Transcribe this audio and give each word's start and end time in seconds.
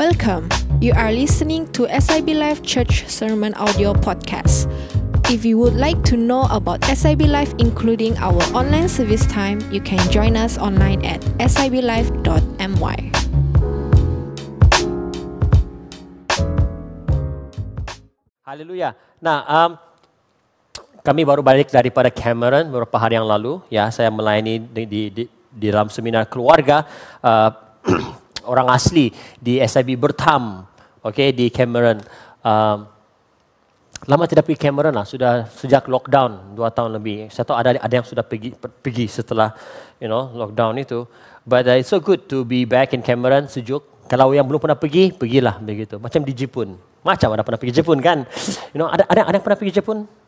Welcome. 0.00 0.48
You 0.80 0.96
are 0.96 1.12
listening 1.12 1.68
to 1.76 1.84
SIB 1.84 2.32
Life 2.32 2.64
Church 2.64 3.04
Sermon 3.04 3.52
Audio 3.60 3.92
Podcast. 3.92 4.64
If 5.28 5.44
you 5.44 5.60
would 5.60 5.76
like 5.76 6.00
to 6.08 6.16
know 6.16 6.48
about 6.48 6.80
SIB 6.88 7.28
Life, 7.28 7.52
including 7.60 8.16
our 8.16 8.40
online 8.56 8.88
service 8.88 9.28
time, 9.28 9.60
you 9.68 9.84
can 9.84 10.00
join 10.08 10.40
us 10.40 10.56
online 10.56 11.04
at 11.04 11.20
siblife.my. 11.36 12.96
Haleluya. 18.48 18.96
Nah, 19.20 19.38
um, 19.44 19.70
kami 21.04 21.28
baru 21.28 21.44
balik 21.44 21.68
daripada 21.68 22.08
Cameron 22.08 22.72
beberapa 22.72 22.96
hari 22.96 23.20
yang 23.20 23.28
lalu. 23.28 23.60
Ya, 23.68 23.92
saya 23.92 24.08
melayani 24.08 24.64
di, 24.64 24.82
di, 24.88 25.02
di, 25.12 25.22
di 25.52 25.66
dalam 25.68 25.92
seminar 25.92 26.24
keluarga 26.24 26.88
uh, 27.20 27.52
orang 28.46 28.68
asli 28.72 29.12
di 29.36 29.60
SIB 29.60 29.96
Bertam, 29.96 30.64
okay, 31.04 31.32
di 31.34 31.48
Cameron. 31.48 32.00
Um, 32.40 32.88
lama 34.08 34.24
tidak 34.24 34.48
pergi 34.48 34.70
Cameron 34.70 34.96
lah, 34.96 35.04
sudah 35.04 35.44
sejak 35.52 35.84
lockdown 35.84 36.56
dua 36.56 36.72
tahun 36.72 36.96
lebih. 36.96 37.28
Saya 37.28 37.44
tahu 37.44 37.56
ada 37.56 37.76
ada 37.76 37.94
yang 37.94 38.06
sudah 38.06 38.24
pergi 38.24 38.56
pergi 38.56 39.06
setelah 39.10 39.52
you 40.00 40.08
know 40.08 40.32
lockdown 40.32 40.76
itu. 40.80 41.04
But 41.44 41.68
uh, 41.68 41.76
it's 41.80 41.92
so 41.92 42.00
good 42.00 42.28
to 42.32 42.44
be 42.44 42.68
back 42.68 42.92
in 42.92 43.00
Cameron, 43.00 43.48
sejuk. 43.48 43.84
Kalau 44.10 44.34
yang 44.34 44.44
belum 44.44 44.58
pernah 44.58 44.76
pergi, 44.76 45.14
pergilah 45.14 45.62
begitu. 45.62 45.96
Macam 46.02 46.20
di 46.26 46.34
Jepun. 46.34 46.74
Macam 47.00 47.28
ada 47.32 47.46
pernah 47.46 47.60
pergi 47.60 47.80
Jepun 47.80 47.98
kan? 48.02 48.26
You 48.74 48.84
know, 48.84 48.88
ada 48.90 49.06
ada 49.08 49.24
ada 49.30 49.34
yang 49.38 49.44
pernah 49.44 49.56
pergi 49.56 49.80
Jepun? 49.80 50.19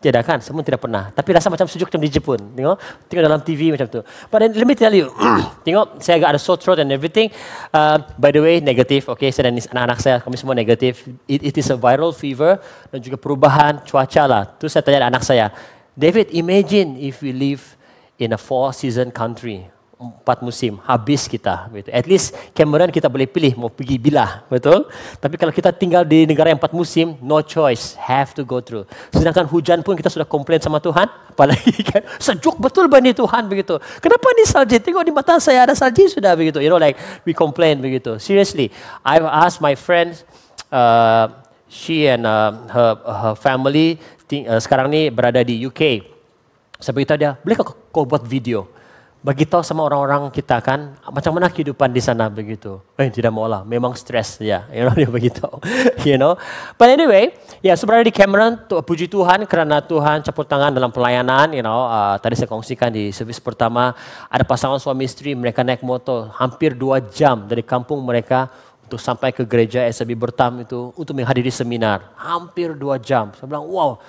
Tidak 0.00 0.24
kan? 0.24 0.40
Semua 0.40 0.64
tidak 0.64 0.80
pernah. 0.80 1.12
Tapi 1.12 1.28
rasa 1.36 1.52
macam 1.52 1.68
sejuk 1.68 1.92
macam 1.92 2.00
di 2.00 2.08
Jepun. 2.08 2.40
Tengok, 2.56 2.76
tengok 3.04 3.20
dalam 3.20 3.40
TV 3.44 3.68
macam 3.68 3.84
tu. 3.84 4.00
But 4.32 4.40
then, 4.40 4.56
let 4.56 4.64
me 4.64 4.72
tell 4.72 4.96
you, 4.96 5.12
tengok 5.68 6.00
saya 6.00 6.16
agak 6.16 6.36
ada 6.36 6.40
sore 6.40 6.56
throat 6.56 6.80
and 6.80 6.88
everything. 6.88 7.28
Uh, 7.68 8.00
by 8.16 8.32
the 8.32 8.40
way, 8.40 8.64
negatif. 8.64 9.12
Okay, 9.12 9.28
saya 9.28 9.52
dan 9.52 9.60
anak-anak 9.60 9.98
saya, 10.00 10.16
kami 10.24 10.40
semua 10.40 10.56
negatif. 10.56 11.04
It, 11.28 11.52
it 11.52 11.54
is 11.60 11.68
a 11.68 11.76
viral 11.76 12.16
fever 12.16 12.56
dan 12.88 13.04
juga 13.04 13.20
perubahan 13.20 13.84
cuaca 13.84 14.24
lah. 14.24 14.42
Tu 14.56 14.72
saya 14.72 14.80
tanya 14.80 15.12
anak 15.12 15.20
saya, 15.20 15.52
David, 15.92 16.32
imagine 16.32 16.96
if 16.96 17.20
we 17.20 17.36
live 17.36 17.76
in 18.16 18.32
a 18.32 18.40
four 18.40 18.72
season 18.72 19.12
country 19.12 19.68
empat 20.00 20.40
musim 20.40 20.80
habis 20.88 21.28
kita 21.28 21.68
betul 21.68 21.92
at 21.92 22.08
least 22.08 22.32
Cameron 22.56 22.88
kita 22.88 23.04
boleh 23.12 23.28
pilih 23.28 23.52
mau 23.60 23.68
pergi 23.68 24.00
bila 24.00 24.48
betul? 24.48 24.88
Tapi 25.20 25.36
kalau 25.36 25.52
kita 25.52 25.68
tinggal 25.76 26.08
di 26.08 26.24
negara 26.24 26.48
yang 26.48 26.56
empat 26.56 26.72
musim 26.72 27.20
no 27.20 27.44
choice 27.44 28.00
have 28.00 28.32
to 28.32 28.40
go 28.40 28.64
through. 28.64 28.88
Sedangkan 29.12 29.44
hujan 29.44 29.84
pun 29.84 29.92
kita 30.00 30.08
sudah 30.08 30.24
komplain 30.24 30.56
sama 30.64 30.80
Tuhan 30.80 31.04
apalagi 31.36 31.84
kan 31.84 32.00
sejuk 32.16 32.56
betul 32.56 32.88
bani 32.88 33.12
Tuhan 33.12 33.44
begitu. 33.44 33.76
Kenapa 34.00 34.26
ni 34.32 34.44
salji? 34.48 34.80
Tengok 34.80 35.04
di 35.04 35.12
mata 35.12 35.36
saya 35.36 35.68
ada 35.68 35.76
salji 35.76 36.08
sudah 36.08 36.32
begitu. 36.32 36.64
You 36.64 36.72
know 36.72 36.80
like 36.80 36.96
we 37.28 37.36
complain 37.36 37.84
begitu. 37.84 38.16
Seriously 38.16 38.72
I've 39.04 39.28
asked 39.28 39.60
my 39.60 39.76
friends 39.76 40.24
uh, 40.72 41.28
she 41.68 42.08
and 42.08 42.24
uh, 42.24 42.56
her 42.72 42.90
her 43.04 43.34
family 43.36 44.00
uh, 44.48 44.56
sekarang 44.56 44.88
ni 44.88 45.12
berada 45.12 45.44
di 45.44 45.60
UK 45.60 46.08
saya 46.80 46.96
beritahu 46.96 47.18
dia 47.20 47.36
boleh 47.44 47.56
kau 47.92 48.08
buat 48.08 48.24
video 48.24 48.79
bagi 49.20 49.44
tahu 49.44 49.60
sama 49.60 49.84
orang-orang 49.84 50.32
kita 50.32 50.64
kan 50.64 50.96
macam 51.12 51.36
mana 51.36 51.52
kehidupan 51.52 51.92
di 51.92 52.00
sana 52.00 52.32
begitu. 52.32 52.80
Eh 52.96 53.12
tidak 53.12 53.28
mau 53.36 53.44
lah, 53.44 53.60
memang 53.68 53.92
stres 53.92 54.40
ya. 54.40 54.64
You 54.72 54.88
know 54.88 54.96
dia 54.96 55.08
begitu. 55.12 55.44
you 56.08 56.16
know. 56.16 56.40
But 56.80 56.96
anyway, 56.96 57.36
ya 57.60 57.76
sebenarnya 57.76 58.08
di 58.08 58.14
Cameron 58.16 58.64
tu, 58.64 58.80
puji 58.80 59.12
Tuhan 59.12 59.44
kerana 59.44 59.84
Tuhan 59.84 60.24
campur 60.24 60.48
tangan 60.48 60.72
dalam 60.72 60.88
pelayanan, 60.88 61.52
you 61.52 61.60
know. 61.60 61.84
Uh, 61.84 62.16
tadi 62.16 62.40
saya 62.40 62.48
kongsikan 62.48 62.88
di 62.88 63.12
servis 63.12 63.36
pertama 63.36 63.92
ada 64.32 64.40
pasangan 64.40 64.80
suami 64.80 65.04
istri 65.04 65.36
mereka 65.36 65.60
naik 65.60 65.84
motor 65.84 66.32
hampir 66.40 66.72
dua 66.72 67.04
jam 67.04 67.44
dari 67.44 67.60
kampung 67.60 68.00
mereka 68.00 68.48
untuk 68.88 68.98
sampai 68.98 69.30
ke 69.30 69.46
gereja 69.46 69.86
SAB 69.86 70.18
Bertam 70.18 70.64
itu 70.64 70.96
untuk 70.96 71.12
menghadiri 71.12 71.52
seminar. 71.52 72.10
Hampir 72.16 72.72
dua 72.72 72.96
jam. 72.96 73.30
Saya 73.36 73.46
bilang, 73.46 73.68
wow. 73.68 74.00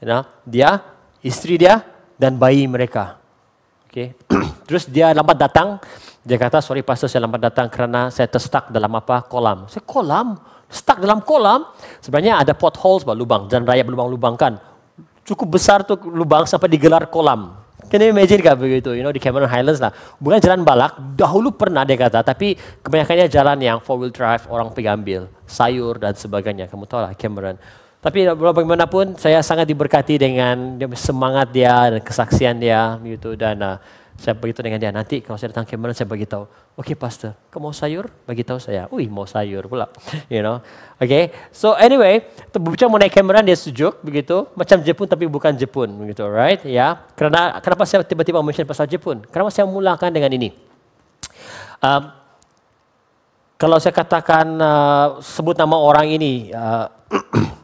You 0.00 0.08
know, 0.08 0.22
dia, 0.48 0.80
istri 1.20 1.60
dia 1.60 1.84
dan 2.16 2.40
bayi 2.40 2.64
mereka. 2.64 3.19
Okay. 3.90 4.14
Terus 4.70 4.86
dia 4.86 5.10
lambat 5.10 5.34
datang. 5.34 5.82
Dia 6.22 6.38
kata, 6.38 6.62
sorry 6.62 6.86
pastor 6.86 7.10
saya 7.10 7.26
lambat 7.26 7.42
datang 7.42 7.66
kerana 7.66 8.06
saya 8.14 8.30
terstuck 8.30 8.70
dalam 8.70 8.94
apa? 8.94 9.26
Kolam. 9.26 9.66
Saya 9.66 9.82
kolam? 9.82 10.38
Stuck 10.70 11.02
dalam 11.02 11.18
kolam? 11.26 11.66
Sebenarnya 11.98 12.38
ada 12.38 12.54
potholes, 12.54 13.02
bah, 13.02 13.18
lubang. 13.18 13.50
Jalan 13.50 13.66
raya 13.66 13.82
berlubang-lubang 13.82 14.38
kan. 14.38 14.62
Cukup 15.26 15.58
besar 15.58 15.82
tu 15.82 15.98
lubang 16.06 16.46
sampai 16.46 16.70
digelar 16.70 17.10
kolam. 17.10 17.58
Can 17.90 17.98
you 18.06 18.14
imagine 18.14 18.38
kan 18.38 18.54
begitu? 18.54 18.94
You 18.94 19.02
know, 19.02 19.10
di 19.10 19.18
Cameron 19.18 19.50
Highlands 19.50 19.82
lah. 19.82 19.90
Bukan 20.22 20.38
jalan 20.38 20.62
balak. 20.62 20.94
Dahulu 21.18 21.50
pernah 21.50 21.82
dia 21.82 21.98
kata. 21.98 22.22
Tapi 22.22 22.54
kebanyakannya 22.86 23.26
jalan 23.26 23.58
yang 23.58 23.82
four 23.82 23.98
wheel 23.98 24.14
drive. 24.14 24.46
Orang 24.46 24.70
pergi 24.70 24.86
ambil. 24.86 25.26
Sayur 25.42 25.98
dan 25.98 26.14
sebagainya. 26.14 26.70
Kamu 26.70 26.86
tahu 26.86 27.02
lah 27.02 27.12
Cameron. 27.18 27.58
Tapi 28.00 28.24
bagaimanapun 28.32 29.20
saya 29.20 29.44
sangat 29.44 29.68
diberkati 29.68 30.16
dengan 30.16 30.80
semangat 30.96 31.52
dia 31.52 31.92
dan 31.92 32.00
kesaksian 32.00 32.56
dia 32.56 32.96
gitu. 33.04 33.36
Dan 33.36 33.60
uh, 33.60 33.76
saya 34.20 34.36
beritahu 34.36 34.64
dengan 34.64 34.80
dia 34.80 34.92
nanti 34.92 35.24
kalau 35.24 35.40
saya 35.40 35.48
datang 35.48 35.64
ke 35.64 35.72
Cameron 35.76 35.96
saya 35.96 36.08
beritahu 36.08 36.44
okey 36.80 36.96
pastor. 36.96 37.36
Kau 37.52 37.60
mau 37.60 37.76
sayur? 37.76 38.08
Bagi 38.24 38.40
tahu 38.40 38.56
saya. 38.56 38.88
Ui 38.92 39.08
mau 39.08 39.28
sayur 39.28 39.68
pula. 39.68 39.88
You 40.32 40.40
know? 40.40 40.64
Okay 40.96 41.32
so 41.52 41.76
anyway 41.76 42.24
berbicara 42.52 42.88
mengenai 42.88 43.12
Cameron 43.12 43.44
dia 43.44 43.56
sejuk 43.56 44.00
begitu. 44.00 44.48
Macam 44.56 44.80
Jepun 44.80 45.04
tapi 45.04 45.24
bukan 45.28 45.52
Jepun 45.56 45.92
begitu 46.00 46.24
right? 46.24 46.60
Ya? 46.64 46.72
Yeah. 46.72 46.92
kerana 47.16 47.60
kenapa 47.60 47.84
saya 47.84 48.00
tiba-tiba 48.00 48.40
mention 48.40 48.64
pasal 48.64 48.88
Jepun? 48.88 49.24
Kerana 49.28 49.52
saya 49.52 49.68
mulakan 49.68 50.08
dengan 50.08 50.32
ini? 50.32 50.56
Uh, 51.80 52.12
kalau 53.60 53.76
saya 53.76 53.92
katakan 53.92 54.56
uh, 54.56 55.20
sebut 55.20 55.52
nama 55.52 55.76
orang 55.76 56.08
ini 56.12 56.52
uh, 56.52 56.88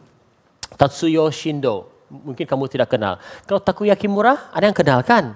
Tatsuyo 0.77 1.29
Shindo. 1.33 1.91
Mungkin 2.07 2.47
kamu 2.47 2.71
tidak 2.71 2.95
kenal. 2.95 3.19
Kalau 3.49 3.59
Takoyaki 3.59 4.07
Mura, 4.07 4.53
ada 4.55 4.65
yang 4.71 4.77
kenal 4.77 5.03
kan? 5.03 5.35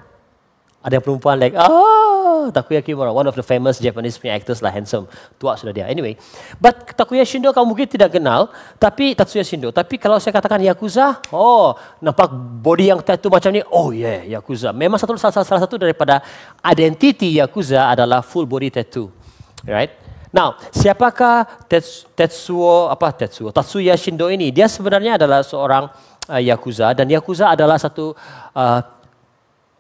Ada 0.81 0.97
yang 0.97 1.05
perempuan 1.05 1.37
like, 1.37 1.53
ah, 1.59 2.49
Takoyaki 2.49 2.97
Mura, 2.97 3.13
one 3.13 3.29
of 3.29 3.37
the 3.37 3.45
famous 3.45 3.77
Japanese 3.77 4.17
film 4.17 4.33
actors 4.33 4.65
lah, 4.65 4.73
handsome. 4.73 5.05
Tua 5.37 5.59
sudah 5.61 5.77
dia. 5.77 5.85
Anyway, 5.85 6.17
but 6.57 6.97
Takuya 6.97 7.27
Shindo 7.29 7.53
kamu 7.53 7.67
mungkin 7.77 7.85
tidak 7.85 8.17
kenal, 8.17 8.49
tapi 8.81 9.13
Tatsuya 9.13 9.45
Shindo. 9.45 9.69
Tapi 9.69 10.01
kalau 10.01 10.17
saya 10.17 10.33
katakan 10.33 10.65
Yakuza, 10.65 11.21
oh, 11.35 11.77
nampak 12.01 12.33
body 12.65 12.97
yang 12.97 13.01
tattoo 13.05 13.29
macam 13.29 13.53
ni, 13.53 13.61
oh 13.69 13.93
yeah, 13.93 14.25
Yakuza. 14.39 14.73
Memang 14.73 14.97
satu 14.97 15.13
salah, 15.21 15.45
salah 15.45 15.61
satu 15.61 15.77
daripada 15.77 16.25
identiti 16.65 17.37
Yakuza 17.37 17.93
adalah 17.93 18.25
full 18.25 18.49
body 18.49 18.73
tattoo. 18.73 19.13
Right? 19.61 19.93
Now, 20.31 20.55
siapakah 20.71 21.67
Tetsuo 22.15 22.87
apa 22.87 23.11
Tetsuo 23.11 23.51
Tatsuya 23.51 23.99
Shindo 23.99 24.31
ini? 24.31 24.55
Dia 24.55 24.71
sebenarnya 24.71 25.19
adalah 25.19 25.43
seorang 25.43 25.91
uh, 26.31 26.39
yakuza 26.39 26.95
dan 26.95 27.11
yakuza 27.11 27.51
adalah 27.51 27.83
satu 27.83 28.15
uh, 28.55 28.81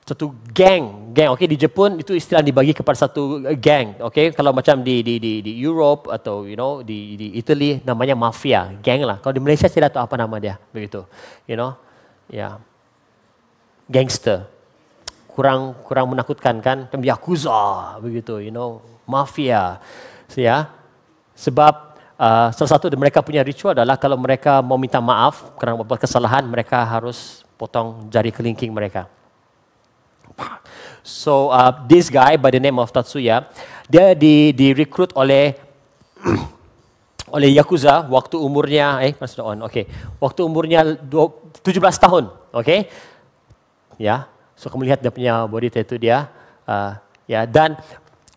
satu 0.02 0.34
gang, 0.50 1.14
gang. 1.14 1.30
Okey 1.38 1.46
di 1.46 1.54
Jepun 1.54 2.02
itu 2.02 2.18
istilah 2.18 2.42
dibagi 2.42 2.74
kepada 2.74 2.98
satu 2.98 3.46
gang. 3.62 3.94
Okey 4.02 4.34
kalau 4.34 4.50
macam 4.50 4.82
di 4.82 5.06
di 5.06 5.22
di 5.22 5.38
di 5.38 5.52
Europe 5.54 6.10
atau 6.10 6.42
you 6.42 6.58
know 6.58 6.82
di 6.82 7.14
di 7.14 7.38
Italy 7.38 7.78
namanya 7.86 8.18
mafia, 8.18 8.74
gang 8.82 9.06
lah. 9.06 9.22
Kalau 9.22 9.30
di 9.30 9.42
Malaysia 9.42 9.70
tak 9.70 9.94
tahu 9.94 10.02
apa 10.02 10.14
nama 10.18 10.36
dia, 10.42 10.58
begitu. 10.74 11.06
You 11.46 11.54
know? 11.54 11.78
Ya. 12.26 12.34
Yeah. 12.34 12.54
Gangster. 13.86 14.50
Kurang 15.30 15.78
kurang 15.86 16.10
menakutkan 16.10 16.58
kan? 16.58 16.90
Yakuza 16.90 17.94
begitu, 18.02 18.42
you 18.42 18.50
know, 18.50 18.82
mafia 19.06 19.78
ya. 20.36 20.70
Sebab 21.34 21.90
uh, 22.20 22.48
salah 22.52 22.70
satu 22.76 22.92
mereka 22.94 23.24
punya 23.24 23.40
ritual 23.40 23.72
adalah 23.72 23.96
kalau 23.96 24.20
mereka 24.20 24.60
mau 24.60 24.76
minta 24.76 25.00
maaf 25.00 25.56
kerana 25.56 25.80
membuat 25.80 26.04
kesalahan 26.04 26.44
mereka 26.44 26.84
harus 26.84 27.48
potong 27.56 28.12
jari 28.12 28.28
kelingking 28.28 28.70
mereka. 28.70 29.08
So 31.00 31.48
uh, 31.48 31.72
this 31.88 32.12
guy 32.12 32.36
by 32.36 32.52
the 32.52 32.60
name 32.60 32.76
of 32.76 32.92
Tatsuya 32.92 33.48
dia 33.88 34.12
di 34.12 34.52
direkrut 34.52 35.16
oleh 35.16 35.56
oleh 37.36 37.50
yakuza 37.56 38.04
waktu 38.08 38.36
umurnya 38.36 39.00
eh 39.04 39.16
sudah 39.16 39.56
on? 39.56 39.58
Okey 39.68 39.88
waktu 40.20 40.40
umurnya 40.44 40.84
17 40.84 41.64
tahun 41.80 42.24
okey 42.62 42.88
ya. 43.96 44.28
So 44.56 44.68
kamu 44.68 44.92
lihat 44.92 45.00
dia 45.00 45.12
punya 45.12 45.48
body 45.48 45.72
tattoo 45.72 45.96
dia 45.96 46.28
uh, 46.68 47.00
ya. 47.24 47.48
Dan 47.48 47.80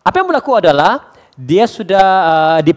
apa 0.04 0.14
yang 0.20 0.28
berlaku 0.28 0.56
adalah 0.56 1.13
dia 1.34 1.66
sudah 1.66 2.06
uh, 2.24 2.60
di, 2.62 2.72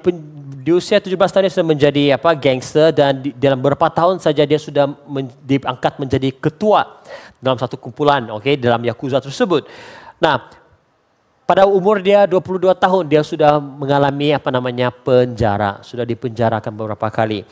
di 0.66 0.72
usia 0.74 0.98
17 0.98 1.14
tahun 1.14 1.44
dia 1.46 1.54
sudah 1.54 1.70
menjadi 1.70 2.04
apa 2.18 2.34
gangster 2.34 2.90
dan 2.90 3.22
di, 3.22 3.30
dalam 3.38 3.62
beberapa 3.62 3.88
tahun 3.88 4.18
saja 4.18 4.44
dia 4.44 4.58
sudah 4.58 4.90
men, 5.06 5.30
diangkat 5.46 6.02
menjadi 6.02 6.30
ketua 6.34 7.02
dalam 7.38 7.56
satu 7.56 7.78
kumpulan 7.78 8.26
okey 8.42 8.58
dalam 8.58 8.82
yakuza 8.82 9.22
tersebut. 9.22 9.70
Nah, 10.18 10.50
pada 11.48 11.64
umur 11.64 12.04
dia 12.04 12.28
22 12.28 12.76
tahun 12.76 13.04
dia 13.08 13.24
sudah 13.24 13.62
mengalami 13.62 14.36
apa 14.36 14.52
namanya 14.52 14.92
penjara, 14.92 15.80
sudah 15.86 16.04
dipenjarakan 16.04 16.74
beberapa 16.76 17.08
kali. 17.08 17.48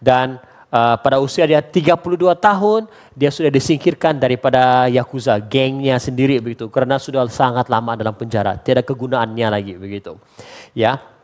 Dan 0.00 0.40
uh, 0.74 0.98
pada 0.98 1.22
usia 1.22 1.46
dia 1.46 1.62
32 1.62 1.94
tahun 2.34 2.90
dia 3.14 3.30
sudah 3.30 3.54
disingkirkan 3.54 4.18
daripada 4.18 4.90
yakuza 4.90 5.38
gengnya 5.38 5.94
sendiri 6.02 6.42
begitu 6.42 6.66
karena 6.66 6.98
sudah 6.98 7.22
sangat 7.30 7.70
lama 7.70 7.94
dalam 7.94 8.12
penjara 8.18 8.58
tiada 8.58 8.82
kegunaannya 8.82 9.46
lagi 9.46 9.74
begitu 9.78 10.18
ya 10.74 11.14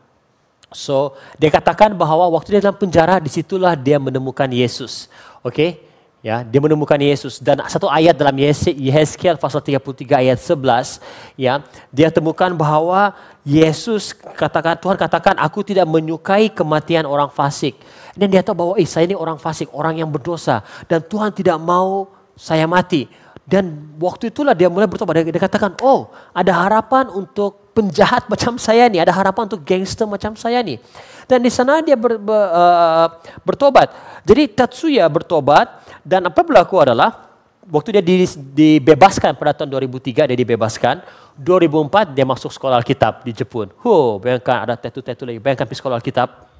So, 0.71 1.19
dia 1.35 1.51
katakan 1.51 1.91
bahawa 1.99 2.31
waktu 2.31 2.55
dia 2.55 2.63
dalam 2.63 2.79
penjara, 2.79 3.19
di 3.19 3.27
situlah 3.27 3.75
dia 3.75 3.99
menemukan 3.99 4.47
Yesus. 4.47 5.11
Okay? 5.43 5.83
Ya, 6.23 6.45
dia 6.45 6.61
menemukan 6.61 7.01
Yesus 7.01 7.41
dan 7.41 7.65
satu 7.65 7.89
ayat 7.89 8.13
dalam 8.13 8.37
Yehezkiel 8.37 9.41
pasal 9.41 9.57
33 9.57 10.21
ayat 10.21 10.37
11 10.37 11.01
ya, 11.33 11.65
dia 11.89 12.13
temukan 12.13 12.53
bahawa 12.53 13.17
Yesus 13.41 14.13
katakan 14.37 14.77
Tuhan 14.77 15.01
katakan 15.01 15.33
aku 15.41 15.65
tidak 15.65 15.89
menyukai 15.89 16.45
kematian 16.53 17.09
orang 17.09 17.33
fasik. 17.33 17.73
Dan 18.15 18.27
dia 18.27 18.43
tahu 18.43 18.55
bahwa 18.55 18.73
eh 18.75 18.87
saya 18.87 19.07
ini 19.07 19.15
orang 19.15 19.39
fasik, 19.39 19.71
orang 19.71 19.99
yang 19.99 20.09
berdosa 20.11 20.63
dan 20.87 20.99
Tuhan 21.03 21.31
tidak 21.31 21.55
mau 21.59 22.11
saya 22.35 22.67
mati. 22.67 23.07
Dan 23.41 23.91
waktu 23.99 24.31
itulah 24.31 24.55
dia 24.55 24.71
mulai 24.71 24.87
bertobat. 24.87 25.27
Dia, 25.27 25.41
katakan, 25.41 25.75
oh 25.83 26.07
ada 26.31 26.55
harapan 26.55 27.11
untuk 27.11 27.73
penjahat 27.75 28.27
macam 28.31 28.55
saya 28.55 28.87
nih, 28.87 29.03
ada 29.03 29.11
harapan 29.11 29.47
untuk 29.47 29.63
gangster 29.63 30.07
macam 30.07 30.35
saya 30.39 30.63
nih. 30.63 30.79
Dan 31.27 31.43
di 31.43 31.51
sana 31.51 31.79
dia 31.83 31.95
ber, 31.99 32.15
ber, 32.19 32.35
uh, 32.51 33.07
bertobat. 33.43 33.91
Jadi 34.27 34.51
Tatsuya 34.51 35.07
bertobat 35.07 35.83
dan 36.03 36.27
apa 36.27 36.39
berlaku 36.43 36.79
adalah 36.79 37.31
waktu 37.67 37.99
dia 37.99 38.03
dibebaskan 38.35 39.39
pada 39.39 39.63
tahun 39.63 39.71
2003 39.71 40.27
dia 40.27 40.37
dibebaskan 40.37 41.01
2004 41.39 42.11
dia 42.11 42.27
masuk 42.27 42.51
sekolah 42.51 42.77
Alkitab 42.83 43.23
di 43.23 43.31
Jepun. 43.31 43.71
Huh, 43.79 44.19
bayangkan 44.19 44.67
ada 44.67 44.75
tattoo-tattoo 44.75 45.27
lagi. 45.27 45.39
Bayangkan 45.39 45.65
pergi 45.65 45.79
sekolah 45.79 45.95
Alkitab. 45.97 46.50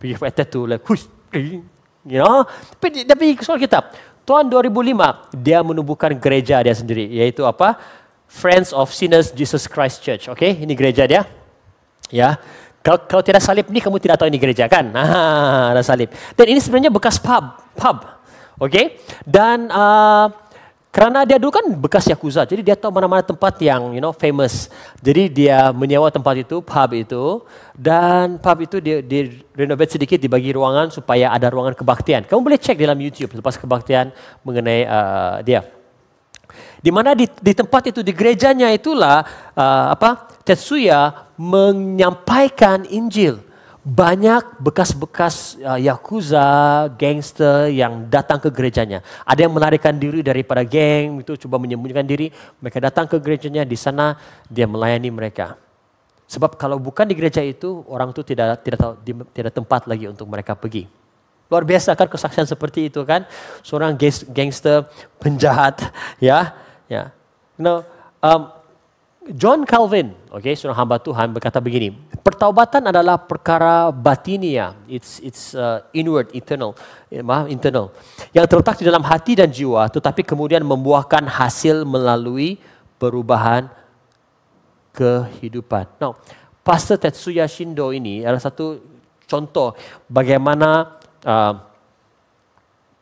Pergi 0.00 0.16
pakai 0.16 0.32
tattoo 0.32 0.64
like, 0.64 0.80
hush, 0.88 1.04
you 1.36 2.16
know. 2.16 2.48
Tapi 2.80 3.36
ke 3.36 3.44
sekolah 3.44 3.60
Alkitab. 3.60 3.84
Tahun 4.24 4.48
2005 4.48 5.36
dia 5.36 5.60
menubuhkan 5.60 6.16
gereja 6.16 6.64
dia 6.64 6.72
sendiri 6.72 7.04
yaitu 7.12 7.44
apa? 7.44 7.76
Friends 8.30 8.72
of 8.72 8.88
Sinners 8.96 9.28
Jesus 9.36 9.68
Christ 9.68 10.00
Church. 10.00 10.32
Okay, 10.32 10.56
ini 10.56 10.72
gereja 10.72 11.04
dia. 11.04 11.28
Ya. 12.08 12.40
Kalau, 12.80 12.96
kalau 13.04 13.20
tidak 13.20 13.44
salib 13.44 13.68
ni 13.68 13.84
kamu 13.84 14.00
tidak 14.00 14.16
tahu 14.16 14.32
ini 14.32 14.40
gereja 14.40 14.64
kan? 14.64 14.88
Ah, 14.96 15.76
ada 15.76 15.84
salib. 15.84 16.08
Dan 16.32 16.46
ini 16.48 16.64
sebenarnya 16.64 16.88
bekas 16.88 17.20
pub, 17.20 17.60
pub. 17.76 18.08
Okay? 18.56 18.96
Dan 19.28 19.68
uh, 19.68 20.32
kerana 20.90 21.22
dia 21.22 21.38
dulu 21.38 21.54
kan 21.54 21.62
bekas 21.78 22.02
Yakuza, 22.10 22.42
jadi 22.42 22.66
dia 22.66 22.74
tahu 22.74 22.90
mana-mana 22.90 23.22
tempat 23.22 23.54
yang 23.62 23.94
you 23.94 24.02
know 24.02 24.10
famous. 24.10 24.66
Jadi 24.98 25.30
dia 25.30 25.70
menyewa 25.70 26.10
tempat 26.10 26.42
itu, 26.42 26.58
pub 26.58 26.90
itu, 26.98 27.46
dan 27.78 28.42
pub 28.42 28.58
itu 28.58 28.82
dia, 28.82 28.98
dia 28.98 29.30
renovate 29.54 29.94
sedikit, 29.94 30.18
dibagi 30.18 30.50
ruangan 30.50 30.90
supaya 30.90 31.30
ada 31.30 31.46
ruangan 31.46 31.78
kebaktian. 31.78 32.26
Kamu 32.26 32.42
boleh 32.42 32.58
cek 32.58 32.74
dalam 32.74 32.98
YouTube 32.98 33.38
lepas 33.38 33.54
kebaktian 33.54 34.10
mengenai 34.42 34.82
uh, 34.90 35.38
dia. 35.46 35.62
Di 36.82 36.90
mana 36.90 37.14
di, 37.14 37.30
di 37.38 37.52
tempat 37.54 37.94
itu 37.94 38.02
di 38.02 38.10
gerejanya 38.10 38.74
itulah 38.74 39.22
uh, 39.54 39.94
apa 39.94 40.42
Tetsuya 40.42 41.30
menyampaikan 41.38 42.82
Injil 42.90 43.49
banyak 43.80 44.60
bekas-bekas 44.60 45.56
uh, 45.64 45.80
yakuza, 45.80 46.44
gangster 47.00 47.72
yang 47.72 48.04
datang 48.12 48.36
ke 48.36 48.52
gerejanya. 48.52 49.00
Ada 49.24 49.48
yang 49.48 49.56
melarikan 49.56 49.96
diri 49.96 50.20
daripada 50.20 50.60
geng 50.60 51.24
itu 51.24 51.32
coba 51.48 51.56
menyembunyikan 51.56 52.04
diri, 52.04 52.28
mereka 52.60 52.76
datang 52.76 53.08
ke 53.08 53.16
gerejanya 53.16 53.64
di 53.64 53.76
sana 53.80 54.20
dia 54.52 54.68
melayani 54.68 55.08
mereka. 55.08 55.56
Sebab 56.28 56.60
kalau 56.60 56.76
bukan 56.76 57.08
di 57.08 57.16
gereja 57.16 57.40
itu 57.40 57.82
orang 57.88 58.12
itu 58.12 58.22
tidak 58.22 58.62
tidak 58.62 58.78
tahu 58.78 58.92
tidak 59.32 59.52
tempat 59.56 59.88
lagi 59.88 60.06
untuk 60.06 60.28
mereka 60.28 60.52
pergi. 60.54 60.86
Luar 61.50 61.66
biasa 61.66 61.98
kan 61.98 62.06
kesaksian 62.06 62.46
seperti 62.46 62.86
itu 62.86 63.02
kan? 63.02 63.26
Seorang 63.66 63.98
gangster 64.30 64.86
penjahat 65.18 65.82
ya, 66.22 66.54
ya. 66.86 67.10
You 67.58 67.64
know, 67.64 67.78
um, 68.22 68.59
John 69.30 69.62
Calvin, 69.62 70.10
okay, 70.34 70.58
seorang 70.58 70.74
hamba 70.74 70.98
Tuhan 70.98 71.30
berkata 71.30 71.62
begini, 71.62 71.94
pertaubatan 72.18 72.90
adalah 72.90 73.14
perkara 73.14 73.94
batinia, 73.94 74.74
it's 74.90 75.22
it's 75.22 75.54
uh, 75.54 75.86
inward, 75.94 76.34
eternal, 76.34 76.74
eh, 77.06 77.22
maaf, 77.22 77.46
internal, 77.46 77.94
yang 78.34 78.42
terletak 78.50 78.82
di 78.82 78.84
dalam 78.90 79.06
hati 79.06 79.38
dan 79.38 79.46
jiwa, 79.46 79.86
tetapi 79.86 80.26
kemudian 80.26 80.66
membuahkan 80.66 81.30
hasil 81.30 81.86
melalui 81.86 82.58
perubahan 82.98 83.70
kehidupan. 84.90 85.86
Now, 86.02 86.18
Pastor 86.66 86.98
Tetsuya 86.98 87.46
Shindo 87.46 87.94
ini 87.94 88.26
adalah 88.26 88.42
satu 88.42 88.82
contoh 89.30 89.78
bagaimana 90.10 90.98
uh, 91.22 91.69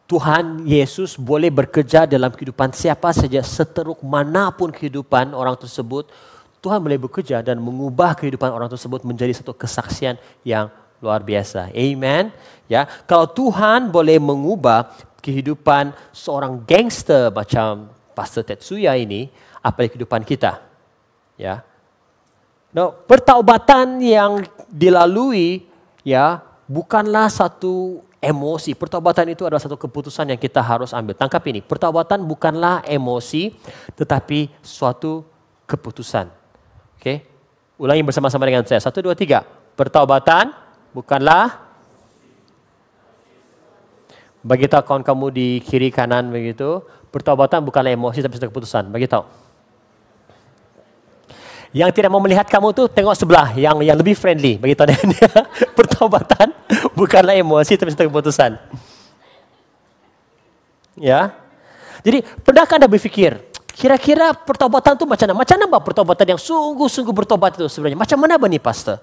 Tuhan 0.08 0.64
Yesus 0.64 1.20
boleh 1.20 1.52
bekerja 1.52 2.08
dalam 2.08 2.32
kehidupan 2.32 2.72
siapa 2.72 3.12
saja 3.12 3.44
seteruk 3.44 4.00
mana 4.00 4.48
pun 4.48 4.72
kehidupan 4.72 5.36
orang 5.36 5.52
tersebut. 5.60 6.08
Tuhan 6.64 6.80
boleh 6.80 6.96
bekerja 6.96 7.44
dan 7.44 7.60
mengubah 7.60 8.16
kehidupan 8.16 8.48
orang 8.48 8.72
tersebut 8.72 9.04
menjadi 9.04 9.36
satu 9.36 9.52
kesaksian 9.52 10.16
yang 10.48 10.72
luar 11.04 11.20
biasa. 11.20 11.68
Amen. 11.76 12.32
Ya, 12.72 12.88
kalau 13.04 13.28
Tuhan 13.28 13.92
boleh 13.92 14.16
mengubah 14.16 14.96
kehidupan 15.20 15.92
seorang 16.10 16.64
gangster 16.64 17.28
macam 17.28 17.92
Pastor 18.16 18.42
Tetsuya 18.48 18.96
ini, 18.96 19.28
apa 19.60 19.86
kehidupan 19.86 20.24
kita? 20.24 20.58
Ya. 21.36 21.62
No, 22.72 22.96
pertaubatan 22.96 24.00
yang 24.00 24.48
dilalui 24.72 25.68
ya 26.00 26.40
bukanlah 26.64 27.28
satu 27.28 28.07
emosi. 28.18 28.74
Pertobatan 28.74 29.30
itu 29.30 29.46
adalah 29.46 29.62
satu 29.62 29.78
keputusan 29.78 30.30
yang 30.30 30.40
kita 30.40 30.62
harus 30.62 30.90
ambil. 30.94 31.14
Tangkap 31.14 31.42
ini, 31.46 31.62
pertobatan 31.62 32.22
bukanlah 32.26 32.82
emosi, 32.86 33.54
tetapi 33.94 34.50
suatu 34.62 35.22
keputusan. 35.66 36.26
Oke, 36.98 37.02
okay? 37.02 37.16
ulangi 37.78 38.02
bersama-sama 38.02 38.46
dengan 38.46 38.66
saya. 38.66 38.82
Satu, 38.82 38.98
dua, 39.02 39.14
tiga. 39.14 39.46
Pertobatan 39.78 40.50
bukanlah 40.90 41.70
bagi 44.42 44.66
tahu 44.66 44.82
kawan 44.82 45.04
kamu 45.06 45.26
di 45.30 45.48
kiri 45.62 45.94
kanan 45.94 46.34
begitu. 46.34 46.82
Pertobatan 47.08 47.62
bukanlah 47.62 47.94
emosi 47.94 48.20
tapi 48.20 48.34
satu 48.34 48.50
keputusan. 48.50 48.90
Bagi 48.90 49.06
tahu. 49.06 49.47
Yang 51.72 52.00
tidak 52.00 52.10
mau 52.12 52.20
melihat 52.20 52.48
kamu 52.48 52.72
tuh 52.72 52.86
tengok 52.88 53.12
sebelah 53.12 53.52
yang 53.52 53.76
yang 53.84 53.96
lebih 53.96 54.16
friendly 54.16 54.56
bagi 54.56 54.72
tahu 54.72 54.88
dia. 54.88 55.32
Pertobatan 55.78 56.52
bukanlah 56.96 57.36
emosi 57.36 57.76
tapi 57.76 57.92
satu 57.92 58.08
keputusan. 58.08 58.56
Ya. 60.96 61.36
Jadi 62.00 62.24
pernahkah 62.40 62.80
anda 62.80 62.88
berfikir 62.88 63.36
kira-kira 63.78 64.34
pertobatan 64.34 64.98
itu 64.98 65.06
macam 65.06 65.26
mana? 65.30 65.34
Macam 65.38 65.54
mana 65.54 65.78
pertobatan 65.78 66.26
yang 66.34 66.40
sungguh-sungguh 66.40 67.14
bertobat 67.14 67.54
itu 67.54 67.70
sebenarnya? 67.70 67.98
Macam 67.98 68.18
mana 68.18 68.34
nih 68.34 68.58
pastor? 68.58 68.98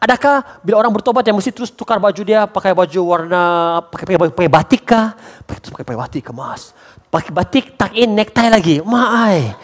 Adakah 0.00 0.60
bila 0.60 0.80
orang 0.80 0.92
bertobat 0.92 1.24
yang 1.24 1.36
mesti 1.36 1.52
terus 1.52 1.72
tukar 1.72 1.96
baju 2.00 2.20
dia 2.24 2.48
pakai 2.48 2.72
baju 2.72 3.00
warna 3.04 3.42
pakai 3.88 4.16
pakai, 4.16 4.32
pakai 4.32 4.50
batik 4.52 4.82
kah? 4.84 5.16
Pakai 5.44 5.84
pakai 5.84 5.96
batik 5.96 6.22
kemas. 6.28 6.76
Pakai 7.08 7.32
batik 7.32 7.64
tak 7.80 7.96
in 7.96 8.12
necktie 8.12 8.48
lagi. 8.52 8.76
Maai 8.84 9.56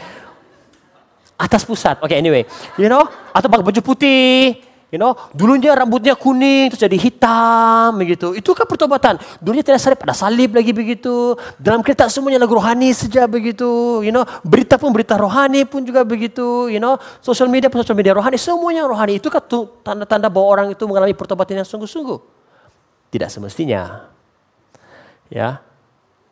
atas 1.41 1.65
pusat. 1.65 1.97
Okay, 2.05 2.21
anyway, 2.21 2.45
you 2.77 2.93
know, 2.93 3.09
atau 3.33 3.49
pakai 3.49 3.65
baju 3.65 3.81
putih, 3.81 4.61
you 4.93 4.99
know, 5.01 5.17
dulunya 5.33 5.73
rambutnya 5.73 6.13
kuning 6.13 6.69
terus 6.69 6.83
jadi 6.85 6.99
hitam 6.99 7.97
begitu. 7.97 8.37
Itu 8.37 8.53
kan 8.53 8.69
pertobatan. 8.69 9.17
Dulunya 9.41 9.65
tidak 9.65 9.81
salib, 9.81 9.99
ada 10.05 10.13
salib 10.13 10.51
lagi 10.53 10.77
begitu. 10.77 11.39
Dalam 11.57 11.81
kereta 11.81 12.11
semuanya 12.13 12.43
lagu 12.43 12.53
rohani 12.59 12.93
saja 12.93 13.25
begitu, 13.25 14.03
you 14.05 14.13
know. 14.13 14.27
Berita 14.45 14.77
pun 14.77 14.93
berita 14.93 15.17
rohani 15.17 15.65
pun 15.65 15.81
juga 15.81 16.05
begitu, 16.05 16.69
you 16.69 16.83
know. 16.83 17.01
Social 17.25 17.49
media 17.49 17.73
pun 17.73 17.81
social 17.81 17.97
media 17.97 18.13
rohani, 18.13 18.37
semuanya 18.37 18.85
rohani. 18.85 19.17
Itu 19.17 19.33
kan 19.33 19.41
tanda-tanda 19.81 20.29
bahwa 20.29 20.47
orang 20.47 20.67
itu 20.75 20.85
mengalami 20.85 21.17
pertobatan 21.17 21.65
yang 21.65 21.69
sungguh-sungguh. 21.69 22.19
Tidak 23.11 23.31
semestinya. 23.33 24.07
Ya. 25.31 25.63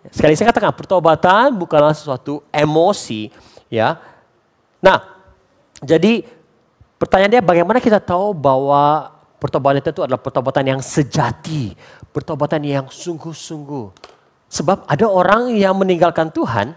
Sekali 0.08 0.38
saya 0.38 0.54
katakan 0.54 0.72
pertobatan 0.72 1.52
bukanlah 1.58 1.92
sesuatu 1.92 2.40
emosi, 2.54 3.28
ya 3.68 3.98
Nah, 4.78 4.98
jadi 5.82 6.22
pertanyaan 6.98 7.38
dia 7.38 7.42
bagaimana 7.42 7.78
kita 7.78 7.98
tahu 8.02 8.34
bahwa 8.34 9.14
pertobatan 9.38 9.82
itu 9.82 10.02
adalah 10.02 10.18
pertobatan 10.18 10.64
yang 10.76 10.80
sejati, 10.82 11.74
pertobatan 12.10 12.62
yang 12.66 12.86
sungguh-sungguh. 12.90 13.86
Sebab 14.48 14.88
ada 14.88 15.06
orang 15.06 15.52
yang 15.54 15.76
meninggalkan 15.76 16.32
Tuhan 16.32 16.72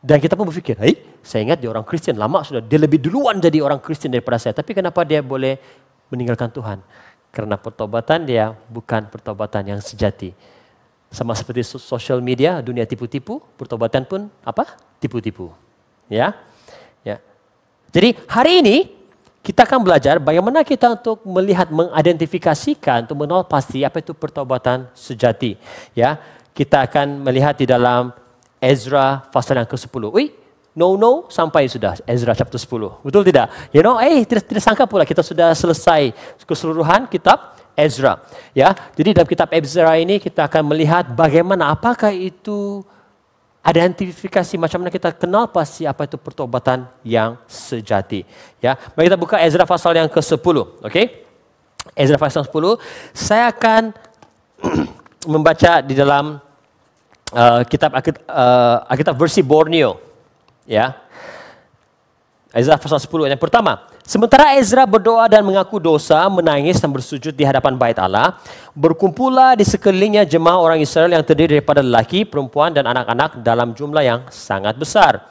dan 0.00 0.16
kita 0.16 0.32
pun 0.32 0.48
berpikir, 0.48 0.80
hey, 0.80 0.96
saya 1.20 1.44
ingat 1.44 1.60
dia 1.60 1.68
orang 1.68 1.84
Kristen 1.84 2.16
lama 2.16 2.40
sudah, 2.40 2.64
dia 2.64 2.80
lebih 2.80 2.96
duluan 2.96 3.36
jadi 3.36 3.60
orang 3.60 3.78
Kristen 3.84 4.08
daripada 4.08 4.40
saya. 4.40 4.56
Tapi 4.56 4.72
kenapa 4.72 5.04
dia 5.04 5.20
boleh 5.20 5.60
meninggalkan 6.08 6.48
Tuhan? 6.48 6.80
Karena 7.30 7.60
pertobatan 7.60 8.24
dia 8.24 8.56
bukan 8.72 9.06
pertobatan 9.12 9.76
yang 9.76 9.80
sejati. 9.84 10.32
Sama 11.12 11.36
seperti 11.36 11.62
sosial 11.62 12.24
media, 12.24 12.64
dunia 12.64 12.88
tipu-tipu, 12.88 13.44
pertobatan 13.60 14.08
pun 14.08 14.32
apa? 14.42 14.74
Tipu-tipu. 14.98 15.69
Ya. 16.10 16.34
Ya. 17.06 17.22
Jadi 17.94 18.18
hari 18.26 18.60
ini 18.60 18.76
kita 19.40 19.64
akan 19.64 19.80
belajar 19.86 20.18
bagaimana 20.20 20.66
kita 20.66 20.98
untuk 20.98 21.24
melihat 21.24 21.70
mengidentifikasikan 21.72 23.08
untuk 23.08 23.16
mengenal 23.24 23.46
pasti 23.46 23.86
apa 23.86 24.02
itu 24.02 24.12
pertobatan 24.12 24.90
sejati. 24.92 25.54
Ya. 25.94 26.18
Kita 26.50 26.84
akan 26.84 27.22
melihat 27.22 27.56
di 27.56 27.64
dalam 27.64 28.10
Ezra 28.60 29.24
pasal 29.32 29.62
yang 29.62 29.70
ke-10. 29.70 30.12
Ui, 30.12 30.34
no 30.76 30.98
no 31.00 31.30
sampai 31.32 31.70
sudah 31.70 31.96
Ezra 32.04 32.36
chapter 32.36 32.60
10. 32.60 33.00
Betul 33.06 33.22
tidak? 33.24 33.48
You 33.72 33.80
know, 33.80 33.96
eh 33.96 34.26
tidak, 34.28 34.44
tidak 34.50 34.62
sangka 34.66 34.84
pula 34.84 35.08
kita 35.08 35.24
sudah 35.24 35.56
selesai 35.56 36.12
keseluruhan 36.44 37.08
kitab 37.08 37.56
Ezra. 37.74 38.20
Ya, 38.52 38.76
jadi 38.92 39.16
dalam 39.16 39.28
kitab 39.30 39.48
Ezra 39.56 39.96
ini 39.96 40.20
kita 40.20 40.44
akan 40.44 40.74
melihat 40.74 41.08
bagaimana 41.16 41.72
apakah 41.72 42.12
itu 42.12 42.84
identifikasi 43.60 44.56
macam 44.56 44.80
mana 44.80 44.90
kita 44.90 45.12
kenal 45.12 45.44
pasti 45.44 45.84
apa 45.84 46.08
itu 46.08 46.16
pertobatan 46.16 46.88
yang 47.04 47.36
sejati. 47.44 48.24
Ya, 48.58 48.80
mari 48.96 49.12
kita 49.12 49.20
buka 49.20 49.36
Ezra 49.44 49.68
pasal 49.68 49.96
yang 50.00 50.08
ke-10, 50.08 50.40
oke? 50.40 50.64
Okay? 50.88 51.28
Ezra 51.92 52.16
pasal 52.16 52.44
10, 52.48 52.80
saya 53.12 53.52
akan 53.52 53.92
membaca 55.32 55.84
di 55.84 55.92
dalam 55.92 56.40
uh, 57.32 57.60
kitab 57.68 57.92
uh, 57.92 58.88
Alkitab 58.88 59.16
versi 59.16 59.44
Borneo. 59.44 60.00
Ya. 60.64 60.96
Ezra 62.50 62.74
pasal 62.74 62.98
10 62.98 63.30
yang 63.30 63.38
pertama. 63.38 63.86
Sementara 64.02 64.58
Ezra 64.58 64.82
berdoa 64.82 65.30
dan 65.30 65.46
mengaku 65.46 65.78
dosa, 65.78 66.26
menangis 66.26 66.82
dan 66.82 66.90
bersujud 66.90 67.30
di 67.30 67.46
hadapan 67.46 67.78
bait 67.78 67.94
Allah, 67.94 68.42
berkumpullah 68.74 69.54
di 69.54 69.62
sekelilingnya 69.62 70.26
jemaah 70.26 70.58
orang 70.58 70.82
Israel 70.82 71.14
yang 71.14 71.22
terdiri 71.22 71.62
daripada 71.62 71.78
lelaki, 71.78 72.26
perempuan 72.26 72.74
dan 72.74 72.90
anak-anak 72.90 73.38
dalam 73.46 73.70
jumlah 73.70 74.02
yang 74.02 74.20
sangat 74.34 74.74
besar. 74.74 75.30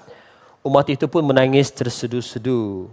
Umat 0.63 0.87
itu 0.91 1.07
pun 1.11 1.23
menangis 1.23 1.71
terseduh-seduh. 1.71 2.87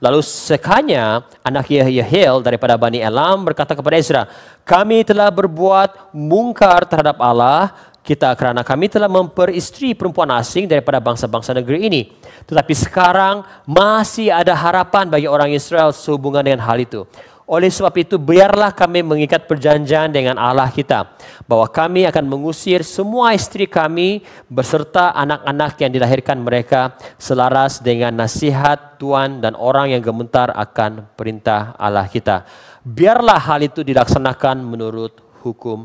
Lalu 0.00 0.20
sekanya 0.24 1.24
anak 1.40 1.68
Yehiel 1.68 2.40
daripada 2.40 2.76
Bani 2.80 3.00
Elam 3.00 3.44
berkata 3.44 3.76
kepada 3.76 3.96
Ezra, 3.96 4.22
kami 4.64 5.04
telah 5.04 5.28
berbuat 5.32 6.12
mungkar 6.16 6.84
terhadap 6.88 7.20
Allah, 7.20 7.76
kita 8.04 8.36
kerana 8.36 8.60
kami 8.60 8.92
telah 8.92 9.08
memperistri 9.08 9.96
perempuan 9.96 10.28
asing 10.36 10.68
daripada 10.68 11.00
bangsa-bangsa 11.00 11.56
negeri 11.56 11.88
ini. 11.88 12.02
Tetapi 12.44 12.74
sekarang 12.76 13.48
masih 13.64 14.28
ada 14.28 14.52
harapan 14.52 15.08
bagi 15.08 15.24
orang 15.24 15.56
Israel 15.56 15.88
sehubungan 15.96 16.44
dengan 16.44 16.60
hal 16.68 16.76
itu. 16.84 17.08
Oleh 17.44 17.68
sebab 17.68 17.92
itu 18.00 18.16
biarlah 18.16 18.72
kami 18.72 19.04
mengikat 19.04 19.44
perjanjian 19.44 20.08
dengan 20.08 20.40
Allah 20.40 20.72
kita 20.72 21.12
bahwa 21.44 21.68
kami 21.68 22.08
akan 22.08 22.24
mengusir 22.24 22.80
semua 22.80 23.36
istri 23.36 23.68
kami 23.68 24.24
beserta 24.48 25.12
anak-anak 25.12 25.76
yang 25.76 25.92
dilahirkan 25.92 26.40
mereka 26.40 26.96
selaras 27.20 27.84
dengan 27.84 28.16
nasihat 28.16 28.96
Tuhan 28.96 29.44
dan 29.44 29.60
orang 29.60 29.92
yang 29.92 30.00
gemetar 30.00 30.56
akan 30.56 31.04
perintah 31.20 31.76
Allah 31.76 32.08
kita. 32.08 32.48
Biarlah 32.80 33.36
hal 33.36 33.60
itu 33.68 33.84
dilaksanakan 33.84 34.64
menurut 34.64 35.20
hukum 35.44 35.84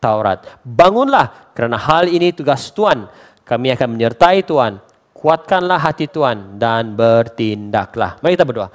Taurat. 0.00 0.42
Bangunlah 0.64 1.52
kerana 1.52 1.76
hal 1.76 2.08
ini 2.08 2.32
tugas 2.32 2.72
Tuhan. 2.72 3.06
Kami 3.44 3.68
akan 3.76 3.88
menyertai 3.94 4.42
Tuhan. 4.42 4.80
Kuatkanlah 5.12 5.76
hati 5.76 6.08
Tuhan 6.08 6.56
dan 6.56 6.96
bertindaklah. 6.96 8.16
Mari 8.24 8.40
kita 8.40 8.48
berdoa. 8.48 8.72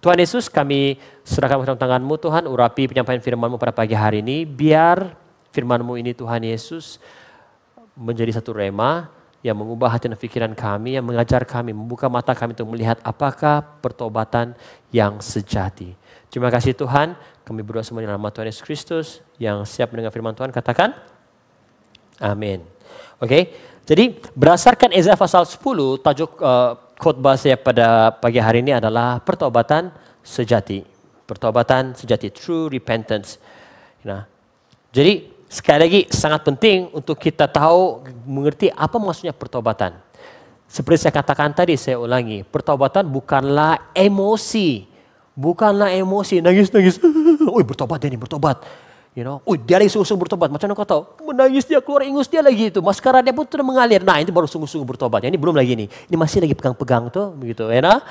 Tuhan 0.00 0.16
Yesus 0.16 0.48
kami 0.48 0.96
serahkan 1.26 1.60
dalam 1.66 1.76
tanganmu 1.76 2.14
Tuhan. 2.16 2.46
Urapi 2.46 2.88
penyampaian 2.88 3.20
firmanmu 3.20 3.58
pada 3.58 3.74
pagi 3.74 3.98
hari 3.98 4.22
ini. 4.22 4.46
Biar 4.46 5.12
firmanmu 5.50 5.98
ini 5.98 6.14
Tuhan 6.14 6.46
Yesus 6.46 7.02
menjadi 7.98 8.38
satu 8.38 8.54
rema 8.54 9.10
yang 9.40 9.56
mengubah 9.56 9.96
hati 9.96 10.08
dan 10.08 10.20
pikiran 10.20 10.52
kami, 10.52 11.00
yang 11.00 11.04
mengajar 11.04 11.48
kami, 11.48 11.72
membuka 11.72 12.12
mata 12.12 12.36
kami 12.36 12.52
untuk 12.52 12.76
melihat 12.76 13.00
apakah 13.00 13.64
pertobatan 13.80 14.52
yang 14.92 15.20
sejati. 15.20 15.96
Terima 16.28 16.52
kasih 16.52 16.76
Tuhan, 16.76 17.16
kami 17.50 17.66
berdoa 17.66 17.82
semua 17.82 18.06
dalam 18.06 18.14
nama 18.14 18.30
Tuhan 18.30 18.46
Yesus 18.46 18.62
Kristus 18.62 19.06
yang 19.34 19.66
siap 19.66 19.90
mendengar 19.90 20.14
firman 20.14 20.38
Tuhan 20.38 20.54
katakan 20.54 20.94
amin. 22.22 22.62
Oke. 23.18 23.26
Okay? 23.26 23.42
Jadi 23.90 24.22
berdasarkan 24.38 24.94
Ezra 24.94 25.18
pasal 25.18 25.42
10 25.42 25.58
tajuk 25.98 26.38
uh, 26.38 26.78
khotbah 26.94 27.34
saya 27.34 27.58
pada 27.58 28.14
pagi 28.14 28.38
hari 28.38 28.62
ini 28.62 28.70
adalah 28.70 29.18
pertobatan 29.18 29.90
sejati. 30.22 30.86
Pertobatan 31.26 31.98
sejati, 31.98 32.30
true 32.30 32.70
repentance. 32.70 33.42
Nah, 34.06 34.30
jadi 34.94 35.26
sekali 35.50 35.78
lagi 35.82 36.00
sangat 36.06 36.46
penting 36.46 36.94
untuk 36.94 37.18
kita 37.18 37.50
tahu 37.50 38.06
mengerti 38.30 38.70
apa 38.70 38.94
maksudnya 39.02 39.34
pertobatan. 39.34 39.98
Seperti 40.70 41.10
saya 41.10 41.14
katakan 41.18 41.50
tadi, 41.50 41.74
saya 41.74 41.98
ulangi, 41.98 42.46
pertobatan 42.46 43.10
bukanlah 43.10 43.90
emosi 43.90 44.89
Bukanlah 45.40 45.88
emosi, 45.96 46.44
nangis-nangis. 46.44 47.00
Ui 47.48 47.64
bertobat 47.72 47.96
dia 48.04 48.12
bertobat. 48.12 48.60
You 49.16 49.24
know, 49.26 49.40
ui 49.48 49.56
dia 49.56 49.80
lagi 49.80 49.88
sungguh-sungguh 49.88 50.28
bertobat. 50.28 50.52
Macam 50.52 50.68
kau 50.76 50.84
tahu? 50.84 51.02
Menangis 51.32 51.64
dia, 51.64 51.80
keluar 51.80 52.04
ingus 52.04 52.28
dia 52.28 52.44
lagi 52.44 52.68
itu. 52.68 52.84
Maskara 52.84 53.24
dia 53.24 53.32
pun 53.32 53.48
sudah 53.48 53.64
mengalir. 53.64 54.04
Nah 54.04 54.20
itu 54.20 54.28
baru 54.30 54.44
sungguh-sungguh 54.44 54.84
bertobat. 54.84 55.24
Ini 55.24 55.40
belum 55.40 55.56
lagi 55.56 55.72
ni. 55.80 55.88
Ini 55.88 56.16
masih 56.20 56.44
lagi 56.44 56.52
pegang-pegang 56.52 57.08
tu. 57.08 57.32
Begitu, 57.40 57.72
ya 57.72 57.80
nah? 57.80 58.04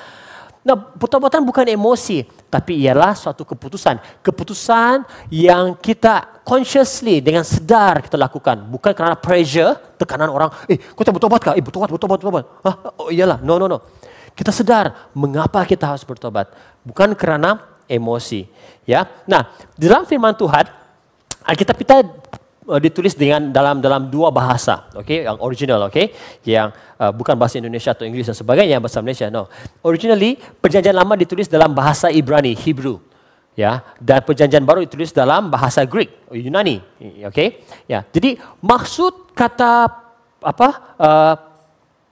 Nah, 0.60 0.76
pertobatan 0.76 1.48
bukan 1.48 1.64
emosi, 1.72 2.28
tapi 2.52 2.84
ialah 2.84 3.16
suatu 3.16 3.48
keputusan. 3.48 4.20
Keputusan 4.20 5.08
yang 5.32 5.72
kita 5.80 6.44
consciously 6.44 7.24
dengan 7.24 7.48
sedar 7.48 8.04
kita 8.04 8.20
lakukan. 8.20 8.68
Bukan 8.68 8.92
kerana 8.92 9.16
pressure, 9.16 9.96
tekanan 9.96 10.28
orang, 10.28 10.52
eh 10.68 10.76
kau 10.76 11.08
tak 11.08 11.16
bertobat 11.16 11.40
kah? 11.40 11.54
Eh 11.56 11.64
bertobat, 11.64 11.88
bertobat, 11.88 12.20
bertobat. 12.20 12.44
Hah? 12.68 12.76
Oh 13.00 13.08
iyalah, 13.08 13.40
no, 13.40 13.56
no, 13.56 13.72
no. 13.72 13.80
Kita 14.40 14.56
sedar 14.56 15.12
mengapa 15.12 15.68
kita 15.68 15.92
harus 15.92 16.08
bertobat, 16.08 16.48
bukan 16.88 17.12
karena 17.12 17.60
emosi. 17.92 18.48
Ya, 18.88 19.04
nah 19.28 19.52
dalam 19.76 20.08
Firman 20.08 20.32
Tuhan 20.32 20.64
Alkitab 21.44 21.76
kita 21.76 22.08
uh, 22.64 22.80
ditulis 22.80 23.20
dengan 23.20 23.52
dalam 23.52 23.84
dalam 23.84 24.08
dua 24.08 24.32
bahasa, 24.32 24.88
oke, 24.96 25.04
okay? 25.04 25.28
yang 25.28 25.36
original, 25.44 25.84
oke, 25.84 25.92
okay? 25.92 26.16
yang 26.48 26.72
uh, 26.96 27.12
bukan 27.12 27.36
bahasa 27.36 27.60
Indonesia 27.60 27.92
atau 27.92 28.08
Inggris 28.08 28.32
dan 28.32 28.38
sebagainya, 28.40 28.80
bahasa 28.80 29.04
Malaysia, 29.04 29.28
no. 29.28 29.52
Originally 29.84 30.40
perjanjian 30.40 30.96
lama 30.96 31.20
ditulis 31.20 31.52
dalam 31.52 31.76
bahasa 31.76 32.08
Ibrani, 32.08 32.56
Hebrew, 32.56 33.04
ya, 33.60 33.84
dan 34.00 34.24
perjanjian 34.24 34.64
baru 34.64 34.88
ditulis 34.88 35.12
dalam 35.12 35.52
bahasa 35.52 35.84
Greek, 35.84 36.32
Yunani, 36.32 36.80
oke, 37.28 37.28
okay? 37.28 37.60
ya. 37.92 38.08
Jadi 38.08 38.40
maksud 38.64 39.36
kata 39.36 39.90
apa? 40.40 40.96
Uh, 40.96 41.49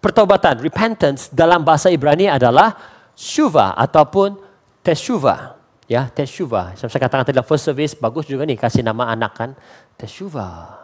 pertobatan, 0.01 0.61
repentance 0.61 1.29
dalam 1.33 1.61
bahasa 1.65 1.91
Ibrani 1.91 2.29
adalah 2.29 2.77
shuva 3.17 3.73
ataupun 3.73 4.37
teshuva. 4.85 5.57
Ya, 5.87 6.11
teshuva. 6.11 6.75
Saya 6.75 6.91
katakan 6.91 7.23
tadi 7.23 7.39
first 7.47 7.63
service, 7.63 7.95
bagus 7.95 8.27
juga 8.27 8.43
nih 8.43 8.59
kasih 8.59 8.83
nama 8.83 9.07
anak 9.07 9.31
kan. 9.35 9.49
Teshuva 9.95 10.77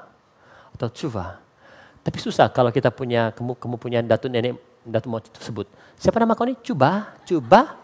atau 0.74 0.88
shuva. 0.90 1.44
Tapi 2.04 2.18
susah 2.20 2.52
kalau 2.52 2.72
kita 2.72 2.92
punya, 2.92 3.32
kamu, 3.32 3.56
kamu 3.56 3.76
punya 3.80 4.00
datu 4.04 4.28
nenek, 4.28 4.60
datu 4.84 5.08
mau 5.08 5.24
sebut. 5.40 5.68
Siapa 5.96 6.20
nama 6.20 6.36
kau 6.36 6.44
ni? 6.44 6.56
Cuba, 6.60 7.16
cuba, 7.24 7.80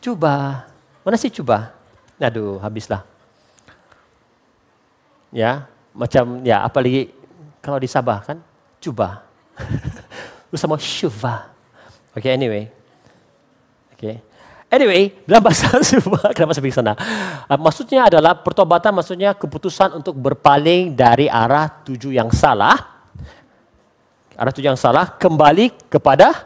cuba. 0.00 0.64
Mana 1.04 1.16
sih 1.20 1.28
cuba? 1.28 1.76
Aduh, 2.16 2.56
habislah. 2.64 3.04
Ya, 5.28 5.68
macam 5.92 6.40
ya 6.40 6.64
apalagi 6.64 7.12
kalau 7.60 7.76
di 7.76 7.88
Sabah 7.88 8.24
kan, 8.24 8.40
cuba. 8.80 9.20
bersama 10.48 10.80
Shiva. 10.80 11.52
Okay, 12.16 12.32
anyway. 12.34 12.72
Okay. 13.94 14.20
Anyway, 14.68 15.16
dalam 15.24 15.40
bahasa 15.48 15.80
Shiva, 15.88 16.32
kenapa 16.36 16.52
saya 16.52 16.72
sana? 16.72 16.92
Uh, 17.48 17.56
maksudnya 17.56 18.04
adalah 18.04 18.36
pertobatan 18.36 18.92
maksudnya 18.92 19.32
keputusan 19.32 19.96
untuk 19.96 20.12
berpaling 20.20 20.92
dari 20.92 21.24
arah 21.24 21.72
tuju 21.84 22.12
yang 22.12 22.28
salah. 22.28 22.76
Arah 24.36 24.52
tuju 24.52 24.68
yang 24.68 24.80
salah 24.80 25.16
kembali 25.16 25.88
kepada 25.88 26.44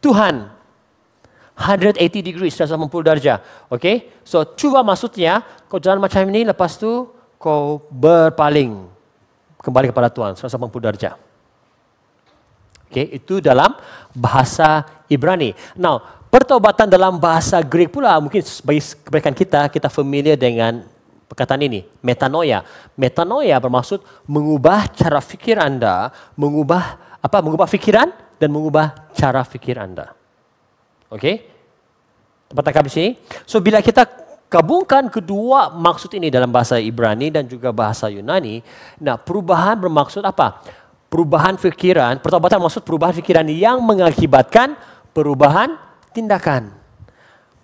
Tuhan. 0.00 0.56
180 1.60 2.00
degrees, 2.24 2.56
180 2.56 2.80
darjah. 3.04 3.44
Okay? 3.68 4.08
So, 4.24 4.40
cuba 4.56 4.80
maksudnya, 4.80 5.44
kau 5.68 5.76
jalan 5.76 6.00
macam 6.00 6.24
ini, 6.32 6.48
lepas 6.48 6.80
tu 6.80 7.12
kau 7.36 7.84
berpaling 7.92 8.88
kembali 9.60 9.92
kepada 9.92 10.08
Tuhan, 10.08 10.40
180 10.40 11.28
darjah. 12.90 13.06
Okay, 13.06 13.06
itu 13.14 13.38
dalam 13.38 13.78
bahasa 14.10 14.82
Ibrani. 15.06 15.54
Now, 15.78 16.02
pertobatan 16.26 16.90
dalam 16.90 17.22
bahasa 17.22 17.62
Greek 17.62 17.94
pula 17.94 18.18
mungkin 18.18 18.42
bagi 18.66 18.82
kebaikan 19.06 19.34
kita, 19.34 19.70
kita 19.70 19.86
familiar 19.86 20.34
dengan 20.34 20.82
perkataan 21.30 21.62
ini, 21.62 21.86
metanoia. 22.02 22.66
Metanoia 22.98 23.54
bermaksud 23.62 24.02
mengubah 24.26 24.90
cara 24.90 25.22
fikir 25.22 25.62
Anda, 25.62 26.10
mengubah 26.34 26.98
apa? 27.22 27.38
Mengubah 27.38 27.70
fikiran 27.70 28.10
dan 28.42 28.50
mengubah 28.50 29.10
cara 29.14 29.46
fikir 29.46 29.78
Anda. 29.78 30.10
Okey? 31.14 31.46
Tepat 32.50 32.62
tak 32.66 32.82
di 32.82 32.90
sini? 32.90 33.10
So 33.46 33.62
bila 33.62 33.78
kita 33.78 34.02
gabungkan 34.50 35.06
kedua 35.06 35.70
maksud 35.70 36.10
ini 36.18 36.26
dalam 36.26 36.50
bahasa 36.50 36.82
Ibrani 36.82 37.30
dan 37.30 37.46
juga 37.46 37.70
bahasa 37.70 38.10
Yunani, 38.10 38.58
nah 38.98 39.14
perubahan 39.14 39.78
bermaksud 39.78 40.26
apa? 40.26 40.58
Perubahan 41.10 41.58
fikiran, 41.58 42.22
pertobatan 42.22 42.62
maksud 42.62 42.86
perubahan 42.86 43.12
fikiran 43.12 43.44
yang 43.50 43.82
mengakibatkan 43.82 44.78
perubahan 45.10 45.74
tindakan. 46.14 46.70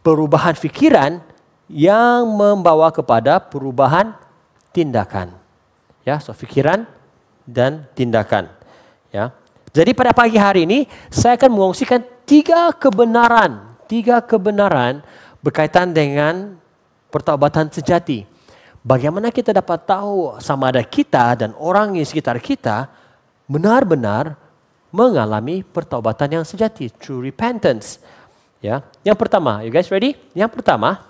Perubahan 0.02 0.58
fikiran 0.58 1.22
yang 1.70 2.26
membawa 2.26 2.90
kepada 2.90 3.38
perubahan 3.38 4.14
tindakan. 4.74 5.34
Ya, 6.02 6.18
so 6.18 6.34
fikiran 6.34 6.86
dan 7.46 7.86
tindakan. 7.94 8.50
Ya. 9.14 9.30
Jadi 9.70 9.94
pada 9.94 10.10
pagi 10.14 10.38
hari 10.38 10.66
ini 10.66 10.86
saya 11.10 11.38
akan 11.38 11.50
mengungsikan 11.50 12.02
tiga 12.26 12.70
kebenaran, 12.74 13.74
tiga 13.90 14.22
kebenaran 14.22 15.02
berkaitan 15.42 15.94
dengan 15.94 16.58
pertobatan 17.10 17.70
sejati. 17.70 18.26
Bagaimana 18.86 19.34
kita 19.34 19.50
dapat 19.50 19.82
tahu 19.82 20.38
sama 20.38 20.70
ada 20.70 20.82
kita 20.86 21.34
dan 21.34 21.50
orang 21.58 21.98
di 21.98 22.06
sekitar 22.06 22.38
kita 22.38 22.86
benar-benar 23.46 24.34
mengalami 24.90 25.62
pertobatan 25.62 26.42
yang 26.42 26.44
sejati, 26.46 26.90
true 26.90 27.22
repentance. 27.22 27.98
Ya, 28.62 28.82
yang 29.06 29.14
pertama, 29.14 29.62
you 29.62 29.70
guys 29.70 29.90
ready? 29.90 30.18
Yang 30.34 30.58
pertama, 30.58 31.02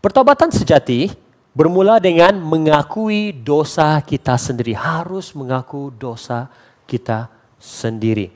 pertobatan 0.00 0.48
sejati 0.48 1.12
bermula 1.52 1.98
dengan 1.98 2.38
mengakui 2.38 3.34
dosa 3.34 3.98
kita 4.00 4.38
sendiri. 4.40 4.72
Harus 4.72 5.34
mengaku 5.36 5.90
dosa 5.92 6.48
kita 6.86 7.28
sendiri. 7.58 8.32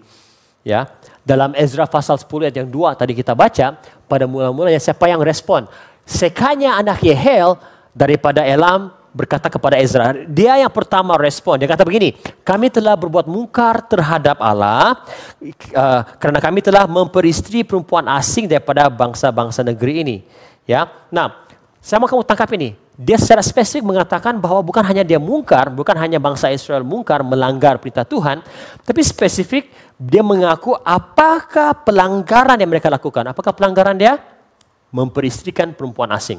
Ya, 0.64 0.88
dalam 1.24 1.52
Ezra 1.56 1.84
pasal 1.88 2.16
10 2.20 2.48
ayat 2.48 2.56
yang 2.64 2.68
2 2.68 3.00
tadi 3.00 3.12
kita 3.12 3.32
baca, 3.36 3.80
pada 4.08 4.24
mula-mulanya 4.28 4.80
siapa 4.80 5.08
yang 5.08 5.20
respon? 5.24 5.68
Sekanya 6.04 6.76
anak 6.76 7.00
Yehel 7.00 7.56
daripada 7.96 8.44
Elam 8.44 8.92
berkata 9.14 9.46
kepada 9.46 9.78
Ezra, 9.78 10.26
dia 10.26 10.58
yang 10.58 10.68
pertama 10.74 11.14
respon. 11.14 11.54
Dia 11.62 11.70
kata 11.70 11.86
begini, 11.86 12.18
kami 12.42 12.66
telah 12.66 12.98
berbuat 12.98 13.30
mungkar 13.30 13.86
terhadap 13.86 14.42
Allah 14.42 15.06
uh, 15.70 16.02
kerana 16.18 16.42
kami 16.42 16.58
telah 16.60 16.90
memperistri 16.90 17.62
perempuan 17.62 18.10
asing 18.10 18.50
daripada 18.50 18.90
bangsa-bangsa 18.90 19.62
negeri 19.62 19.94
ini. 20.02 20.16
Ya, 20.66 20.90
nah, 21.14 21.46
saya 21.78 22.02
mau 22.02 22.10
kamu 22.10 22.26
tangkap 22.26 22.50
ini. 22.58 22.74
Dia 22.94 23.18
secara 23.18 23.42
spesifik 23.42 23.86
mengatakan 23.90 24.38
bahwa 24.38 24.62
bukan 24.62 24.82
hanya 24.86 25.02
dia 25.02 25.18
mungkar, 25.18 25.66
bukan 25.66 25.98
hanya 25.98 26.22
bangsa 26.22 26.50
Israel 26.54 26.86
mungkar 26.86 27.26
melanggar 27.26 27.78
perintah 27.82 28.06
Tuhan, 28.06 28.42
tapi 28.86 29.02
spesifik 29.02 29.66
dia 29.98 30.22
mengaku 30.22 30.78
apakah 30.82 31.74
pelanggaran 31.82 32.54
yang 32.58 32.70
mereka 32.70 32.90
lakukan. 32.90 33.30
Apakah 33.30 33.50
pelanggaran 33.50 33.98
dia? 33.98 34.18
Memperistrikan 34.94 35.74
perempuan 35.74 36.14
asing. 36.14 36.38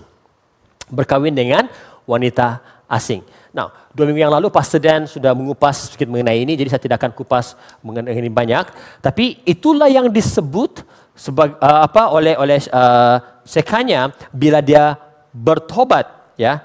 Berkawin 0.87 1.35
dengan 1.35 1.67
wanita 2.05 2.61
asing. 2.89 3.25
Nah, 3.55 3.71
dua 3.95 4.05
minggu 4.05 4.21
yang 4.21 4.33
lalu 4.33 4.51
Pastor 4.51 4.83
Dan 4.83 5.09
sudah 5.09 5.31
mengupas 5.31 5.89
sedikit 5.89 6.11
mengenai 6.11 6.43
ini, 6.43 6.53
jadi 6.59 6.69
saya 6.75 6.81
tidak 6.81 7.01
akan 7.01 7.11
kupas 7.15 7.55
mengenai 7.81 8.13
ini 8.13 8.29
banyak. 8.29 8.67
Tapi 9.01 9.41
itulah 9.47 9.89
yang 9.89 10.11
disebut 10.11 10.85
sebagai 11.15 11.55
uh, 11.63 11.87
apa 11.87 12.11
oleh 12.11 12.35
oleh 12.35 12.59
uh, 12.69 13.17
sekanya 13.47 14.11
bila 14.35 14.59
dia 14.59 14.99
bertobat, 15.31 16.35
ya. 16.35 16.61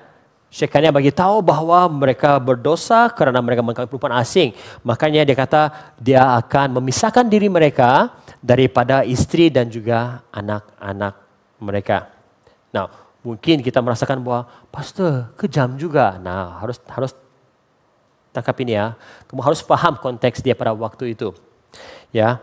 Sekanya 0.50 0.90
bagi 0.90 1.14
tahu 1.14 1.46
bahwa 1.46 1.86
mereka 1.86 2.34
berdosa 2.42 3.06
kerana 3.14 3.38
mereka 3.38 3.62
mengkawin 3.62 3.86
perempuan 3.86 4.18
asing. 4.18 4.50
Makanya 4.82 5.22
dia 5.22 5.38
kata 5.38 5.94
dia 5.94 6.26
akan 6.42 6.82
memisahkan 6.82 7.22
diri 7.22 7.46
mereka 7.46 8.10
daripada 8.42 9.06
istri 9.06 9.46
dan 9.46 9.70
juga 9.70 10.26
anak-anak 10.34 11.14
mereka. 11.62 12.10
Nah, 12.74 12.90
mungkin 13.20 13.60
kita 13.60 13.80
merasakan 13.84 14.20
bahwa 14.24 14.48
pastor 14.72 15.32
kejam 15.36 15.76
juga. 15.76 16.16
Nah, 16.20 16.60
harus 16.60 16.80
harus 16.88 17.12
tangkap 18.32 18.56
ini 18.64 18.76
ya. 18.76 18.96
Kamu 19.28 19.40
harus 19.44 19.60
paham 19.60 19.98
konteks 20.00 20.40
dia 20.40 20.56
pada 20.56 20.72
waktu 20.72 21.12
itu. 21.12 21.34
Ya. 22.10 22.40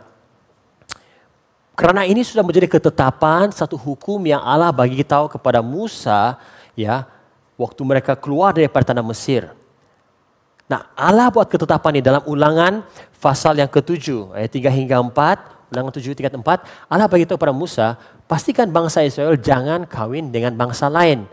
Karena 1.78 2.10
ini 2.10 2.26
sudah 2.26 2.42
menjadi 2.42 2.66
ketetapan 2.66 3.54
satu 3.54 3.78
hukum 3.78 4.18
yang 4.26 4.42
Allah 4.42 4.74
bagi 4.74 5.06
tahu 5.06 5.30
kepada 5.30 5.62
Musa 5.62 6.42
ya 6.74 7.06
waktu 7.54 7.82
mereka 7.86 8.18
keluar 8.18 8.54
dari 8.54 8.66
tanah 8.66 9.06
Mesir. 9.06 9.54
Nah, 10.68 10.90
Allah 11.00 11.32
buat 11.32 11.48
ketetapan 11.48 11.98
ini 11.98 12.04
dalam 12.04 12.24
Ulangan 12.28 12.84
pasal 13.24 13.56
yang 13.56 13.72
ketujuh 13.72 14.36
ayat 14.36 14.52
3 14.52 14.68
hingga 14.68 15.00
4, 15.00 15.57
Ulangan 15.68 15.92
7 15.92 16.16
3 16.16 16.32
4, 16.40 16.88
Allah 16.88 17.08
bagi 17.12 17.28
tahu 17.28 17.36
kepada 17.36 17.56
Musa 17.56 18.00
pastikan 18.24 18.72
bangsa 18.72 19.04
Israel 19.04 19.36
jangan 19.36 19.84
kawin 19.84 20.32
dengan 20.32 20.56
bangsa 20.56 20.88
lain. 20.88 21.28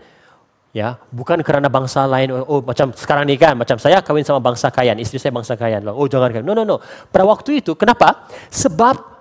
Ya, 0.74 0.98
bukan 1.14 1.38
kerana 1.46 1.70
bangsa 1.70 2.02
lain 2.02 2.34
oh, 2.34 2.58
oh 2.58 2.60
macam 2.66 2.90
sekarang 2.90 3.30
ni 3.30 3.38
kan 3.38 3.54
macam 3.54 3.78
saya 3.78 4.02
kawin 4.02 4.26
sama 4.26 4.42
bangsa 4.42 4.74
Kayan, 4.74 4.98
istri 4.98 5.22
saya 5.22 5.30
bangsa 5.30 5.54
Kayan. 5.54 5.86
Oh 5.86 6.10
jangan 6.10 6.34
kawin. 6.34 6.46
No 6.46 6.50
no 6.50 6.66
no. 6.66 6.82
Pada 7.14 7.22
waktu 7.22 7.62
itu 7.62 7.78
kenapa? 7.78 8.26
Sebab 8.50 9.14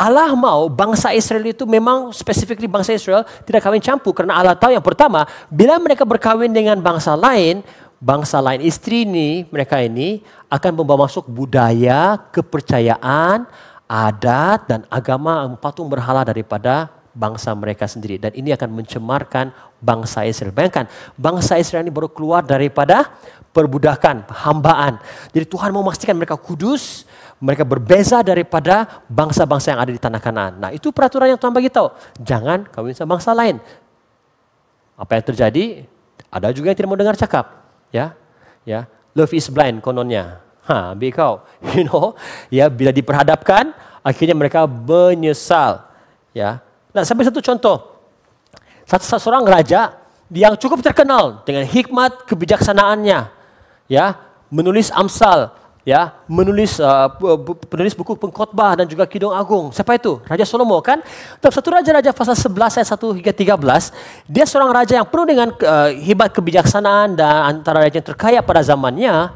Allah 0.00 0.32
mau 0.32 0.64
bangsa 0.72 1.12
Israel 1.12 1.44
itu 1.52 1.68
memang 1.68 2.08
spesifikly 2.16 2.64
bangsa 2.64 2.96
Israel 2.96 3.28
tidak 3.44 3.60
kawin 3.60 3.84
campur 3.84 4.16
karena 4.16 4.38
Allah 4.38 4.56
tahu 4.56 4.72
yang 4.72 4.80
pertama 4.80 5.28
bila 5.52 5.76
mereka 5.76 6.08
berkawin 6.08 6.48
dengan 6.48 6.80
bangsa 6.80 7.12
lain 7.12 7.60
bangsa 8.00 8.40
lain 8.40 8.64
istri 8.64 9.04
ini 9.04 9.44
mereka 9.52 9.76
ini 9.76 10.24
akan 10.48 10.72
membawa 10.80 11.04
masuk 11.04 11.28
budaya 11.28 12.16
kepercayaan 12.32 13.44
adat 13.90 14.70
dan 14.70 14.80
agama 14.86 15.50
patung 15.58 15.90
berhala 15.90 16.22
daripada 16.22 16.94
bangsa 17.10 17.50
mereka 17.58 17.90
sendiri 17.90 18.22
dan 18.22 18.30
ini 18.38 18.54
akan 18.54 18.70
mencemarkan 18.70 19.50
bangsa 19.82 20.22
Israel. 20.22 20.54
Bayangkan, 20.54 20.86
bangsa 21.18 21.58
Israel 21.58 21.82
ini 21.82 21.90
baru 21.90 22.06
keluar 22.06 22.46
daripada 22.46 23.10
perbudakan, 23.50 24.30
hambaan. 24.30 25.02
Jadi 25.34 25.42
Tuhan 25.50 25.74
mau 25.74 25.82
memastikan 25.82 26.14
mereka 26.14 26.38
kudus, 26.38 27.02
mereka 27.42 27.66
berbeza 27.66 28.22
daripada 28.22 29.02
bangsa-bangsa 29.10 29.74
yang 29.74 29.80
ada 29.82 29.90
di 29.90 29.98
tanah 29.98 30.20
Kanaan. 30.22 30.52
Nah, 30.62 30.70
itu 30.70 30.94
peraturan 30.94 31.34
yang 31.34 31.40
Tuhan 31.40 31.50
bagi 31.50 31.66
tahu. 31.66 31.90
Jangan 32.22 32.70
kawin 32.70 32.94
sama 32.94 33.18
bangsa 33.18 33.34
lain. 33.34 33.58
Apa 34.94 35.18
yang 35.18 35.24
terjadi? 35.34 35.64
Ada 36.30 36.54
juga 36.54 36.70
yang 36.70 36.78
tidak 36.78 36.90
mau 36.94 37.00
dengar 37.00 37.18
cakap, 37.18 37.66
ya. 37.90 38.14
Ya, 38.62 38.86
love 39.18 39.34
is 39.34 39.50
blind 39.50 39.82
kononnya. 39.82 40.38
Ha, 40.70 40.94
ambil 40.94 41.10
kau. 41.10 41.34
You 41.74 41.90
know, 41.90 42.14
ya 42.46 42.70
bila 42.70 42.94
diperhadapkan, 42.94 43.74
akhirnya 44.06 44.38
mereka 44.38 44.70
menyesal. 44.70 45.82
Ya. 46.30 46.62
Nah, 46.94 47.02
sampai 47.02 47.26
satu 47.26 47.42
contoh. 47.42 47.98
Satu, 48.86 49.18
seorang 49.18 49.42
raja 49.46 49.98
yang 50.30 50.54
cukup 50.54 50.78
terkenal 50.82 51.42
dengan 51.42 51.66
hikmat 51.66 52.26
kebijaksanaannya, 52.26 53.26
ya, 53.90 54.06
menulis 54.50 54.94
Amsal, 54.94 55.50
ya, 55.82 56.14
menulis 56.30 56.78
uh, 56.78 57.10
penulis 57.66 57.94
buku 57.94 58.14
pengkhotbah 58.14 58.82
dan 58.82 58.86
juga 58.86 59.06
Kidung 59.10 59.34
Agung. 59.34 59.74
Siapa 59.74 59.98
itu? 59.98 60.22
Raja 60.26 60.46
Salomo 60.46 60.78
kan? 60.82 61.02
Dalam 61.42 61.54
satu 61.54 61.68
raja-raja 61.70 62.10
pasal 62.14 62.38
11 62.38 62.78
ayat 62.82 62.88
1 62.94 63.18
hingga 63.18 63.32
13, 63.34 64.30
dia 64.30 64.44
seorang 64.46 64.70
raja 64.70 65.02
yang 65.02 65.06
penuh 65.06 65.26
dengan 65.26 65.48
uh, 65.50 65.90
hebat 65.98 66.30
kebijaksanaan 66.30 67.18
dan 67.18 67.58
antara 67.58 67.82
raja 67.82 67.98
yang 67.98 68.06
terkaya 68.06 68.38
pada 68.42 68.62
zamannya. 68.62 69.34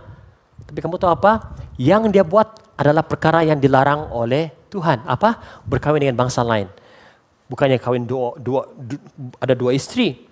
Tapi 0.63 0.79
kamu 0.79 0.95
tahu 0.97 1.11
apa? 1.11 1.59
Yang 1.75 2.15
dia 2.15 2.23
buat 2.23 2.63
adalah 2.79 3.03
perkara 3.03 3.43
yang 3.43 3.59
dilarang 3.59 4.11
oleh 4.15 4.55
Tuhan. 4.71 5.03
Apa? 5.07 5.63
Berkawin 5.67 6.07
dengan 6.07 6.19
bangsa 6.27 6.47
lain. 6.47 6.71
Bukannya 7.51 7.79
kawin 7.79 8.09
dua, 8.09 8.39
dua, 8.41 8.71
dua, 8.73 9.01
ada 9.43 9.55
dua 9.55 9.75
istri. 9.75 10.27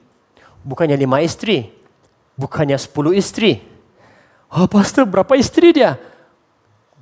Bukannya 0.62 0.96
lima 0.96 1.20
istri. 1.20 1.70
Bukannya 2.38 2.78
sepuluh 2.80 3.12
istri. 3.12 3.60
Oh 4.52 4.64
pastor 4.68 5.04
berapa 5.04 5.36
istri 5.36 5.72
dia? 5.76 6.00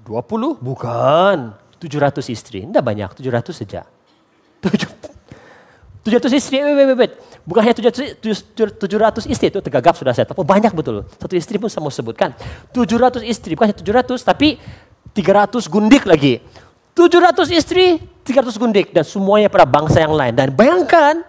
Dua 0.02 0.20
puluh? 0.24 0.58
Bukan. 0.58 1.54
Tujuh 1.80 2.00
ratus 2.02 2.28
istri. 2.28 2.66
Tidak 2.66 2.84
banyak, 2.84 3.14
tujuh 3.16 3.32
ratus 3.32 3.62
saja. 3.62 3.86
Ratus 6.08 6.32
istri, 6.32 6.64
wait, 6.64 6.72
wait, 6.72 6.96
wait. 6.96 7.12
Bukan 7.44 7.60
hanya 7.60 7.76
tujuh 8.56 8.98
ratus 9.00 9.24
istri, 9.28 9.52
itu 9.52 9.60
tegagap 9.60 9.92
sudah 9.96 10.16
saya 10.16 10.24
tahu. 10.24 10.40
Banyak 10.40 10.72
betul. 10.72 11.04
Satu 11.20 11.34
istri 11.36 11.60
pun 11.60 11.68
saya 11.68 11.84
mau 11.84 11.92
sebutkan. 11.92 12.32
Tujuh 12.72 12.96
ratus 12.96 13.20
istri, 13.20 13.52
bukan 13.52 13.68
hanya 13.68 13.76
tujuh 13.76 13.94
ratus, 13.94 14.24
tapi 14.24 14.56
300 15.12 15.68
gundik 15.68 16.08
lagi. 16.08 16.40
700 16.96 17.52
istri, 17.52 18.00
300 18.24 18.56
gundik 18.56 18.92
dan 18.96 19.04
semuanya 19.04 19.52
pada 19.52 19.68
bangsa 19.68 20.00
yang 20.00 20.16
lain. 20.16 20.32
Dan 20.32 20.52
bayangkan 20.56 21.20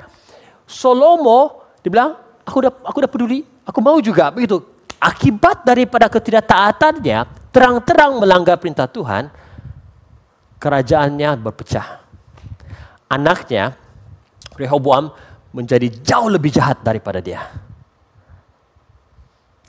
Solomo 0.63 1.67
dibilang, 1.84 2.15
aku 2.47 2.63
udah 2.63 2.71
aku 2.86 2.97
udah 3.03 3.12
peduli, 3.12 3.39
aku 3.67 3.79
mau 3.84 3.99
juga 3.99 4.31
begitu. 4.31 4.63
Akibat 5.01 5.65
daripada 5.65 6.05
ketidaktaatannya, 6.07 7.49
terang-terang 7.49 8.21
melanggar 8.21 8.55
perintah 8.62 8.86
Tuhan, 8.86 9.34
kerajaannya 10.62 11.41
berpecah. 11.41 12.05
Anaknya 13.10 13.81
Rehoboam 14.56 15.12
menjadi 15.52 15.88
jauh 16.02 16.32
lebih 16.32 16.52
jahat 16.52 16.80
daripada 16.84 17.20
dia. 17.20 17.44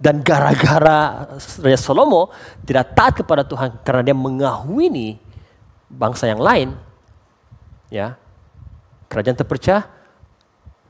Dan 0.03 0.19
gara-gara 0.19 1.31
Raja 1.39 1.79
Salomo 1.79 2.35
tidak 2.67 2.91
taat 2.99 3.23
kepada 3.23 3.47
Tuhan 3.47 3.79
karena 3.87 4.03
dia 4.03 4.17
mengahwini 4.19 5.15
bangsa 5.87 6.27
yang 6.27 6.43
lain, 6.43 6.75
ya, 7.87 8.19
kerajaan 9.07 9.39
terpecah, 9.39 9.87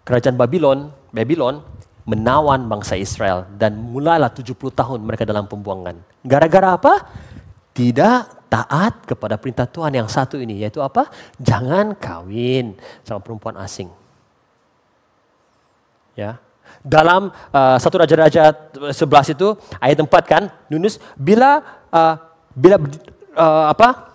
kerajaan 0.08 0.40
Babylon, 0.40 0.88
Babylon 1.12 1.60
menawan 2.08 2.66
bangsa 2.66 2.96
Israel 2.96 3.46
dan 3.60 3.76
mulailah 3.78 4.32
70 4.32 4.56
tahun 4.72 4.98
mereka 5.04 5.28
dalam 5.28 5.44
pembuangan. 5.44 6.00
Gara-gara 6.24 6.74
apa? 6.80 6.94
Tidak 7.76 8.41
taat 8.52 9.08
kepada 9.08 9.40
perintah 9.40 9.64
Tuhan 9.64 9.96
yang 9.96 10.04
satu 10.12 10.36
ini, 10.36 10.60
yaitu 10.60 10.84
apa? 10.84 11.08
Jangan 11.40 11.96
kawin 11.96 12.76
sama 13.00 13.24
perempuan 13.24 13.56
asing. 13.56 13.88
Ya, 16.12 16.36
dalam 16.84 17.32
uh, 17.32 17.76
satu 17.80 18.04
raja-raja 18.04 18.52
sebelas 18.92 19.32
itu 19.32 19.56
ayat 19.80 19.96
empat 20.04 20.24
kan 20.28 20.52
Yunus 20.68 21.00
bila 21.16 21.64
uh, 21.88 22.20
bila 22.52 22.76
uh, 23.32 23.72
apa? 23.72 24.12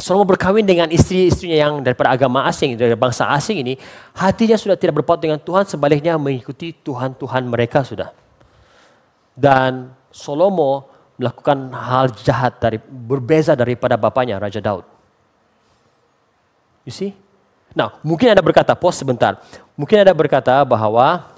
Salomo 0.00 0.24
berkahwin 0.24 0.64
dengan 0.64 0.88
istri-istrinya 0.88 1.58
yang 1.60 1.74
daripada 1.84 2.08
agama 2.16 2.48
asing, 2.48 2.72
dari 2.72 2.96
bangsa 2.96 3.28
asing 3.36 3.60
ini, 3.60 3.76
hatinya 4.16 4.56
sudah 4.56 4.72
tidak 4.72 5.04
berpaut 5.04 5.20
dengan 5.20 5.36
Tuhan, 5.36 5.68
sebaliknya 5.68 6.16
mengikuti 6.16 6.72
Tuhan-Tuhan 6.72 7.44
mereka 7.44 7.84
sudah. 7.84 8.08
Dan 9.36 9.92
Salomo 10.08 10.88
melakukan 11.20 11.68
hal 11.76 12.08
jahat 12.24 12.56
dari 12.56 12.80
berbeza 12.80 13.52
daripada 13.52 14.00
bapaknya 14.00 14.40
Raja 14.40 14.56
Daud. 14.56 14.88
You 16.88 16.96
see? 16.96 17.12
Nah, 17.76 18.00
mungkin 18.00 18.32
Anda 18.32 18.40
berkata, 18.40 18.72
pos 18.72 18.96
sebentar. 18.96 19.36
Mungkin 19.76 20.00
Anda 20.00 20.16
berkata 20.16 20.64
bahwa 20.64 21.28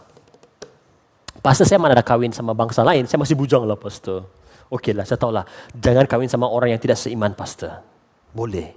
pastor 1.43 1.67
saya 1.67 1.83
mana 1.83 1.99
ada 1.99 2.07
kawin 2.07 2.31
sama 2.31 2.55
bangsa 2.55 2.87
lain, 2.87 3.11
saya 3.11 3.19
masih 3.19 3.35
bujang 3.35 3.67
lah 3.67 3.75
pastor. 3.75 4.23
Oke 4.71 4.95
lah, 4.95 5.03
saya 5.03 5.19
tahu 5.19 5.35
lah. 5.35 5.45
Jangan 5.75 6.07
kawin 6.07 6.31
sama 6.31 6.47
orang 6.47 6.71
yang 6.71 6.81
tidak 6.81 6.97
seiman 6.97 7.35
pastor. 7.35 7.83
Boleh. 8.31 8.73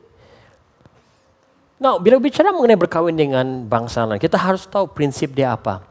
Nah, 1.78 2.02
bila 2.02 2.18
bicara 2.18 2.50
mengenai 2.50 2.82
berkawin 2.82 3.14
dengan 3.14 3.46
bangsa 3.70 4.10
lain, 4.10 4.18
kita 4.18 4.42
harus 4.42 4.66
tahu 4.66 4.90
prinsip 4.90 5.32
dia 5.38 5.54
apa. 5.54 5.86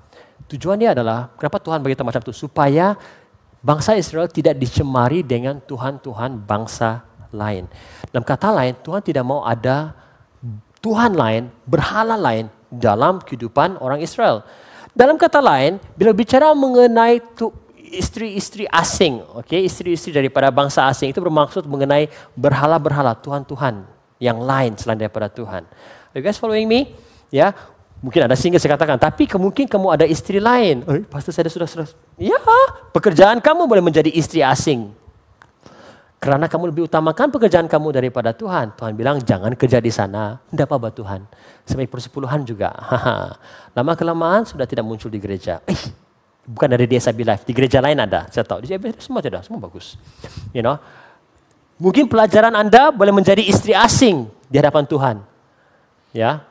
Tujuan 0.51 0.77
dia 0.77 0.93
adalah, 0.93 1.33
kenapa 1.39 1.63
Tuhan 1.63 1.81
beritahu 1.81 2.05
macam 2.05 2.21
itu? 2.21 2.35
Supaya 2.35 2.99
bangsa 3.65 3.97
Israel 3.97 4.29
tidak 4.29 4.61
dicemari 4.61 5.25
dengan 5.25 5.57
Tuhan-Tuhan 5.65 6.45
bangsa 6.45 7.01
lain. 7.33 7.65
Dalam 8.13 8.23
kata 8.23 8.53
lain, 8.53 8.77
Tuhan 8.85 9.01
tidak 9.01 9.25
mau 9.25 9.41
ada 9.43 9.97
Tuhan 10.85 11.17
lain, 11.17 11.49
berhala 11.65 12.21
lain 12.21 12.53
dalam 12.69 13.25
kehidupan 13.25 13.81
orang 13.81 14.05
Israel. 14.05 14.45
Dalam 14.93 15.17
kata 15.17 15.41
lain, 15.41 15.81
bila 15.97 16.13
bicara 16.13 16.53
mengenai 16.53 17.19
istri-istri 17.89 18.69
asing, 18.69 19.25
okay, 19.35 19.65
istri-istri 19.65 20.13
daripada 20.13 20.53
bangsa 20.53 20.85
asing 20.87 21.11
itu 21.11 21.19
bermaksud 21.25 21.65
mengenai 21.65 22.13
berhala-berhala 22.37 23.17
Tuhan-Tuhan 23.19 23.89
yang 24.21 24.39
lain 24.39 24.77
selain 24.79 25.01
daripada 25.01 25.27
Tuhan. 25.33 25.67
Are 26.15 26.17
you 26.21 26.23
guys 26.23 26.39
following 26.39 26.69
me? 26.71 26.95
Ya, 27.35 27.57
mungkin 28.05 28.29
ada 28.29 28.37
sehingga 28.37 28.61
saya 28.61 28.77
katakan, 28.77 29.01
tapi 29.01 29.25
mungkin 29.41 29.65
kamu 29.65 29.87
ada 29.97 30.05
istri 30.05 30.37
lain. 30.37 30.85
Eh, 30.85 31.09
pastor 31.09 31.33
saya 31.33 31.49
sudah 31.49 31.65
sudah. 31.65 31.89
Ya, 32.21 32.37
pekerjaan 32.93 33.41
kamu 33.41 33.65
boleh 33.65 33.81
menjadi 33.81 34.13
istri 34.13 34.45
asing. 34.45 34.93
Karena 36.21 36.49
kamu 36.49 36.73
lebih 36.73 36.89
utamakan 36.89 37.33
pekerjaan 37.33 37.69
kamu 37.69 38.01
daripada 38.01 38.33
Tuhan. 38.33 38.77
Tuhan 38.77 38.93
bilang 38.97 39.21
jangan 39.21 39.53
kerja 39.57 39.81
di 39.81 39.93
sana. 39.93 40.41
Tidak 40.49 40.65
apa-apa 40.65 40.89
Tuhan. 40.93 41.21
Sebaik 41.69 41.93
persepuluhan 41.93 42.45
juga. 42.45 42.73
Lama 43.77 43.93
kelamaan 43.93 44.45
sudah 44.49 44.65
tidak 44.65 44.89
muncul 44.89 45.13
di 45.13 45.21
gereja. 45.21 45.61
Eh, 45.69 46.05
Bukan 46.45 46.69
dari 46.69 46.85
desa 46.85 47.09
Life, 47.09 47.49
di 47.49 47.57
gereja 47.57 47.81
lain 47.81 47.97
ada, 47.97 48.29
saya 48.29 48.45
tahu. 48.45 48.61
Di 48.61 48.77
SB 48.77 49.01
semua 49.01 49.25
tidak, 49.25 49.49
semua 49.49 49.65
bagus. 49.65 49.97
You 50.53 50.61
know, 50.61 50.77
mungkin 51.81 52.05
pelajaran 52.05 52.53
Anda 52.53 52.93
boleh 52.93 53.17
menjadi 53.17 53.41
istri 53.41 53.73
asing 53.73 54.29
di 54.53 54.61
hadapan 54.61 54.85
Tuhan. 54.85 55.17
Ya, 56.13 56.45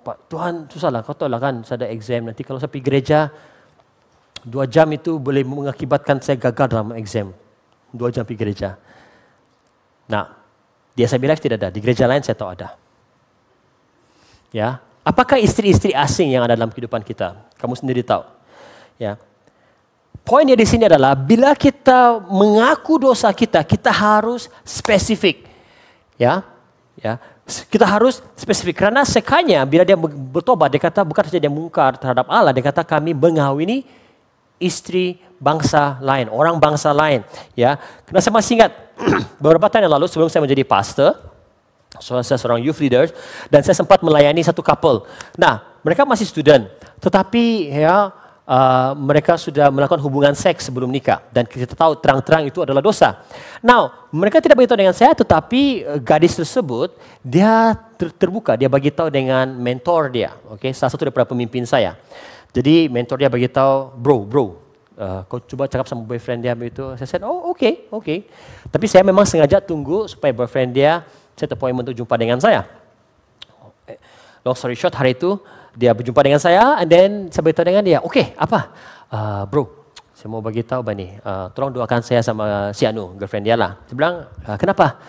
Pak 0.00 0.32
Tuhan 0.32 0.64
susah 0.72 0.88
lah, 0.88 1.04
kau 1.04 1.12
tahu 1.12 1.28
lah 1.28 1.40
kan, 1.40 1.60
saya 1.60 1.84
ada 1.84 1.88
exam 1.92 2.24
nanti 2.24 2.40
kalau 2.40 2.56
saya 2.56 2.72
pergi 2.72 2.84
gereja 2.88 3.28
dua 4.40 4.64
jam 4.64 4.88
itu 4.88 5.20
boleh 5.20 5.44
mengakibatkan 5.44 6.20
saya 6.24 6.40
gagal 6.40 6.66
dalam 6.72 6.96
exam. 6.96 7.36
Dua 7.92 8.08
jam 8.08 8.24
pergi 8.24 8.40
gereja. 8.40 8.78
Nah, 10.08 10.24
di 10.96 11.04
SB 11.04 11.22
Life 11.28 11.42
tidak 11.42 11.60
ada, 11.60 11.68
di 11.68 11.78
gereja 11.82 12.08
lain 12.08 12.24
saya 12.24 12.38
tahu 12.38 12.50
ada. 12.50 12.74
Ya, 14.50 14.82
apakah 15.06 15.38
istri-istri 15.38 15.94
asing 15.94 16.34
yang 16.34 16.42
ada 16.42 16.58
dalam 16.58 16.72
kehidupan 16.72 17.04
kita? 17.04 17.38
Kamu 17.60 17.76
sendiri 17.78 18.02
tahu. 18.02 18.26
Ya. 18.98 19.20
Poinnya 20.26 20.54
di 20.54 20.66
sini 20.68 20.84
adalah 20.86 21.16
bila 21.16 21.56
kita 21.56 22.20
mengaku 22.28 23.00
dosa 23.00 23.30
kita, 23.32 23.64
kita 23.64 23.90
harus 23.90 24.50
spesifik. 24.66 25.48
Ya. 26.20 26.44
Ya. 27.00 27.16
Kita 27.66 27.84
harus 27.84 28.22
spesifik 28.38 28.86
karena 28.86 29.02
sekanya 29.02 29.66
bila 29.66 29.82
dia 29.82 29.98
bertobat 29.98 30.70
dia 30.70 30.80
kata 30.80 31.02
bukan 31.02 31.26
saja 31.26 31.42
dia 31.42 31.52
mungkar 31.52 31.98
terhadap 31.98 32.30
Allah, 32.30 32.54
dia 32.54 32.62
kata 32.62 32.86
kami 32.86 33.12
mengawini 33.12 33.82
istri 34.60 35.18
bangsa 35.40 35.96
lain, 36.04 36.28
orang 36.28 36.60
bangsa 36.60 36.92
lain, 36.92 37.24
ya. 37.56 37.80
Karena 38.04 38.20
saya 38.20 38.34
masih 38.36 38.52
ingat 38.60 38.72
beberapa 39.42 39.66
tahun 39.72 39.88
yang 39.88 39.94
lalu 39.96 40.06
sebelum 40.06 40.28
saya 40.28 40.44
menjadi 40.44 40.62
pastor, 40.68 41.16
saya 41.98 42.38
seorang 42.38 42.60
youth 42.62 42.78
leader 42.78 43.08
dan 43.48 43.64
saya 43.64 43.74
sempat 43.74 44.04
melayani 44.04 44.44
satu 44.44 44.60
couple. 44.60 45.08
Nah, 45.40 45.64
mereka 45.80 46.04
masih 46.04 46.28
student, 46.28 46.68
tetapi 47.00 47.72
ya 47.72 48.12
uh, 48.50 48.90
mereka 48.98 49.38
sudah 49.38 49.70
melakukan 49.70 50.02
hubungan 50.02 50.34
seks 50.34 50.66
sebelum 50.66 50.90
nikah 50.90 51.22
dan 51.30 51.46
kita 51.46 51.78
tahu 51.78 51.94
terang-terang 52.02 52.50
itu 52.50 52.58
adalah 52.66 52.82
dosa. 52.82 53.22
Now, 53.62 54.10
mereka 54.10 54.42
tidak 54.42 54.58
beritahu 54.58 54.82
dengan 54.82 54.96
saya 54.96 55.14
tetapi 55.14 55.86
uh, 55.86 56.00
gadis 56.02 56.34
tersebut 56.34 56.98
dia 57.22 57.78
ter 57.94 58.10
terbuka, 58.10 58.58
dia 58.58 58.66
bagi 58.66 58.90
tahu 58.90 59.08
dengan 59.08 59.46
mentor 59.54 60.10
dia, 60.10 60.34
oke, 60.50 60.58
okay? 60.58 60.70
salah 60.74 60.90
satu 60.90 61.06
daripada 61.06 61.30
pemimpin 61.30 61.62
saya. 61.62 61.94
Jadi 62.50 62.90
mentor 62.90 63.22
dia 63.22 63.30
bagi 63.30 63.46
tahu, 63.46 63.94
"Bro, 63.94 64.26
bro, 64.26 64.58
uh, 64.98 65.22
kau 65.30 65.38
coba 65.38 65.70
cakap 65.70 65.86
sama 65.86 66.02
boyfriend 66.02 66.42
dia 66.42 66.50
begitu." 66.58 66.98
Saya 66.98 67.06
said, 67.06 67.22
"Oh, 67.22 67.54
oke, 67.54 67.62
okay, 67.62 67.86
oke." 67.94 68.02
Okay. 68.02 68.18
Tapi 68.66 68.90
saya 68.90 69.06
memang 69.06 69.22
sengaja 69.22 69.62
tunggu 69.62 70.10
supaya 70.10 70.34
boyfriend 70.34 70.74
dia 70.74 71.06
set 71.38 71.46
appointment 71.54 71.86
untuk 71.86 72.02
jumpa 72.02 72.18
dengan 72.18 72.42
saya. 72.42 72.66
Long 74.40 74.56
story 74.56 74.74
short, 74.74 74.96
hari 74.96 75.14
itu 75.14 75.36
dia 75.80 75.96
berjumpa 75.96 76.20
dengan 76.20 76.36
saya 76.36 76.76
and 76.76 76.88
then 76.92 77.10
saya 77.32 77.40
beritahu 77.40 77.64
dengan 77.64 77.80
dia, 77.80 77.98
oke 78.04 78.36
apa? 78.36 78.68
Uh, 79.08 79.42
bro, 79.48 79.64
saya 80.12 80.28
mau 80.28 80.44
bagi 80.44 80.60
tahu 80.60 80.84
Bani, 80.84 81.16
uh, 81.24 81.48
tolong 81.56 81.72
doakan 81.72 82.04
saya 82.04 82.20
sama 82.20 82.68
si 82.76 82.84
Anu, 82.84 83.16
girlfriend 83.16 83.48
dia 83.48 83.56
lah. 83.56 83.80
Dia 83.88 83.96
bilang, 83.96 84.28
uh, 84.44 84.56
kenapa? 84.60 85.00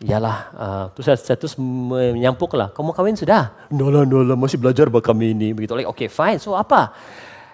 Yalah, 0.00 0.38
uh, 0.56 0.84
terus 0.96 1.12
saya, 1.12 1.18
saya 1.20 1.36
terus 1.36 1.60
menyampuk 1.60 2.56
lah, 2.56 2.72
kamu 2.72 2.96
kawin 2.96 3.20
sudah? 3.20 3.52
Nolah, 3.68 4.08
nolah, 4.08 4.38
masih 4.40 4.56
belajar 4.56 4.88
bah 4.88 5.04
kami 5.04 5.36
ini. 5.36 5.52
Begitu, 5.52 5.76
like, 5.76 5.84
oke 5.84 6.00
okay, 6.00 6.08
fine, 6.08 6.40
so 6.40 6.56
apa? 6.56 6.96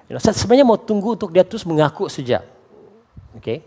You 0.06 0.14
know, 0.14 0.22
saya 0.22 0.38
sebenarnya 0.38 0.62
mau 0.62 0.78
tunggu 0.78 1.18
untuk 1.18 1.34
dia 1.34 1.42
terus 1.42 1.66
mengaku 1.66 2.06
saja. 2.06 2.46
Oke, 3.34 3.42
okay? 3.42 3.58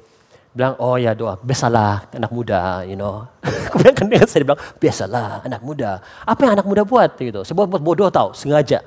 Bilang 0.55 0.73
oh 0.79 0.95
ya 0.95 1.11
doa. 1.17 1.35
Biasalah 1.41 2.11
anak 2.13 2.31
muda 2.31 2.85
you 2.85 2.95
know. 2.95 3.25
Kemudian 3.71 3.93
kan 3.93 4.05
dia 4.09 4.23
saya 4.25 4.43
bilang 4.45 4.61
biasalah 4.79 5.43
anak 5.43 5.61
muda. 5.61 6.01
Apa 6.23 6.47
yang 6.47 6.53
anak 6.57 6.67
muda 6.67 6.81
buat? 6.87 7.13
Gitu. 7.17 7.41
Sebab 7.43 7.67
buat 7.67 7.83
bodoh 7.83 8.09
tau 8.09 8.31
sengaja. 8.31 8.81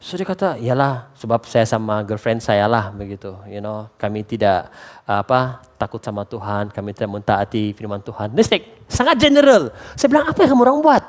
So 0.00 0.16
dia 0.16 0.24
kata 0.24 0.56
iyalah 0.56 1.12
sebab 1.12 1.44
saya 1.44 1.68
sama 1.68 2.00
girlfriend 2.00 2.40
saya 2.40 2.64
lah 2.64 2.88
begitu 2.88 3.36
you 3.44 3.60
know. 3.60 3.88
Kami 4.00 4.24
tidak 4.24 4.72
apa 5.04 5.60
takut 5.76 6.00
sama 6.00 6.24
Tuhan. 6.24 6.72
Kami 6.72 6.96
tidak 6.96 7.10
mentaati 7.20 7.76
firman 7.76 8.00
Tuhan. 8.00 8.32
Nistik 8.32 8.84
sangat 8.88 9.20
general. 9.20 9.72
Saya 9.96 10.08
bilang 10.08 10.26
apa 10.28 10.40
yang 10.40 10.56
kamu 10.56 10.62
orang 10.64 10.80
buat? 10.80 11.04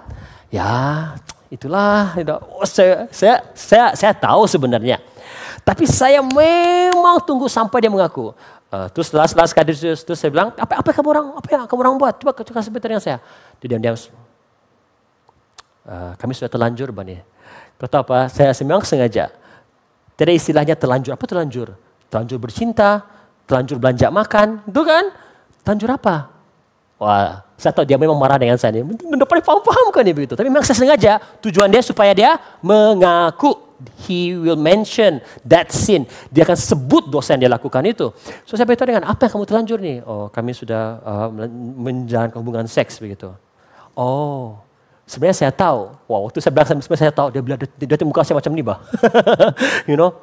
Ya 0.51 0.71
itulah 1.51 2.15
you 2.15 2.27
know. 2.27 2.39
oh, 2.59 2.67
saya, 2.67 3.07
saya 3.11 3.43
saya 3.55 3.85
saya 3.95 4.11
tahu 4.11 4.43
sebenarnya. 4.47 4.99
Tapi 5.61 5.85
saya 5.85 6.19
memang 6.19 7.21
tunggu 7.23 7.45
sampai 7.45 7.85
dia 7.85 7.91
mengaku 7.91 8.33
Uh, 8.71 8.87
terus 8.95 9.11
last 9.11 9.35
last 9.35 9.51
kali 9.51 9.75
terus, 9.75 10.07
saya 10.07 10.31
bilang 10.31 10.55
apa 10.55 10.79
apa 10.79 10.89
kamu 10.95 11.07
orang 11.11 11.27
apa 11.35 11.47
yang 11.51 11.63
kamu 11.67 11.79
orang 11.83 11.95
buat? 11.99 12.15
Coba 12.23 12.31
kasih 12.31 12.71
sebentar 12.71 12.87
dengan 12.87 13.03
saya. 13.03 13.19
Dia 13.59 13.75
diam 13.75 13.83
diam 13.83 13.95
uh, 15.83 16.15
kami 16.15 16.31
sudah 16.31 16.47
terlanjur 16.47 16.95
bani. 16.95 17.19
Kata 17.75 17.99
apa? 17.99 18.31
Saya 18.31 18.55
memang 18.63 18.87
sengaja. 18.87 19.27
Tidak 20.15 20.33
istilahnya 20.37 20.79
terlanjur. 20.79 21.19
Apa 21.19 21.25
terlanjur? 21.27 21.75
Terlanjur 22.07 22.37
bercinta 22.39 23.03
terlanjur 23.51 23.75
belanja 23.83 24.07
makan. 24.07 24.63
Itu 24.63 24.87
kan? 24.87 25.11
Terlanjur 25.67 25.89
apa? 25.91 26.15
Wah 26.95 27.43
saya 27.61 27.77
tahu 27.77 27.85
dia 27.85 27.93
memang 27.93 28.17
marah 28.17 28.41
dengan 28.41 28.57
saya 28.57 28.73
ini 28.73 28.81
mendapat 29.05 29.45
paham 29.45 29.61
paham 29.61 29.93
kan 29.93 30.01
dia 30.01 30.15
begitu. 30.17 30.33
Tapi 30.33 30.49
memang 30.49 30.65
saya 30.65 30.77
sengaja 30.81 31.21
tujuan 31.43 31.69
dia 31.69 31.83
supaya 31.85 32.09
dia 32.15 32.39
mengaku 32.63 33.53
he 34.05 34.35
will 34.37 34.59
mention 34.59 35.21
that 35.45 35.69
sin. 35.69 36.05
Dia 36.29 36.45
akan 36.45 36.57
sebut 36.57 37.09
dosa 37.09 37.33
yang 37.35 37.47
dia 37.47 37.51
lakukan 37.51 37.81
itu. 37.85 38.09
So 38.45 38.57
saya 38.57 38.65
beritahu 38.65 38.89
dengan 38.89 39.05
apa 39.07 39.27
yang 39.27 39.31
kamu 39.37 39.45
terlanjur 39.47 39.79
nih? 39.81 39.97
Oh 40.05 40.27
kami 40.29 40.51
sudah 40.53 41.01
uh, 41.01 41.27
menjalankan 41.55 42.37
hubungan 42.41 42.65
seks 42.67 42.97
begitu. 43.01 43.31
Oh 43.93 44.59
sebenarnya 45.05 45.47
saya 45.47 45.51
tahu. 45.53 45.93
Wow 46.09 46.29
waktu 46.29 46.39
saya 46.41 46.51
bilang 46.53 46.67
sebenarnya 46.81 47.03
saya 47.09 47.13
tahu 47.13 47.27
dia 47.33 47.41
bilang 47.41 47.59
dia, 47.61 47.85
dia 47.85 48.07
muka 48.07 48.25
saya 48.25 48.37
macam 48.37 48.51
ni 48.53 48.63
bah. 48.65 48.79
you 49.89 49.95
know? 49.95 50.13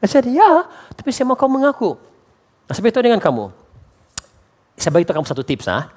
Saya 0.00 0.22
said 0.22 0.26
ya 0.32 0.64
tapi 0.94 1.10
saya 1.10 1.26
mau 1.26 1.36
kau 1.36 1.50
mengaku. 1.50 1.98
Nah, 2.70 2.72
saya 2.78 2.86
beritahu 2.86 3.02
dengan 3.02 3.18
kamu. 3.18 3.50
Saya 4.78 4.90
beritahu 4.94 5.18
kamu 5.18 5.26
satu 5.26 5.42
tips 5.42 5.66
ah. 5.66 5.90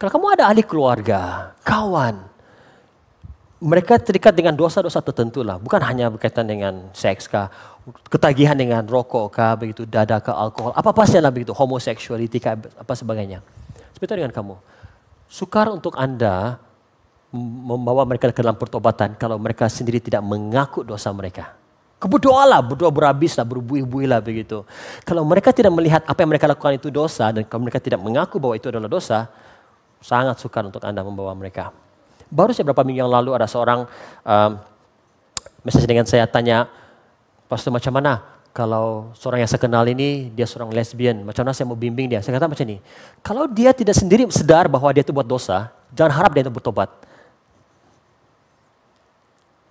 Kalau 0.00 0.16
kamu 0.16 0.26
ada 0.32 0.48
ahli 0.48 0.64
keluarga, 0.64 1.52
kawan, 1.60 2.29
mereka 3.60 4.00
terikat 4.00 4.32
dengan 4.32 4.56
dosa-dosa 4.56 5.04
tertentu 5.04 5.44
lah. 5.44 5.60
Bukan 5.60 5.84
hanya 5.84 6.08
berkaitan 6.08 6.48
dengan 6.48 6.88
seks 6.96 7.28
kah, 7.28 7.52
ketagihan 8.08 8.56
dengan 8.56 8.80
rokok 8.88 9.28
kah, 9.36 9.52
begitu, 9.60 9.84
dada 9.84 10.16
kah, 10.18 10.32
alkohol, 10.32 10.72
apa-apa 10.72 11.04
saja 11.04 11.20
lah 11.20 11.32
begitu, 11.32 11.52
homoseksualiti 11.52 12.40
kah, 12.40 12.56
apa 12.56 12.92
sebagainya. 12.96 13.44
Seperti 13.92 14.16
dengan 14.16 14.32
kamu. 14.32 14.56
Sukar 15.28 15.68
untuk 15.68 15.94
Anda 16.00 16.56
membawa 17.30 18.02
mereka 18.08 18.32
ke 18.34 18.42
dalam 18.42 18.58
pertobatan 18.58 19.14
kalau 19.14 19.38
mereka 19.38 19.70
sendiri 19.70 20.02
tidak 20.02 20.24
mengaku 20.24 20.82
dosa 20.82 21.12
mereka. 21.14 21.54
Keberdoalah, 22.00 22.64
berdoa 22.64 22.88
berhabislah, 22.88 23.44
berbuih-buih 23.44 24.08
lah 24.08 24.24
begitu. 24.24 24.64
Kalau 25.04 25.20
mereka 25.20 25.52
tidak 25.52 25.68
melihat 25.76 26.00
apa 26.08 26.16
yang 26.24 26.32
mereka 26.32 26.48
lakukan 26.48 26.80
itu 26.80 26.88
dosa 26.88 27.28
dan 27.28 27.44
kalau 27.44 27.68
mereka 27.68 27.76
tidak 27.76 28.00
mengaku 28.00 28.40
bahwa 28.40 28.56
itu 28.56 28.72
adalah 28.72 28.88
dosa, 28.88 29.28
sangat 30.00 30.40
sukar 30.40 30.64
untuk 30.64 30.80
Anda 30.80 31.04
membawa 31.04 31.36
mereka. 31.36 31.76
Baru 32.30 32.54
saya 32.54 32.62
beberapa 32.64 32.86
minggu 32.86 33.02
yang 33.02 33.10
lalu 33.10 33.34
ada 33.34 33.50
seorang 33.50 33.90
um, 34.22 34.50
message 35.66 35.84
dengan 35.84 36.06
saya 36.06 36.24
tanya, 36.30 36.70
Pastor 37.50 37.74
macam 37.74 37.90
mana 37.90 38.22
kalau 38.50 39.10
seorang 39.14 39.42
yang 39.42 39.50
saya 39.50 39.62
kenal 39.62 39.82
ini 39.86 40.30
dia 40.34 40.46
seorang 40.46 40.70
lesbian, 40.70 41.26
macam 41.26 41.42
mana 41.42 41.54
saya 41.54 41.66
mau 41.66 41.78
bimbing 41.78 42.06
dia? 42.10 42.22
Saya 42.22 42.38
kata 42.38 42.50
macam 42.50 42.66
ini, 42.66 42.78
kalau 43.22 43.50
dia 43.50 43.74
tidak 43.74 43.98
sendiri 43.98 44.26
sedar 44.30 44.70
bahwa 44.70 44.90
dia 44.94 45.02
itu 45.02 45.10
buat 45.10 45.26
dosa, 45.26 45.70
jangan 45.94 46.14
harap 46.14 46.30
dia 46.34 46.46
itu 46.46 46.54
bertobat. 46.54 46.90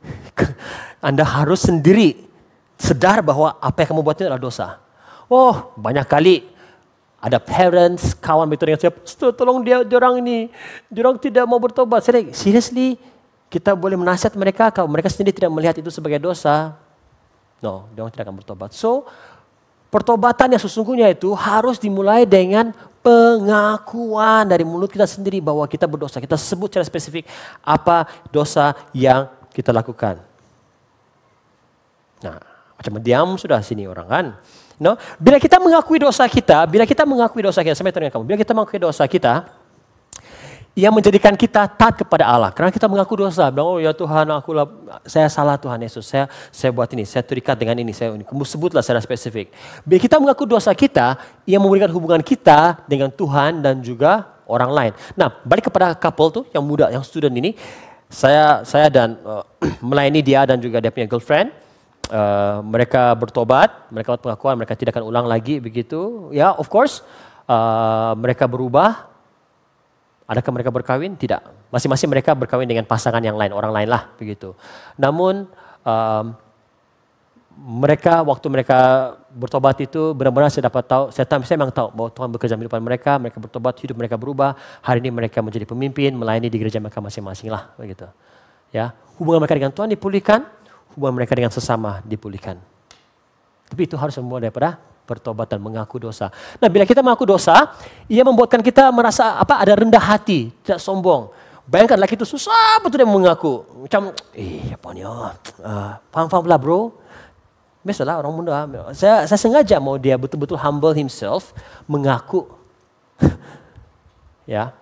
Anda 1.08 1.24
harus 1.24 1.64
sendiri 1.64 2.28
sadar 2.80 3.20
bahwa 3.20 3.56
apa 3.60 3.84
yang 3.84 3.96
kamu 3.96 4.04
buat 4.04 4.16
itu 4.16 4.28
adalah 4.28 4.40
dosa. 4.40 4.80
Oh, 5.28 5.76
banyak 5.76 6.08
kali 6.08 6.48
ada 7.20 7.38
parents, 7.38 8.16
kawan 8.16 8.48
betul 8.48 8.72
dengan 8.72 8.80
saya, 8.80 8.96
tolong 9.36 9.60
dia, 9.60 9.84
dia 9.84 9.98
orang 10.00 10.24
ini, 10.24 10.48
dia 10.88 11.04
orang 11.04 11.20
tidak 11.20 11.44
mau 11.44 11.60
bertobat. 11.60 12.00
Saya 12.00 12.24
seriously, 12.32 12.96
kita 13.52 13.76
boleh 13.76 14.00
menasihat 14.00 14.32
mereka 14.40 14.72
kalau 14.72 14.88
mereka 14.88 15.12
sendiri 15.12 15.36
tidak 15.36 15.52
melihat 15.52 15.76
itu 15.76 15.92
sebagai 15.92 16.20
dosa. 16.24 16.80
No, 17.60 17.92
dia 17.92 18.08
orang 18.08 18.14
tidak 18.16 18.26
akan 18.32 18.38
bertobat. 18.40 18.72
So, 18.72 19.04
pertobatan 19.92 20.56
yang 20.56 20.64
sesungguhnya 20.64 21.12
itu 21.12 21.36
harus 21.36 21.76
dimulai 21.76 22.24
dengan 22.24 22.72
pengakuan 23.04 24.48
dari 24.48 24.64
mulut 24.64 24.88
kita 24.88 25.04
sendiri 25.04 25.44
bahwa 25.44 25.68
kita 25.68 25.92
berdosa. 25.92 26.24
Kita 26.24 26.40
sebut 26.40 26.72
secara 26.72 26.88
spesifik 26.88 27.28
apa 27.60 28.08
dosa 28.32 28.72
yang 28.96 29.28
kita 29.52 29.76
lakukan. 29.76 30.24
Nah, 32.24 32.40
macam 32.80 32.96
diam 33.04 33.36
sudah 33.36 33.60
sini 33.60 33.88
orang 33.92 34.08
kan. 34.08 34.26
No? 34.80 34.96
Bila 35.20 35.38
kita 35.38 35.60
mengakui 35.60 36.00
dosa 36.00 36.24
kita, 36.26 36.64
bila 36.64 36.88
kita 36.88 37.04
mengakui 37.04 37.44
dosa 37.44 37.60
kita, 37.60 37.76
saya 37.76 37.92
dengan 37.92 38.16
kamu, 38.16 38.24
bila 38.24 38.38
kita 38.40 38.56
mengakui 38.56 38.80
dosa 38.80 39.04
kita, 39.06 39.44
ia 40.80 40.88
menjadikan 40.88 41.36
kita 41.36 41.68
taat 41.68 42.00
kepada 42.00 42.24
Allah. 42.24 42.56
Karena 42.56 42.72
kita 42.72 42.88
mengaku 42.88 43.20
dosa, 43.28 43.52
bilang, 43.52 43.76
oh 43.76 43.80
ya 43.84 43.92
Tuhan, 43.92 44.24
aku 44.32 44.56
lah, 44.56 44.64
saya 45.04 45.28
salah 45.28 45.60
Tuhan 45.60 45.84
Yesus, 45.84 46.08
saya 46.08 46.32
saya 46.56 46.72
buat 46.72 46.88
ini, 46.96 47.04
saya 47.04 47.20
terikat 47.20 47.60
dengan 47.60 47.76
ini, 47.76 47.92
saya 47.92 48.16
ini. 48.16 48.24
Kamu 48.24 48.48
sebutlah 48.48 48.80
secara 48.80 49.04
spesifik. 49.04 49.52
Bila 49.84 50.00
kita 50.00 50.16
mengaku 50.16 50.48
dosa 50.48 50.72
kita, 50.72 51.20
ia 51.44 51.60
memberikan 51.60 51.92
hubungan 51.92 52.24
kita 52.24 52.80
dengan 52.88 53.12
Tuhan 53.12 53.60
dan 53.60 53.84
juga 53.84 54.32
orang 54.48 54.72
lain. 54.72 54.92
Nah, 55.20 55.28
balik 55.44 55.68
kepada 55.68 55.92
couple 56.00 56.30
tuh 56.32 56.44
yang 56.56 56.64
muda, 56.64 56.88
yang 56.88 57.04
student 57.04 57.36
ini, 57.36 57.60
saya 58.08 58.64
saya 58.64 58.88
dan 58.88 59.20
uh, 59.22 59.44
melayani 59.90 60.24
dia 60.24 60.48
dan 60.48 60.58
juga 60.58 60.80
dia 60.80 60.90
punya 60.90 61.06
girlfriend 61.06 61.52
uh, 62.10 62.60
mereka 62.66 63.14
bertobat, 63.16 63.90
mereka 63.94 64.18
buat 64.18 64.24
pengakuan, 64.26 64.54
mereka 64.58 64.76
tidak 64.76 64.98
akan 64.98 65.06
ulang 65.08 65.26
lagi 65.30 65.62
begitu. 65.62 66.30
Ya, 66.36 66.52
of 66.54 66.68
course, 66.68 67.06
uh, 67.46 68.14
mereka 68.18 68.50
berubah. 68.50 69.08
Adakah 70.30 70.52
mereka 70.54 70.70
berkawin? 70.70 71.18
Tidak. 71.18 71.42
Masing-masing 71.74 72.10
mereka 72.10 72.38
berkawin 72.38 72.70
dengan 72.70 72.86
pasangan 72.86 73.22
yang 73.22 73.34
lain, 73.34 73.50
orang 73.50 73.74
lain 73.74 73.90
lah 73.90 74.14
begitu. 74.14 74.54
Namun 74.94 75.50
um, 75.82 76.26
mereka 77.60 78.24
waktu 78.24 78.48
mereka 78.48 78.78
bertobat 79.34 79.76
itu 79.84 80.16
benar-benar 80.16 80.48
saya 80.48 80.72
dapat 80.72 80.86
tahu, 80.88 81.04
saya, 81.12 81.26
tahu, 81.28 81.44
saya 81.44 81.58
memang 81.60 81.74
tahu 81.76 81.92
bahwa 81.92 82.10
Tuhan 82.14 82.30
bekerja 82.32 82.56
di 82.56 82.66
depan 82.70 82.80
mereka, 82.80 83.20
mereka 83.20 83.38
bertobat, 83.42 83.76
hidup 83.84 84.00
mereka 84.00 84.16
berubah. 84.16 84.56
Hari 84.80 85.04
ini 85.04 85.12
mereka 85.12 85.44
menjadi 85.44 85.66
pemimpin, 85.68 86.16
melayani 86.16 86.48
di 86.48 86.58
gereja 86.62 86.80
mereka 86.80 87.04
masing-masing 87.04 87.52
lah 87.52 87.74
begitu. 87.76 88.08
Ya, 88.70 88.94
hubungan 89.18 89.42
mereka 89.44 89.58
dengan 89.58 89.74
Tuhan 89.74 89.90
dipulihkan, 89.92 90.46
hubungan 91.00 91.16
mereka 91.16 91.32
dengan 91.32 91.48
sesama 91.48 92.04
dipulihkan. 92.04 92.60
Tapi 93.72 93.88
itu 93.88 93.96
harus 93.96 94.12
semua 94.12 94.44
daripada 94.44 94.76
pertobatan 95.08 95.64
mengaku 95.64 95.96
dosa. 95.96 96.28
Nah, 96.60 96.68
bila 96.68 96.84
kita 96.84 97.00
mengaku 97.00 97.24
dosa, 97.24 97.72
ia 98.12 98.28
membuatkan 98.28 98.60
kita 98.60 98.92
merasa 98.92 99.40
apa? 99.40 99.64
Ada 99.64 99.80
rendah 99.80 100.04
hati, 100.04 100.52
tidak 100.60 100.84
sombong. 100.84 101.32
Bayangkan 101.64 102.02
laki 102.02 102.20
itu 102.20 102.28
susah 102.28 102.84
betul 102.84 103.00
dia 103.00 103.08
mengaku. 103.08 103.64
Macam, 103.88 104.12
eh 104.36 104.76
apa 104.76 104.88
ni? 104.92 105.06
Uh, 105.08 106.42
lah 106.44 106.60
bro. 106.60 106.92
Biasalah 107.80 108.20
orang 108.20 108.34
muda. 108.36 108.54
Saya, 108.92 109.24
saya 109.24 109.40
sengaja 109.40 109.80
mau 109.80 109.96
dia 109.96 110.20
betul-betul 110.20 110.60
humble 110.60 110.92
himself, 110.92 111.56
mengaku. 111.88 112.44
ya. 114.50 114.76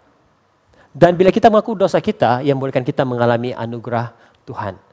Dan 0.97 1.13
bila 1.13 1.29
kita 1.29 1.53
mengaku 1.53 1.77
dosa 1.77 2.01
kita, 2.01 2.41
yang 2.41 2.57
membolehkan 2.57 2.81
kita 2.81 3.05
mengalami 3.05 3.53
anugerah 3.53 4.17
Tuhan. 4.49 4.86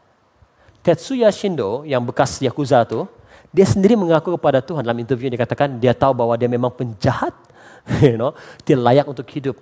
Tetsuya 0.85 1.33
Shindo 1.33 1.81
yang 1.89 2.05
bekas 2.05 2.37
Yakuza 2.45 2.85
tu, 2.85 3.09
dia 3.49 3.65
sendiri 3.65 3.97
mengaku 3.97 4.37
kepada 4.37 4.61
Tuhan 4.61 4.85
dalam 4.85 5.01
interview 5.01 5.33
dia 5.33 5.41
katakan 5.41 5.81
dia 5.81 5.97
tahu 5.97 6.13
bahwa 6.13 6.37
dia 6.37 6.45
memang 6.45 6.69
penjahat, 6.69 7.33
you 8.05 8.21
know, 8.21 8.37
dia 8.69 8.77
layak 8.77 9.09
untuk 9.09 9.25
hidup. 9.33 9.57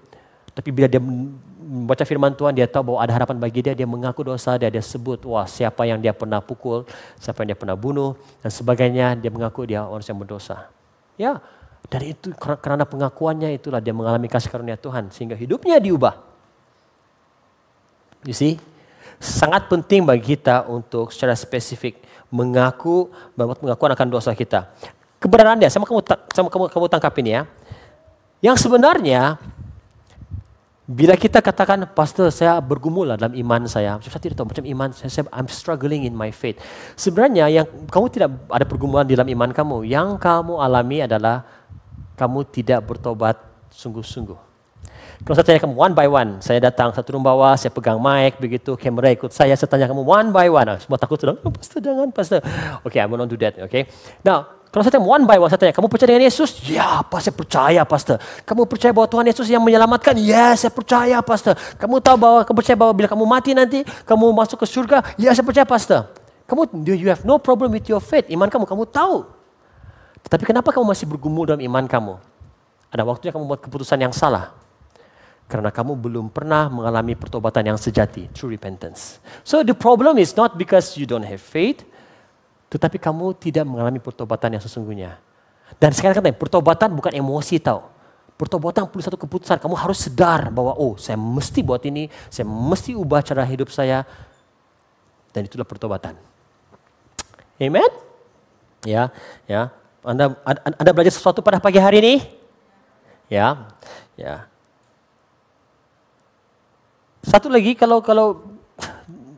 Tapi 0.50 0.74
bila 0.74 0.90
dia 0.90 0.98
membaca 0.98 2.02
firman 2.02 2.34
Tuhan, 2.34 2.52
dia 2.52 2.66
tahu 2.66 2.92
bahwa 2.92 2.98
ada 3.06 3.12
harapan 3.14 3.38
bagi 3.38 3.62
dia, 3.62 3.72
dia 3.72 3.86
mengaku 3.86 4.26
dosa 4.26 4.58
dia, 4.58 4.66
dia 4.66 4.82
sebut, 4.82 5.22
wah 5.24 5.46
siapa 5.46 5.86
yang 5.86 6.02
dia 6.02 6.10
pernah 6.10 6.42
pukul, 6.42 6.82
siapa 7.22 7.46
yang 7.46 7.54
dia 7.54 7.58
pernah 7.62 7.78
bunuh, 7.78 8.18
dan 8.42 8.50
sebagainya, 8.50 9.14
dia 9.14 9.30
mengaku 9.30 9.62
dia 9.64 9.86
orang 9.86 10.02
yang 10.02 10.18
berdosa. 10.18 10.68
Ya, 11.14 11.38
dari 11.86 12.18
itu 12.18 12.34
karena 12.34 12.82
pengakuannya 12.82 13.54
itulah 13.54 13.78
dia 13.78 13.94
mengalami 13.94 14.26
kasih 14.26 14.50
karunia 14.50 14.74
Tuhan, 14.74 15.14
sehingga 15.14 15.38
hidupnya 15.38 15.78
diubah. 15.78 16.18
You 18.26 18.34
see? 18.34 18.58
Sangat 19.22 19.70
penting 19.70 20.02
bagi 20.02 20.34
kita 20.34 20.66
untuk 20.66 21.14
secara 21.14 21.38
spesifik 21.38 22.02
mengaku 22.26 23.06
bahwa 23.38 23.54
pengakuan 23.54 23.94
akan 23.94 24.08
dosa 24.10 24.34
kita. 24.34 24.66
Kebenaran 25.22 25.62
dia, 25.62 25.70
sama 25.70 25.86
kamu 25.86 26.02
sama 26.34 26.50
kamu 26.50 26.64
kamu 26.74 26.86
tangkap 26.90 27.14
ini 27.22 27.38
ya. 27.38 27.42
Yang 28.42 28.66
sebenarnya 28.66 29.38
bila 30.82 31.14
kita 31.14 31.38
katakan, 31.38 31.86
Pastor, 31.94 32.26
saya 32.34 32.58
bergumul 32.58 33.14
dalam 33.14 33.30
iman 33.30 33.62
saya. 33.70 34.02
Saya 34.02 34.18
tidak 34.18 34.34
tahu 34.34 34.50
macam 34.50 34.66
iman 34.66 34.90
saya, 34.90 35.08
saya, 35.08 35.30
I'm 35.30 35.46
struggling 35.46 36.02
in 36.02 36.12
my 36.18 36.34
faith. 36.34 36.58
Sebenarnya 36.98 37.46
yang 37.46 37.66
kamu 37.86 38.06
tidak 38.10 38.28
ada 38.50 38.66
pergumulan 38.66 39.06
di 39.06 39.14
dalam 39.14 39.30
iman 39.30 39.54
kamu. 39.54 39.86
Yang 39.86 40.18
kamu 40.18 40.58
alami 40.58 41.06
adalah 41.06 41.46
kamu 42.18 42.42
tidak 42.50 42.82
bertobat 42.82 43.38
sungguh-sungguh. 43.70 44.51
Kalau 45.22 45.38
saya 45.38 45.46
tanya 45.54 45.62
kamu 45.62 45.74
one 45.78 45.94
by 45.94 46.10
one, 46.10 46.30
saya 46.42 46.58
datang 46.58 46.90
satu 46.90 47.14
rumah 47.14 47.30
bawah, 47.30 47.54
saya 47.54 47.70
pegang 47.70 48.02
mic, 48.02 48.42
begitu 48.42 48.74
kamera 48.74 49.14
ikut 49.14 49.30
saya, 49.30 49.54
saya 49.54 49.70
tanya 49.70 49.86
kamu 49.86 50.02
one 50.02 50.34
by 50.34 50.50
one. 50.50 50.74
Semua 50.82 50.98
takut 50.98 51.14
sedang, 51.14 51.38
oh, 51.46 51.52
pastor 51.54 51.78
jangan, 51.78 52.10
pastor. 52.10 52.42
Okay, 52.82 52.98
I'm 52.98 53.06
going 53.06 53.22
to 53.22 53.30
do 53.30 53.38
that, 53.38 53.54
okay. 53.62 53.86
Now, 54.26 54.50
kalau 54.74 54.82
saya 54.82 54.98
tanya 54.98 55.06
one 55.06 55.22
by 55.22 55.38
one, 55.38 55.46
saya 55.46 55.62
tanya, 55.62 55.78
kamu 55.78 55.86
percaya 55.86 56.10
dengan 56.10 56.26
Yesus? 56.26 56.58
Ya, 56.66 57.06
saya 57.06 57.34
percaya, 57.38 57.86
pastor. 57.86 58.18
Kamu 58.42 58.66
percaya 58.66 58.90
bahwa 58.90 59.06
Tuhan 59.06 59.24
Yesus 59.30 59.46
yang 59.46 59.62
menyelamatkan? 59.62 60.18
Ya, 60.18 60.58
saya 60.58 60.74
percaya, 60.74 61.22
pastor. 61.22 61.54
Kamu 61.78 62.02
tahu 62.02 62.16
bahwa, 62.18 62.40
kamu 62.42 62.56
percaya 62.58 62.76
bahwa 62.82 62.92
bila 62.98 63.06
kamu 63.06 63.22
mati 63.22 63.50
nanti, 63.54 63.86
kamu 64.02 64.26
masuk 64.34 64.58
ke 64.58 64.66
surga? 64.66 65.06
Ya, 65.22 65.30
saya 65.38 65.46
percaya, 65.46 65.62
pastor. 65.62 66.10
Kamu, 66.50 66.82
you 66.82 67.06
have 67.06 67.22
no 67.22 67.38
problem 67.38 67.70
with 67.70 67.86
your 67.86 68.02
faith? 68.02 68.26
Iman 68.26 68.50
kamu, 68.50 68.66
kamu 68.66 68.90
tahu. 68.90 69.22
Tetapi 70.26 70.50
kenapa 70.50 70.74
kamu 70.74 70.82
masih 70.82 71.06
bergumul 71.06 71.46
dalam 71.46 71.62
iman 71.62 71.86
kamu? 71.86 72.18
Ada 72.90 73.06
waktunya 73.06 73.30
kamu 73.30 73.44
buat 73.46 73.62
keputusan 73.62 74.02
yang 74.02 74.10
salah. 74.10 74.61
Karena 75.50 75.68
kamu 75.68 75.98
belum 76.00 76.26
pernah 76.32 76.72
mengalami 76.72 77.12
pertobatan 77.12 77.74
yang 77.74 77.78
sejati, 77.78 78.30
true 78.32 78.48
repentance. 78.48 79.20
So 79.44 79.60
the 79.60 79.76
problem 79.76 80.16
is 80.16 80.32
not 80.32 80.56
because 80.56 80.96
you 80.96 81.04
don't 81.04 81.26
have 81.26 81.42
faith, 81.44 81.84
tetapi 82.72 82.96
kamu 82.96 83.36
tidak 83.36 83.68
mengalami 83.68 84.00
pertobatan 84.00 84.56
yang 84.56 84.62
sesungguhnya. 84.64 85.20
Dan 85.76 85.92
sekarang 85.92 86.24
kata, 86.24 86.32
pertobatan 86.32 86.88
bukan 86.96 87.12
emosi 87.12 87.60
tau. 87.60 87.92
Pertobatan 88.40 88.88
perlu 88.88 89.04
satu 89.04 89.20
keputusan. 89.20 89.60
Kamu 89.60 89.76
harus 89.76 90.08
sedar 90.08 90.48
bahwa 90.48 90.72
oh 90.74 90.96
saya 90.96 91.20
mesti 91.20 91.60
buat 91.60 91.84
ini, 91.84 92.08
saya 92.32 92.48
mesti 92.48 92.96
ubah 92.96 93.20
cara 93.20 93.44
hidup 93.44 93.68
saya. 93.68 94.08
Dan 95.32 95.48
itulah 95.48 95.68
pertobatan. 95.68 96.16
Amen? 97.60 97.88
Ya, 98.82 99.12
ya. 99.46 99.70
Anda, 100.02 100.34
anda 100.48 100.90
belajar 100.90 101.14
sesuatu 101.14 101.44
pada 101.44 101.62
pagi 101.62 101.78
hari 101.78 102.02
ini? 102.02 102.14
Ya, 103.30 103.70
ya. 104.18 104.50
Satu 107.22 107.46
lagi 107.46 107.78
kalau 107.78 108.02
kalau 108.02 108.42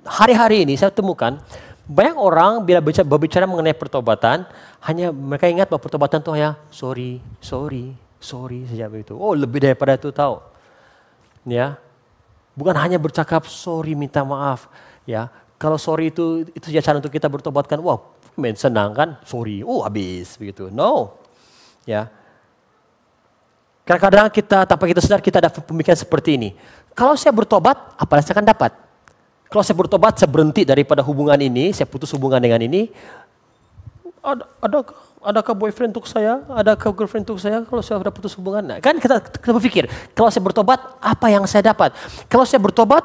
hari-hari 0.09 0.65
ini 0.65 0.73
saya 0.73 0.89
temukan 0.89 1.37
banyak 1.85 2.17
orang 2.17 2.65
bila 2.65 2.81
berbicara, 2.81 3.05
berbicara 3.05 3.45
mengenai 3.45 3.77
pertobatan 3.77 4.49
hanya 4.81 5.13
mereka 5.13 5.53
ingat 5.53 5.69
bahwa 5.69 5.85
pertobatan 5.85 6.25
itu 6.25 6.31
hanya 6.33 6.57
sorry, 6.73 7.21
sorry, 7.45 7.93
sorry 8.17 8.65
saja 8.65 8.89
begitu. 8.89 9.13
Oh 9.21 9.37
lebih 9.37 9.61
daripada 9.61 10.01
itu 10.01 10.09
tahu. 10.09 10.41
Ya, 11.45 11.77
bukan 12.57 12.73
hanya 12.73 12.97
bercakap 12.97 13.45
sorry 13.45 13.93
minta 13.93 14.25
maaf. 14.25 14.65
Ya, 15.05 15.29
kalau 15.61 15.77
sorry 15.77 16.09
itu 16.09 16.49
itu 16.57 16.73
saja 16.73 16.81
cara 16.81 16.97
untuk 17.05 17.13
kita 17.13 17.29
bertobatkan. 17.29 17.85
Wow, 17.85 18.17
main 18.33 18.57
senang 18.57 18.97
kan? 18.97 19.21
Sorry, 19.29 19.61
oh 19.61 19.85
habis 19.85 20.41
begitu. 20.41 20.73
No, 20.73 21.21
ya. 21.85 22.09
Kadang-kadang 23.85 24.33
kita 24.33 24.65
tanpa 24.65 24.89
kita 24.89 25.05
sadar 25.05 25.21
kita 25.21 25.45
ada 25.45 25.53
pemikiran 25.53 26.01
seperti 26.01 26.41
ini. 26.41 26.57
Kalau 26.95 27.19
saya 27.19 27.35
bertobat, 27.35 27.75
apa 27.99 28.13
yang 28.17 28.25
saya 28.25 28.35
akan 28.39 28.47
dapat? 28.47 28.73
Kalau 29.51 29.63
saya 29.67 29.77
bertobat, 29.77 30.15
saya 30.19 30.31
berhenti 30.31 30.63
daripada 30.63 31.03
hubungan 31.03 31.39
ini, 31.39 31.75
saya 31.75 31.87
putus 31.91 32.11
hubungan 32.15 32.39
dengan 32.39 32.63
ini, 32.63 32.91
ada, 34.25 34.49
adakah, 34.65 34.97
adakah 35.21 35.53
boyfriend 35.53 35.93
untuk 35.93 36.09
saya? 36.09 36.41
Adakah 36.49 36.97
girlfriend 36.97 37.29
untuk 37.29 37.37
saya 37.37 37.61
kalau 37.69 37.85
saya 37.85 38.01
sudah 38.01 38.15
putus 38.15 38.33
hubungan? 38.41 38.65
Nah, 38.65 38.79
kan 38.81 38.97
kita, 38.97 39.21
kita 39.21 39.53
berpikir, 39.53 39.85
kalau 40.17 40.33
saya 40.33 40.41
bertobat, 40.41 40.81
apa 40.97 41.27
yang 41.29 41.45
saya 41.45 41.77
dapat? 41.77 41.93
Kalau 42.33 42.49
saya 42.49 42.59
bertobat, 42.63 43.05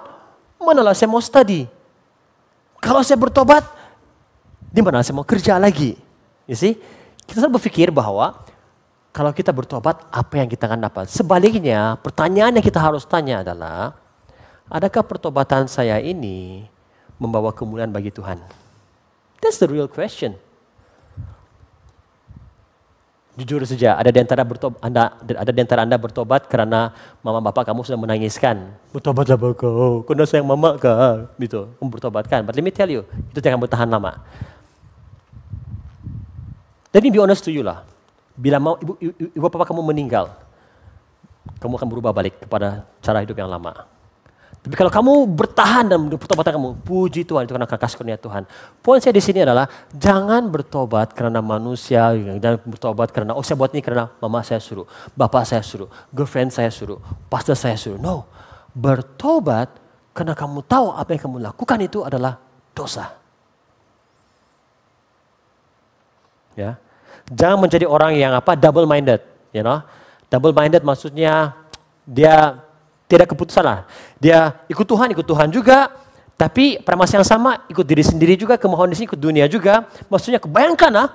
manalah 0.62 0.96
saya 0.96 1.12
mau 1.12 1.20
study? 1.20 1.68
Kalau 2.80 3.04
saya 3.04 3.20
bertobat, 3.20 3.68
di 4.72 4.80
mana 4.80 5.04
saya 5.04 5.20
mau 5.20 5.28
kerja 5.28 5.60
lagi? 5.60 6.00
You 6.48 6.56
see? 6.56 6.80
Kita 7.28 7.46
selalu 7.46 7.60
berpikir 7.62 7.92
bahwa 7.92 8.40
kalau 9.10 9.34
kita 9.34 9.50
bertobat, 9.50 10.06
apa 10.14 10.34
yang 10.38 10.46
kita 10.46 10.70
akan 10.70 10.86
dapat? 10.86 11.10
Sebaliknya, 11.10 11.98
pertanyaan 11.98 12.62
yang 12.62 12.66
kita 12.66 12.78
harus 12.78 13.04
tanya 13.10 13.42
adalah, 13.42 13.98
adakah 14.70 15.02
pertobatan 15.02 15.66
saya 15.66 15.98
ini 15.98 16.70
membawa 17.18 17.50
kemuliaan 17.50 17.90
bagi 17.90 18.14
Tuhan? 18.14 18.38
That's 19.42 19.58
the 19.58 19.66
real 19.66 19.90
question. 19.90 20.38
Jujur 23.40 23.64
saja, 23.64 23.96
ada 23.96 24.12
di 24.12 24.20
antara 24.20 24.44
anda, 24.84 25.16
ada 25.16 25.52
di 25.56 25.62
antara 25.64 25.88
anda 25.88 25.96
bertobat 25.96 26.52
karena 26.52 26.92
mama 27.24 27.40
bapak 27.40 27.72
kamu 27.72 27.88
sudah 27.88 27.96
menangiskan. 27.96 28.76
Bertobatlah 28.92 29.40
kau, 29.56 30.04
kau 30.04 30.14
sayang 30.28 30.44
mama 30.44 30.76
kau. 30.76 31.24
Gitu, 31.40 31.72
kamu 31.80 31.88
bertobatkan. 31.88 32.44
But 32.44 32.54
let 32.60 32.62
me 32.68 32.70
tell 32.70 32.92
you, 32.92 33.08
itu 33.32 33.40
tidak 33.40 33.58
akan 33.58 33.64
bertahan 33.64 33.88
lama. 33.88 34.22
Jadi 36.94 37.08
be 37.10 37.18
honest 37.18 37.42
to 37.48 37.50
you 37.50 37.64
lah. 37.66 37.89
Bila 38.40 38.56
mau 38.56 38.80
ibu, 38.80 38.96
ibu, 39.04 39.44
bapak 39.52 39.68
kamu 39.68 39.84
meninggal, 39.84 40.32
kamu 41.60 41.76
akan 41.76 41.90
berubah 41.92 42.16
balik 42.16 42.40
kepada 42.48 42.88
cara 43.04 43.20
hidup 43.20 43.36
yang 43.36 43.52
lama. 43.52 43.84
Tapi 44.60 44.76
kalau 44.76 44.92
kamu 44.92 45.12
bertahan 45.40 45.88
dalam 45.88 46.12
pertobatan 46.12 46.56
kamu, 46.56 46.70
puji 46.84 47.28
Tuhan 47.28 47.48
itu 47.48 47.52
karena 47.56 47.68
kasih 47.68 47.96
karunia 48.00 48.20
Tuhan. 48.20 48.44
Poin 48.84 49.00
saya 49.00 49.16
di 49.16 49.24
sini 49.24 49.44
adalah 49.44 49.68
jangan 49.92 50.48
bertobat 50.52 51.16
karena 51.16 51.40
manusia, 51.40 52.12
dan 52.40 52.60
bertobat 52.64 53.12
karena 53.12 53.36
oh 53.36 53.44
saya 53.44 53.56
buat 53.56 53.72
ini 53.76 53.84
karena 53.84 54.12
mama 54.20 54.44
saya 54.44 54.60
suruh, 54.60 54.88
bapak 55.16 55.48
saya 55.48 55.64
suruh, 55.64 55.88
girlfriend 56.12 56.52
saya 56.52 56.72
suruh, 56.72 57.00
pastor 57.32 57.56
saya 57.56 57.76
suruh. 57.76 58.00
No, 58.00 58.28
bertobat 58.76 59.72
karena 60.12 60.36
kamu 60.36 60.64
tahu 60.68 60.92
apa 60.96 61.10
yang 61.16 61.22
kamu 61.28 61.38
lakukan 61.40 61.80
itu 61.80 62.00
adalah 62.04 62.40
dosa. 62.76 63.16
Ya, 66.60 66.76
jangan 67.34 67.58
menjadi 67.62 67.86
orang 67.86 68.18
yang 68.18 68.34
apa 68.34 68.58
double 68.58 68.90
minded, 68.90 69.22
you 69.54 69.62
know. 69.62 69.82
Double 70.30 70.54
minded 70.54 70.86
maksudnya 70.86 71.58
dia 72.06 72.62
tidak 73.10 73.34
keputusan 73.34 73.66
lah. 73.66 73.90
Dia 74.22 74.54
ikut 74.70 74.86
Tuhan, 74.86 75.10
ikut 75.14 75.26
Tuhan 75.26 75.50
juga, 75.50 75.90
tapi 76.38 76.78
pada 76.82 76.94
masa 76.94 77.18
yang 77.18 77.26
sama 77.26 77.66
ikut 77.66 77.86
diri 77.86 78.06
sendiri 78.06 78.38
juga, 78.38 78.56
kemohonan 78.62 78.94
di 78.94 78.98
sini 79.02 79.10
ikut 79.10 79.22
dunia 79.22 79.50
juga. 79.50 79.90
Maksudnya 80.06 80.38
kebayangkan 80.38 80.92
lah, 80.94 81.08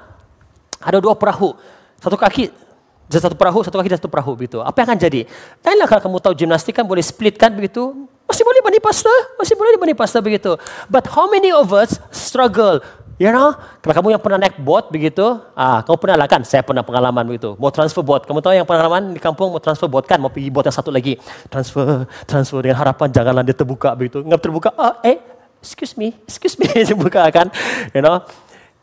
ada 0.82 0.98
dua 0.98 1.14
perahu, 1.14 1.54
satu 2.02 2.18
kaki 2.18 2.64
satu 3.12 3.36
perahu, 3.36 3.60
satu 3.62 3.76
kaki 3.78 3.88
dan 3.92 3.98
satu 4.00 4.10
perahu 4.10 4.32
begitu. 4.34 4.58
Apa 4.64 4.82
yang 4.82 4.86
akan 4.90 4.98
jadi? 4.98 5.20
Lainlah 5.60 5.86
kalau 5.86 6.02
kamu 6.08 6.16
tahu 6.24 6.34
gimnastik 6.34 6.74
kan 6.74 6.84
boleh 6.88 7.04
split 7.04 7.36
kan 7.36 7.52
begitu. 7.52 7.92
Masih 8.24 8.40
boleh 8.40 8.60
bani 8.64 8.80
pasta, 8.80 9.12
masih 9.36 9.54
boleh 9.54 9.76
bani 9.76 9.92
pasta 9.92 10.18
begitu. 10.24 10.56
But 10.88 11.04
how 11.12 11.28
many 11.28 11.52
of 11.52 11.68
us 11.76 12.00
struggle 12.08 12.80
You 13.14 13.30
know, 13.30 13.54
kalau 13.78 13.94
kamu 13.94 14.08
yang 14.18 14.22
pernah 14.22 14.38
naik 14.42 14.58
bot 14.58 14.90
begitu, 14.90 15.22
ah, 15.54 15.86
kamu 15.86 15.96
pernah 16.02 16.16
lah 16.18 16.26
kan? 16.26 16.42
Saya 16.42 16.66
pernah 16.66 16.82
pengalaman 16.82 17.22
begitu. 17.22 17.54
Mau 17.62 17.70
transfer 17.70 18.02
bot, 18.02 18.26
kamu 18.26 18.42
tahu 18.42 18.54
yang 18.58 18.66
pengalaman 18.66 19.14
di 19.14 19.22
kampung 19.22 19.54
mau 19.54 19.62
transfer 19.62 19.86
bot 19.86 20.02
kan? 20.02 20.18
Mau 20.18 20.34
pergi 20.34 20.50
bot 20.50 20.66
yang 20.66 20.74
satu 20.74 20.90
lagi, 20.90 21.22
transfer, 21.46 22.10
transfer 22.26 22.58
dengan 22.58 22.82
harapan 22.82 23.14
janganlah 23.14 23.46
dia 23.46 23.54
terbuka 23.54 23.94
begitu. 23.94 24.18
Nggak 24.26 24.40
terbuka, 24.42 24.74
ah, 24.74 24.98
eh, 25.06 25.22
excuse 25.62 25.94
me, 25.94 26.10
excuse 26.26 26.58
me, 26.58 26.66
terbuka 26.90 27.22
kan? 27.30 27.54
You 27.94 28.02
know, 28.02 28.26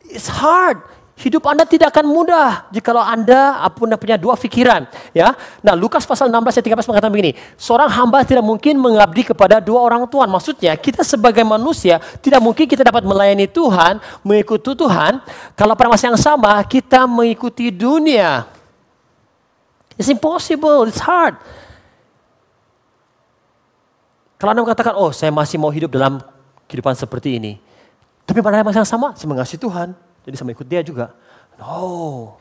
it's 0.08 0.32
hard. 0.32 0.80
Hidup 1.20 1.44
Anda 1.46 1.68
tidak 1.68 1.94
akan 1.94 2.08
mudah 2.08 2.72
jika 2.72 2.96
Anda 2.96 3.62
Anda 3.62 3.96
punya 4.00 4.18
dua 4.18 4.34
pikiran. 4.40 4.88
Ya, 5.12 5.36
Nah 5.60 5.76
Lukas 5.76 6.08
pasal 6.08 6.32
16 6.32 6.58
ayat 6.58 6.66
13 6.82 6.90
mengatakan 6.90 7.12
begini, 7.14 7.32
seorang 7.60 7.92
hamba 7.92 8.24
tidak 8.26 8.42
mungkin 8.42 8.80
mengabdi 8.80 9.28
kepada 9.28 9.60
dua 9.62 9.84
orang 9.84 10.08
Tuhan. 10.08 10.32
Maksudnya 10.32 10.74
kita 10.80 11.06
sebagai 11.06 11.44
manusia 11.46 12.02
tidak 12.24 12.42
mungkin 12.42 12.66
kita 12.66 12.82
dapat 12.82 13.06
melayani 13.06 13.46
Tuhan, 13.46 14.00
mengikuti 14.24 14.74
Tuhan, 14.74 15.22
kalau 15.54 15.76
pada 15.78 15.92
masa 15.92 16.10
yang 16.10 16.18
sama 16.18 16.58
kita 16.66 17.06
mengikuti 17.06 17.70
dunia. 17.70 18.48
It's 20.00 20.10
impossible, 20.10 20.90
it's 20.90 21.04
hard. 21.04 21.38
Kalau 24.42 24.58
Anda 24.58 24.66
mengatakan, 24.66 24.98
oh 24.98 25.14
saya 25.14 25.30
masih 25.30 25.62
mau 25.62 25.70
hidup 25.70 25.94
dalam 25.94 26.18
kehidupan 26.66 26.98
seperti 26.98 27.38
ini. 27.38 27.62
Tapi 28.26 28.42
pada 28.42 28.66
masa 28.66 28.82
yang 28.82 28.90
sama, 28.90 29.14
saya 29.14 29.30
mengasihi 29.30 29.62
Tuhan. 29.62 29.94
Jadi 30.26 30.36
sama 30.38 30.54
ikut 30.54 30.68
dia 30.68 30.86
juga. 30.86 31.14
No. 31.58 32.38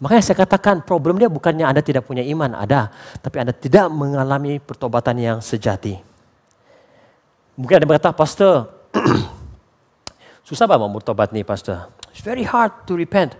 Makanya 0.00 0.24
saya 0.24 0.36
katakan 0.40 0.80
problem 0.80 1.20
dia 1.20 1.28
bukannya 1.28 1.68
Anda 1.68 1.84
tidak 1.84 2.08
punya 2.08 2.24
iman, 2.24 2.56
ada. 2.56 2.88
Tapi 3.20 3.36
Anda 3.36 3.52
tidak 3.52 3.92
mengalami 3.92 4.56
pertobatan 4.56 5.20
yang 5.20 5.38
sejati. 5.44 6.00
Mungkin 7.60 7.76
ada 7.76 7.84
yang 7.84 7.90
berkata, 7.92 8.16
Pastor, 8.16 8.72
susah 10.48 10.64
banget 10.64 10.80
mau 10.88 10.96
bertobat 10.96 11.28
nih 11.36 11.44
Pastor. 11.44 11.92
It's 12.16 12.24
very 12.24 12.48
hard 12.48 12.72
to 12.88 12.96
repent. 12.96 13.36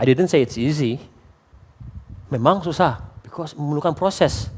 I 0.00 0.08
didn't 0.08 0.32
say 0.32 0.40
it's 0.40 0.56
easy. 0.56 0.96
Memang 2.32 2.64
susah, 2.64 3.04
because 3.20 3.52
memerlukan 3.52 3.92
proses. 3.92 4.48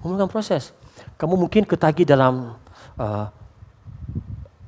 Memerlukan 0.00 0.32
proses. 0.32 0.72
Kamu 1.20 1.36
mungkin 1.36 1.68
ketagi 1.68 2.08
dalam 2.08 2.56
uh, 2.96 3.26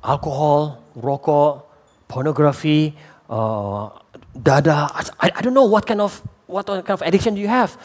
alkohol, 0.05 0.81
rokok, 0.99 1.65
pornografi, 2.11 2.93
uh, 3.31 3.89
dada. 4.35 4.91
I, 5.19 5.31
I 5.35 5.41
don't 5.41 5.55
know 5.55 5.67
what 5.67 5.87
kind 5.87 6.03
of 6.03 6.19
what 6.51 6.67
kind 6.67 6.85
of 6.85 7.03
addiction 7.03 7.35
do 7.35 7.41
you 7.41 7.51
have. 7.51 7.79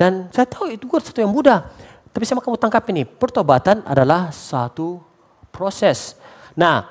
Dan 0.00 0.32
saya 0.32 0.48
tahu 0.48 0.72
itu 0.72 0.88
bukan 0.88 1.04
sesuatu 1.04 1.20
yang 1.20 1.34
mudah. 1.34 1.68
Tapi 2.10 2.24
saya 2.26 2.40
mau 2.40 2.44
kamu 2.44 2.58
tangkap 2.58 2.82
ini, 2.90 3.06
pertobatan 3.06 3.84
adalah 3.86 4.34
satu 4.34 4.98
proses. 5.54 6.18
Nah, 6.58 6.88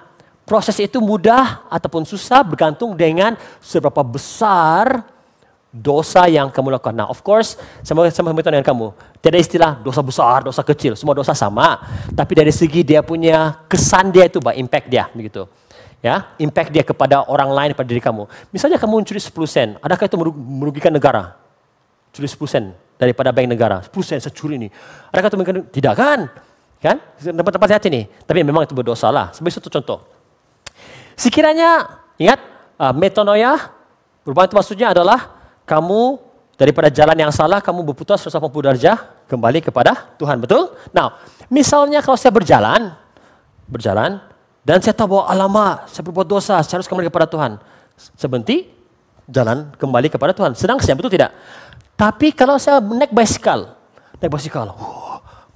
proses 0.47 0.79
itu 0.79 1.01
mudah 1.03 1.67
ataupun 1.67 2.07
susah 2.07 2.39
bergantung 2.45 2.95
dengan 2.95 3.35
seberapa 3.59 3.99
besar 4.05 5.03
dosa 5.69 6.25
yang 6.25 6.49
kamu 6.49 6.77
lakukan. 6.77 6.97
Nah, 6.97 7.07
of 7.07 7.21
course, 7.21 7.53
sama 7.85 8.09
sama 8.09 8.33
dengan 8.33 8.65
kamu. 8.65 8.89
Tidak 9.21 9.39
istilah 9.39 9.77
dosa 9.85 10.01
besar, 10.01 10.41
dosa 10.41 10.65
kecil, 10.65 10.97
semua 10.97 11.13
dosa 11.13 11.37
sama. 11.37 11.77
Tapi 12.09 12.33
dari 12.33 12.49
segi 12.49 12.81
dia 12.81 13.05
punya 13.05 13.61
kesan 13.69 14.09
dia 14.09 14.25
itu, 14.25 14.41
bah, 14.41 14.57
impact 14.57 14.89
dia, 14.89 15.05
begitu. 15.13 15.45
Ya, 15.99 16.31
impact 16.39 16.71
dia 16.71 16.81
kepada 16.81 17.27
orang 17.27 17.51
lain 17.51 17.69
pada 17.75 17.85
diri 17.85 17.99
kamu. 17.99 18.25
Misalnya 18.55 18.79
kamu 18.79 19.03
mencuri 19.03 19.19
10 19.19 19.35
sen, 19.45 19.69
adakah 19.83 20.07
itu 20.07 20.15
merugikan 20.33 20.95
negara? 20.95 21.35
Curi 22.15 22.25
10 22.25 22.49
sen 22.49 22.65
daripada 22.95 23.29
bank 23.35 23.47
negara. 23.51 23.83
10 23.83 23.91
sen 24.01 24.17
saya 24.17 24.33
ini. 24.55 24.71
Adakah 25.11 25.27
itu 25.27 25.37
merugikan? 25.37 25.63
Tidak 25.67 25.93
kan? 25.93 26.19
Kan? 26.79 26.97
Tempat-tempat 27.19 27.67
hati 27.75 27.91
ini. 27.91 28.07
Tapi 28.07 28.39
memang 28.41 28.63
itu 28.63 28.71
berdosa 28.71 29.11
lah. 29.11 29.35
Sebagai 29.35 29.59
satu 29.59 29.67
contoh. 29.67 29.99
Sekiranya, 31.19 31.99
ingat, 32.15 32.39
uh, 32.79 32.95
metanoia, 32.95 33.75
perubahan 34.23 34.47
itu 34.47 34.55
maksudnya 34.55 34.95
adalah 34.95 35.38
kamu 35.69 36.17
daripada 36.57 36.89
jalan 36.89 37.13
yang 37.13 37.29
salah, 37.29 37.61
kamu 37.61 37.85
berputar 37.93 38.17
180 38.17 38.41
derajat 38.65 38.97
kembali 39.29 39.61
kepada 39.61 40.17
Tuhan. 40.17 40.41
Betul? 40.41 40.73
Nah, 40.89 41.21
misalnya 41.47 42.01
kalau 42.01 42.17
saya 42.17 42.33
berjalan, 42.33 42.97
berjalan, 43.69 44.17
dan 44.65 44.81
saya 44.81 44.97
tahu 44.97 45.15
bahwa 45.15 45.25
alamak, 45.29 45.87
saya 45.87 46.03
berbuat 46.09 46.27
dosa, 46.27 46.59
saya 46.65 46.81
harus 46.81 46.89
kembali 46.89 47.07
kepada 47.07 47.29
Tuhan. 47.29 47.61
Sebenti, 48.17 48.67
jalan 49.29 49.71
kembali 49.77 50.09
kepada 50.09 50.33
Tuhan. 50.33 50.57
Sedang 50.57 50.81
saya, 50.81 50.97
betul 50.97 51.13
tidak? 51.13 51.31
Tapi 51.93 52.33
kalau 52.33 52.57
saya 52.57 52.81
naik 52.81 53.13
bicycle, 53.13 53.71
naik 54.19 54.31
bicycle, 54.33 54.73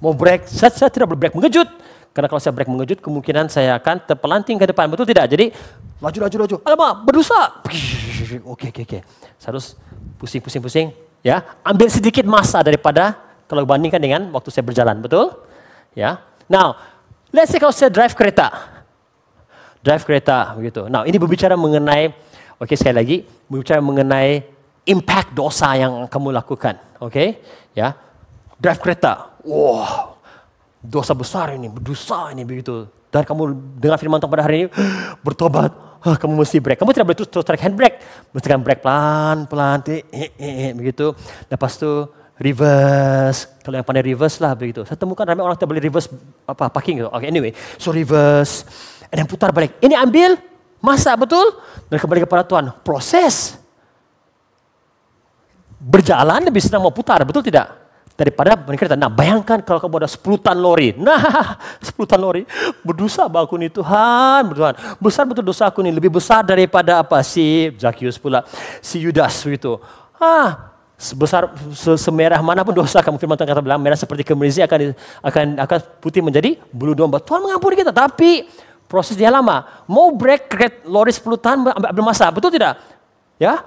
mau 0.00 0.12
break, 0.16 0.48
saya, 0.48 0.72
saya 0.72 0.88
tidak 0.88 1.12
berbrek 1.12 1.34
mengejut. 1.36 1.68
Karena 2.14 2.30
kalau 2.30 2.38
saya 2.38 2.54
break 2.54 2.70
mengejut, 2.70 3.02
kemungkinan 3.02 3.50
saya 3.50 3.74
akan 3.76 3.98
terpelanting 4.06 4.54
ke 4.54 4.70
depan. 4.70 4.86
Betul 4.86 5.04
tidak? 5.04 5.26
Jadi, 5.26 5.50
laju, 6.04 6.18
laju, 6.28 6.36
laju. 6.44 6.56
Alamak, 6.68 6.92
berdosa. 7.08 7.40
Oke, 8.44 8.72
oke, 8.72 8.82
oke. 8.82 8.98
Saya 9.38 9.54
harus 9.54 9.78
pusing, 10.18 10.42
pusing, 10.42 10.58
pusing. 10.58 10.88
Ya, 11.22 11.44
ambil 11.62 11.86
sedikit 11.86 12.26
masa 12.26 12.60
daripada 12.66 13.14
kalau 13.48 13.62
bandingkan 13.62 14.00
dengan 14.02 14.28
waktu 14.34 14.50
saya 14.50 14.64
berjalan, 14.66 14.98
betul? 14.98 15.32
Ya. 15.94 16.20
Now, 16.50 16.76
let's 17.30 17.52
say 17.52 17.62
kalau 17.62 17.72
saya 17.72 17.88
drive 17.88 18.12
kereta, 18.12 18.50
drive 19.84 20.02
kereta 20.02 20.56
begitu. 20.56 20.88
Now, 20.88 21.04
ini 21.04 21.16
berbicara 21.20 21.54
mengenai, 21.54 22.12
oke 22.56 22.68
okay, 22.68 22.76
sekali 22.76 22.96
lagi, 22.96 23.16
berbicara 23.48 23.80
mengenai 23.80 24.44
impact 24.88 25.32
dosa 25.32 25.76
yang 25.76 26.04
kamu 26.08 26.32
lakukan, 26.32 26.76
oke? 27.00 27.12
Okay? 27.12 27.40
Ya, 27.72 27.96
drive 28.60 28.80
kereta, 28.80 29.36
wow, 29.44 30.16
dosa 30.80 31.16
besar 31.16 31.56
ini, 31.56 31.68
berdosa 31.68 32.32
ini 32.32 32.44
begitu. 32.44 32.88
Dan 33.08 33.22
kamu 33.22 33.54
dengar 33.78 33.96
firman 33.96 34.18
Tuhan 34.18 34.32
pada 34.32 34.44
hari 34.44 34.66
ini, 34.66 34.68
bertobat, 35.24 35.70
oh, 36.06 36.14
kamu 36.14 36.32
mesti 36.40 36.58
break. 36.60 36.78
Kamu 36.80 36.90
tidak 36.92 37.06
boleh 37.08 37.18
terus, 37.18 37.30
terus 37.30 37.44
tarik 37.44 37.62
handbrake. 37.64 37.96
Mesti 38.30 38.46
kan 38.46 38.60
break 38.60 38.80
pelan, 38.84 39.36
pelan, 39.48 39.78
eh, 39.88 40.04
eh, 40.12 40.30
eh, 40.38 40.70
begitu. 40.72 41.12
Lepas 41.48 41.80
itu 41.80 42.08
reverse. 42.38 43.60
Kalau 43.64 43.76
yang 43.80 43.86
pandai 43.86 44.04
reverse 44.04 44.38
lah 44.38 44.52
begitu. 44.52 44.82
Saya 44.84 45.00
temukan 45.00 45.24
ramai 45.24 45.42
orang 45.42 45.56
tidak 45.56 45.70
boleh 45.74 45.82
reverse 45.82 46.08
apa 46.44 46.68
parking 46.68 47.04
gitu. 47.04 47.10
Okay, 47.12 47.28
anyway, 47.28 47.52
so 47.80 47.92
reverse. 47.92 48.66
Dan 49.08 49.30
putar 49.30 49.54
balik. 49.54 49.78
Ini 49.78 49.94
ambil, 49.94 50.34
Masa 50.84 51.16
betul? 51.16 51.56
Dan 51.88 51.96
kembali 51.96 52.28
kepada 52.28 52.44
Tuhan. 52.44 52.68
Proses. 52.84 53.56
Berjalan 55.80 56.44
lebih 56.44 56.60
senang 56.60 56.84
mau 56.84 56.92
putar, 56.92 57.24
betul 57.24 57.40
tidak? 57.40 57.72
Daripada 58.14 58.54
mereka 58.54 58.86
nah 58.94 59.10
bayangkan 59.10 59.58
kalau 59.66 59.82
kamu 59.82 60.06
ada 60.06 60.10
10 60.10 60.22
tan 60.38 60.54
lori. 60.54 60.94
Nah, 60.94 61.58
10 61.82 61.98
tan 62.06 62.22
lori. 62.22 62.46
Berdosa 62.86 63.26
aku 63.26 63.58
nih 63.58 63.74
Tuhan, 63.74 64.54
Tuhan. 64.54 64.74
Besar 65.02 65.26
betul 65.26 65.42
dosa 65.42 65.66
aku 65.66 65.82
nih, 65.82 65.90
lebih 65.90 66.14
besar 66.14 66.46
daripada 66.46 67.02
apa 67.02 67.18
si 67.26 67.74
Zakius 67.74 68.14
pula, 68.14 68.46
si 68.78 69.02
Yudas 69.02 69.34
itu. 69.50 69.82
Ah, 70.14 70.74
sebesar 70.94 71.50
semerah 71.98 72.38
mana 72.38 72.62
pun 72.62 72.70
dosa 72.70 73.02
kamu 73.02 73.18
firman 73.18 73.34
Tuhan 73.34 73.50
kata 73.50 73.60
bilang 73.66 73.82
merah 73.82 73.98
seperti 73.98 74.22
kemerisi 74.22 74.62
akan 74.62 74.94
akan 75.18 75.46
akan 75.66 75.78
putih 75.98 76.22
menjadi 76.22 76.54
bulu 76.70 76.94
domba. 76.94 77.18
Tuhan 77.18 77.42
mengampuni 77.42 77.82
kita, 77.82 77.90
tapi 77.90 78.46
proses 78.86 79.18
dia 79.18 79.26
lama. 79.26 79.84
Mau 79.90 80.14
break 80.14 80.46
kereta 80.46 80.86
lori 80.86 81.10
10 81.10 81.34
tahun 81.34 81.58
ambil 81.66 82.04
masa, 82.06 82.30
betul 82.30 82.54
tidak? 82.54 82.78
Ya. 83.42 83.58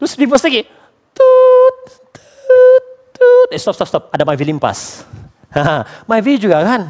Terus 0.00 0.16
di 0.16 0.24
bos 0.24 0.40
lagi. 0.40 0.64
Tut, 1.12 1.76
tut, 2.16 2.84
tut. 3.12 3.48
Eh, 3.52 3.60
stop, 3.60 3.76
stop, 3.76 3.88
stop. 3.92 4.02
Ada 4.08 4.24
My 4.24 4.32
V 4.32 4.48
limpas. 4.48 5.04
My 6.08 6.24
V 6.24 6.40
juga 6.40 6.64
kan. 6.64 6.88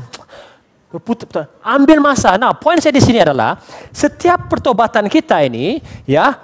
Ambil 1.67 1.99
masa. 1.99 2.39
Nah, 2.39 2.55
poin 2.55 2.79
saya 2.79 2.95
di 2.95 3.03
sini 3.03 3.19
adalah 3.19 3.59
setiap 3.91 4.47
pertobatan 4.47 5.11
kita 5.11 5.43
ini, 5.43 5.83
ya, 6.07 6.39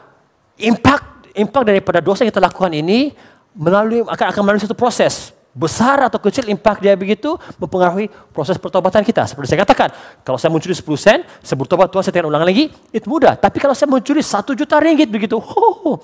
impact 0.58 1.34
impact 1.38 1.66
daripada 1.70 1.98
dosa 2.02 2.26
yang 2.26 2.34
kita 2.34 2.42
lakukan 2.42 2.72
ini 2.74 3.14
melalui 3.54 4.02
akan 4.02 4.26
akan 4.32 4.42
melalui 4.42 4.62
satu 4.62 4.74
proses 4.74 5.36
besar 5.56 6.04
atau 6.04 6.20
kecil 6.20 6.52
impact 6.52 6.84
dia 6.84 6.92
begitu 6.92 7.32
mempengaruhi 7.56 8.12
proses 8.30 8.60
pertobatan 8.60 9.00
kita. 9.00 9.24
Seperti 9.24 9.56
saya 9.56 9.64
katakan, 9.64 9.88
kalau 10.20 10.36
saya 10.36 10.52
mencuri 10.52 10.76
10 10.76 10.84
sen, 11.00 11.18
saya 11.40 11.56
bertobat 11.56 11.88
Tuhan 11.88 12.04
saya 12.04 12.28
ulang 12.28 12.44
lagi, 12.44 12.68
itu 12.92 13.06
mudah. 13.08 13.40
Tapi 13.40 13.56
kalau 13.56 13.72
saya 13.72 13.88
mencuri 13.88 14.20
1 14.20 14.52
juta 14.52 14.76
ringgit 14.76 15.08
begitu, 15.08 15.40
oh, 15.40 15.96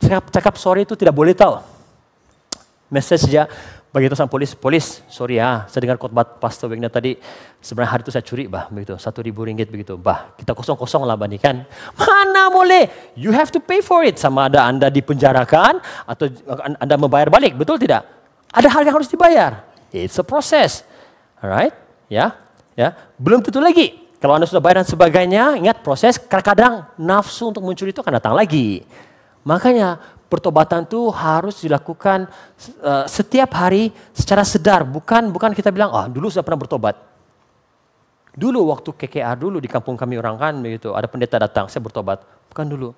cakap, 0.00 0.24
cakap 0.30 0.54
sorry 0.60 0.86
itu 0.86 0.94
tidak 0.96 1.16
boleh 1.16 1.34
tahu. 1.36 1.60
Message 2.92 3.28
dia 3.28 3.48
bagi 3.92 4.08
itu 4.08 4.16
sama 4.16 4.32
polis, 4.32 4.56
polis, 4.56 5.04
sorry 5.12 5.36
ya, 5.36 5.68
saya 5.68 5.84
dengar 5.84 6.00
khotbah 6.00 6.24
Pastor 6.24 6.72
Wagner 6.72 6.88
tadi, 6.88 7.12
sebenarnya 7.60 7.92
hari 7.92 8.00
itu 8.00 8.08
saya 8.08 8.24
curi 8.24 8.48
bah, 8.48 8.64
begitu, 8.72 8.96
satu 8.96 9.20
ribu 9.20 9.44
ringgit 9.44 9.68
begitu, 9.68 10.00
bah, 10.00 10.32
kita 10.32 10.56
kosong-kosong 10.56 11.04
lah 11.04 11.12
bani 11.12 11.36
kan, 11.36 11.68
mana 12.00 12.48
boleh, 12.48 12.88
you 13.20 13.28
have 13.36 13.52
to 13.52 13.60
pay 13.60 13.84
for 13.84 14.00
it, 14.00 14.16
sama 14.16 14.48
ada 14.48 14.64
anda 14.64 14.88
dipenjarakan 14.88 15.76
atau 16.08 16.24
anda 16.80 16.96
membayar 16.96 17.28
balik, 17.28 17.52
betul 17.52 17.76
tidak? 17.76 18.08
Ada 18.48 18.72
hal 18.72 18.80
yang 18.88 18.96
harus 18.96 19.12
dibayar, 19.12 19.60
it's 19.92 20.16
a 20.16 20.24
process, 20.24 20.88
alright, 21.36 21.76
ya, 22.08 22.32
ya, 22.72 22.96
belum 23.20 23.44
tentu 23.44 23.60
lagi, 23.60 24.08
kalau 24.24 24.40
anda 24.40 24.48
sudah 24.48 24.64
bayar 24.64 24.80
dan 24.80 24.88
sebagainya, 24.88 25.60
ingat 25.60 25.84
proses, 25.84 26.16
kadang-kadang 26.16 26.88
nafsu 26.96 27.52
untuk 27.52 27.60
mencuri 27.60 27.92
itu 27.92 28.00
akan 28.00 28.16
datang 28.16 28.32
lagi, 28.32 28.88
makanya 29.42 29.98
pertobatan 30.32 30.88
itu 30.88 31.12
harus 31.12 31.60
dilakukan 31.60 32.24
uh, 32.80 33.04
setiap 33.04 33.52
hari 33.52 33.92
secara 34.16 34.40
sedar, 34.48 34.80
bukan 34.88 35.28
bukan 35.28 35.52
kita 35.52 35.68
bilang 35.68 35.92
ah 35.92 36.08
dulu 36.08 36.32
saya 36.32 36.40
pernah 36.40 36.64
bertobat. 36.64 36.96
Dulu 38.32 38.72
waktu 38.72 38.96
KKR 38.96 39.36
dulu 39.36 39.60
di 39.60 39.68
kampung 39.68 39.92
kami 39.92 40.16
orang 40.16 40.40
kan 40.40 40.56
begitu, 40.56 40.96
ada 40.96 41.04
pendeta 41.04 41.36
datang, 41.36 41.68
saya 41.68 41.84
bertobat. 41.84 42.24
Bukan 42.48 42.64
dulu. 42.64 42.96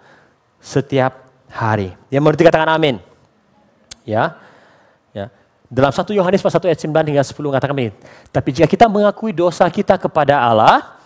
Setiap 0.62 1.26
hari. 1.50 1.90
Yang 2.06 2.22
mengerti 2.22 2.42
katakan 2.46 2.70
amin. 2.70 3.02
Ya. 4.06 4.38
Ya. 5.10 5.34
Dalam 5.66 5.90
1 5.90 6.06
Yohanes 6.14 6.38
pasal 6.38 6.62
1 6.62 6.70
ayat 6.70 6.80
9 6.86 7.10
hingga 7.10 7.24
10 7.26 7.34
katakan 7.34 7.74
amin. 7.74 7.90
Tapi 8.30 8.48
jika 8.54 8.70
kita 8.70 8.86
mengakui 8.86 9.34
dosa 9.34 9.66
kita 9.66 9.98
kepada 9.98 10.38
Allah, 10.38 11.02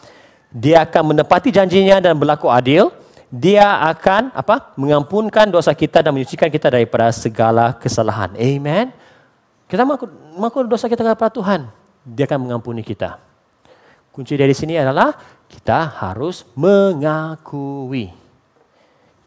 dia 0.53 0.85
akan 0.85 1.17
menepati 1.17 1.49
janjinya 1.49 1.97
dan 1.97 2.13
berlaku 2.13 2.53
adil 2.53 2.93
dia 3.29 3.85
akan 3.93 4.33
apa? 4.33 4.73
mengampunkan 4.81 5.53
dosa 5.53 5.77
kita 5.77 6.01
dan 6.01 6.17
menyucikan 6.17 6.49
kita 6.49 6.73
daripada 6.73 7.13
segala 7.13 7.77
kesalahan. 7.77 8.33
Amen. 8.37 8.93
Kita 9.69 9.85
mengaku, 9.85 10.09
mengaku 10.33 10.59
dosa 10.65 10.89
kita 10.89 11.05
kepada 11.05 11.29
Tuhan, 11.29 11.69
dia 12.09 12.25
akan 12.25 12.49
mengampuni 12.49 12.81
kita. 12.81 13.21
Kunci 14.09 14.35
dari 14.35 14.57
sini 14.57 14.81
adalah 14.81 15.13
kita 15.47 15.93
harus 16.01 16.49
mengakui. 16.57 18.11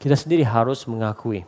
Kita 0.01 0.17
sendiri 0.17 0.41
harus 0.41 0.81
mengakui. 0.89 1.45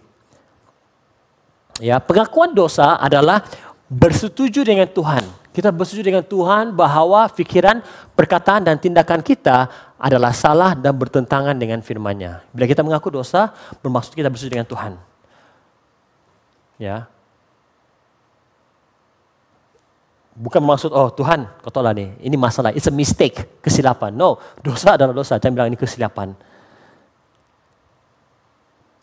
Ya, 1.82 1.98
pengakuan 1.98 2.54
dosa 2.54 3.02
adalah 3.02 3.42
bersetuju 3.90 4.62
dengan 4.62 4.86
Tuhan. 4.86 5.26
Kita 5.54 5.74
bersetuju 5.74 6.06
dengan 6.06 6.26
Tuhan 6.26 6.74
bahwa 6.74 7.26
pikiran, 7.34 7.82
perkataan 8.14 8.66
dan 8.66 8.78
tindakan 8.78 9.26
kita 9.26 9.70
adalah 10.04 10.36
salah 10.36 10.76
dan 10.76 10.92
bertentangan 11.00 11.56
dengan 11.56 11.80
firman-Nya. 11.80 12.44
Bila 12.52 12.68
kita 12.68 12.84
mengaku 12.84 13.08
dosa, 13.08 13.56
bermaksud 13.80 14.12
kita 14.12 14.28
bersetuju 14.28 14.60
dengan 14.60 14.68
Tuhan. 14.68 14.94
Ya. 16.76 17.08
Bukan 20.36 20.60
bermaksud, 20.60 20.92
oh 20.92 21.08
Tuhan, 21.08 21.48
kau 21.64 21.72
lah 21.80 21.96
nih, 21.96 22.20
ini 22.20 22.36
masalah, 22.36 22.76
it's 22.76 22.90
a 22.90 22.92
mistake, 22.92 23.64
kesilapan. 23.64 24.12
No, 24.12 24.44
dosa 24.60 25.00
adalah 25.00 25.16
dosa, 25.16 25.40
jangan 25.40 25.56
bilang 25.56 25.70
ini 25.72 25.80
kesilapan. 25.80 26.36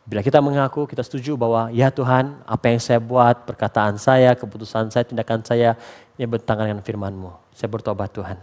Bila 0.05 0.21
kita 0.21 0.43
mengaku, 0.43 0.85
kita 0.85 1.01
setuju 1.07 1.39
bahwa 1.39 1.71
ya 1.73 1.89
Tuhan, 1.89 2.45
apa 2.45 2.65
yang 2.69 2.83
saya 2.83 3.01
buat, 3.01 3.47
perkataan 3.49 3.97
saya, 3.97 4.37
keputusan 4.37 4.93
saya, 4.93 5.07
tindakan 5.07 5.41
saya, 5.47 5.79
yang 6.21 6.29
bertentangan 6.29 6.67
dengan 6.67 6.85
firman-Mu. 6.85 7.31
Saya 7.57 7.71
bertobat 7.73 8.11
Tuhan. 8.13 8.37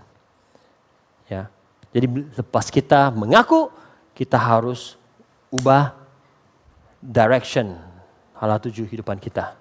Ya. 1.27 1.51
Jadi 1.91 2.05
lepas 2.35 2.67
kita 2.71 3.09
mengaku, 3.13 3.71
kita 4.13 4.35
harus 4.35 4.95
ubah 5.49 5.95
direction, 6.99 7.77
hala 8.35 8.59
tuju 8.59 8.83
hidupan 8.87 9.17
kita. 9.21 9.55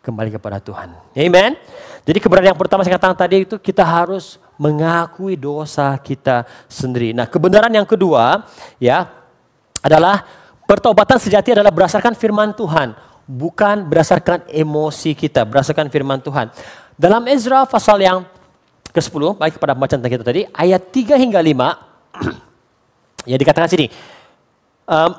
Kembali 0.00 0.32
kepada 0.32 0.56
Tuhan. 0.64 0.96
Amen. 1.12 1.60
Jadi 2.08 2.18
kebenaran 2.24 2.56
yang 2.56 2.60
pertama 2.60 2.80
saya 2.80 2.96
katakan 2.96 3.20
tadi 3.20 3.44
itu 3.44 3.60
kita 3.60 3.84
harus 3.84 4.40
mengakui 4.56 5.36
dosa 5.36 5.92
kita 6.00 6.48
sendiri. 6.72 7.12
Nah 7.12 7.28
kebenaran 7.28 7.68
yang 7.68 7.84
kedua 7.84 8.48
ya 8.80 9.12
adalah 9.84 10.24
Pertobatan 10.70 11.18
sejati 11.18 11.50
adalah 11.50 11.74
berdasarkan 11.74 12.14
firman 12.14 12.54
Tuhan, 12.54 12.94
bukan 13.26 13.90
berdasarkan 13.90 14.46
emosi 14.46 15.18
kita, 15.18 15.42
berdasarkan 15.42 15.90
firman 15.90 16.22
Tuhan. 16.22 16.46
Dalam 16.94 17.26
Ezra 17.26 17.66
pasal 17.66 17.98
yang 17.98 18.22
ke-10, 18.90 19.38
baik 19.38 19.52
kepada 19.58 19.72
bacaan 19.74 20.02
kita 20.02 20.24
tadi, 20.24 20.46
ayat 20.50 20.82
3 20.90 21.16
hingga 21.16 21.40
5, 21.42 21.50
ya 23.30 23.36
dikatakan 23.38 23.68
sini, 23.70 23.86
um, 24.86 25.10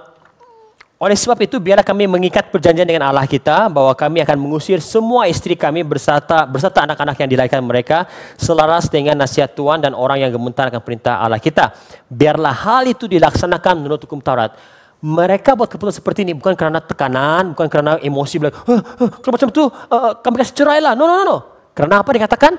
oleh 1.02 1.18
sebab 1.18 1.34
itu 1.42 1.58
biarlah 1.58 1.82
kami 1.82 2.06
mengikat 2.06 2.54
perjanjian 2.54 2.86
dengan 2.86 3.10
Allah 3.10 3.26
kita 3.26 3.74
bahwa 3.74 3.90
kami 3.98 4.22
akan 4.22 4.38
mengusir 4.38 4.78
semua 4.78 5.26
istri 5.26 5.58
kami 5.58 5.82
berserta 5.82 6.46
berserta 6.46 6.86
anak-anak 6.86 7.18
yang 7.26 7.30
dilahirkan 7.34 7.58
mereka 7.66 8.06
selaras 8.38 8.86
dengan 8.86 9.18
nasihat 9.18 9.50
Tuhan 9.58 9.82
dan 9.82 9.98
orang 9.98 10.22
yang 10.22 10.30
gemetar 10.30 10.70
akan 10.70 10.78
perintah 10.86 11.18
Allah 11.18 11.42
kita. 11.42 11.74
Biarlah 12.06 12.54
hal 12.54 12.86
itu 12.86 13.10
dilaksanakan 13.10 13.82
menurut 13.82 14.06
hukum 14.06 14.22
Taurat 14.22 14.54
mereka 15.02 15.58
buat 15.58 15.66
keputusan 15.66 15.98
seperti 15.98 16.22
ini 16.22 16.38
bukan 16.38 16.54
karena 16.54 16.78
tekanan, 16.78 17.58
bukan 17.58 17.66
karena 17.66 17.98
emosi 17.98 18.38
bilang, 18.38 18.54
huh, 18.54 18.82
huh, 19.02 19.10
kalau 19.26 19.34
macam 19.34 19.50
itu 19.50 19.64
uh, 19.66 20.14
kami 20.22 20.36
kasih 20.46 20.56
cerai 20.62 20.78
lah. 20.78 20.94
No, 20.94 21.10
no, 21.10 21.14
no, 21.18 21.24
no. 21.26 21.38
Karena 21.74 22.06
apa 22.06 22.10
dikatakan? 22.14 22.54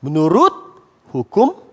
Menurut 0.00 0.52
hukum 1.12 1.70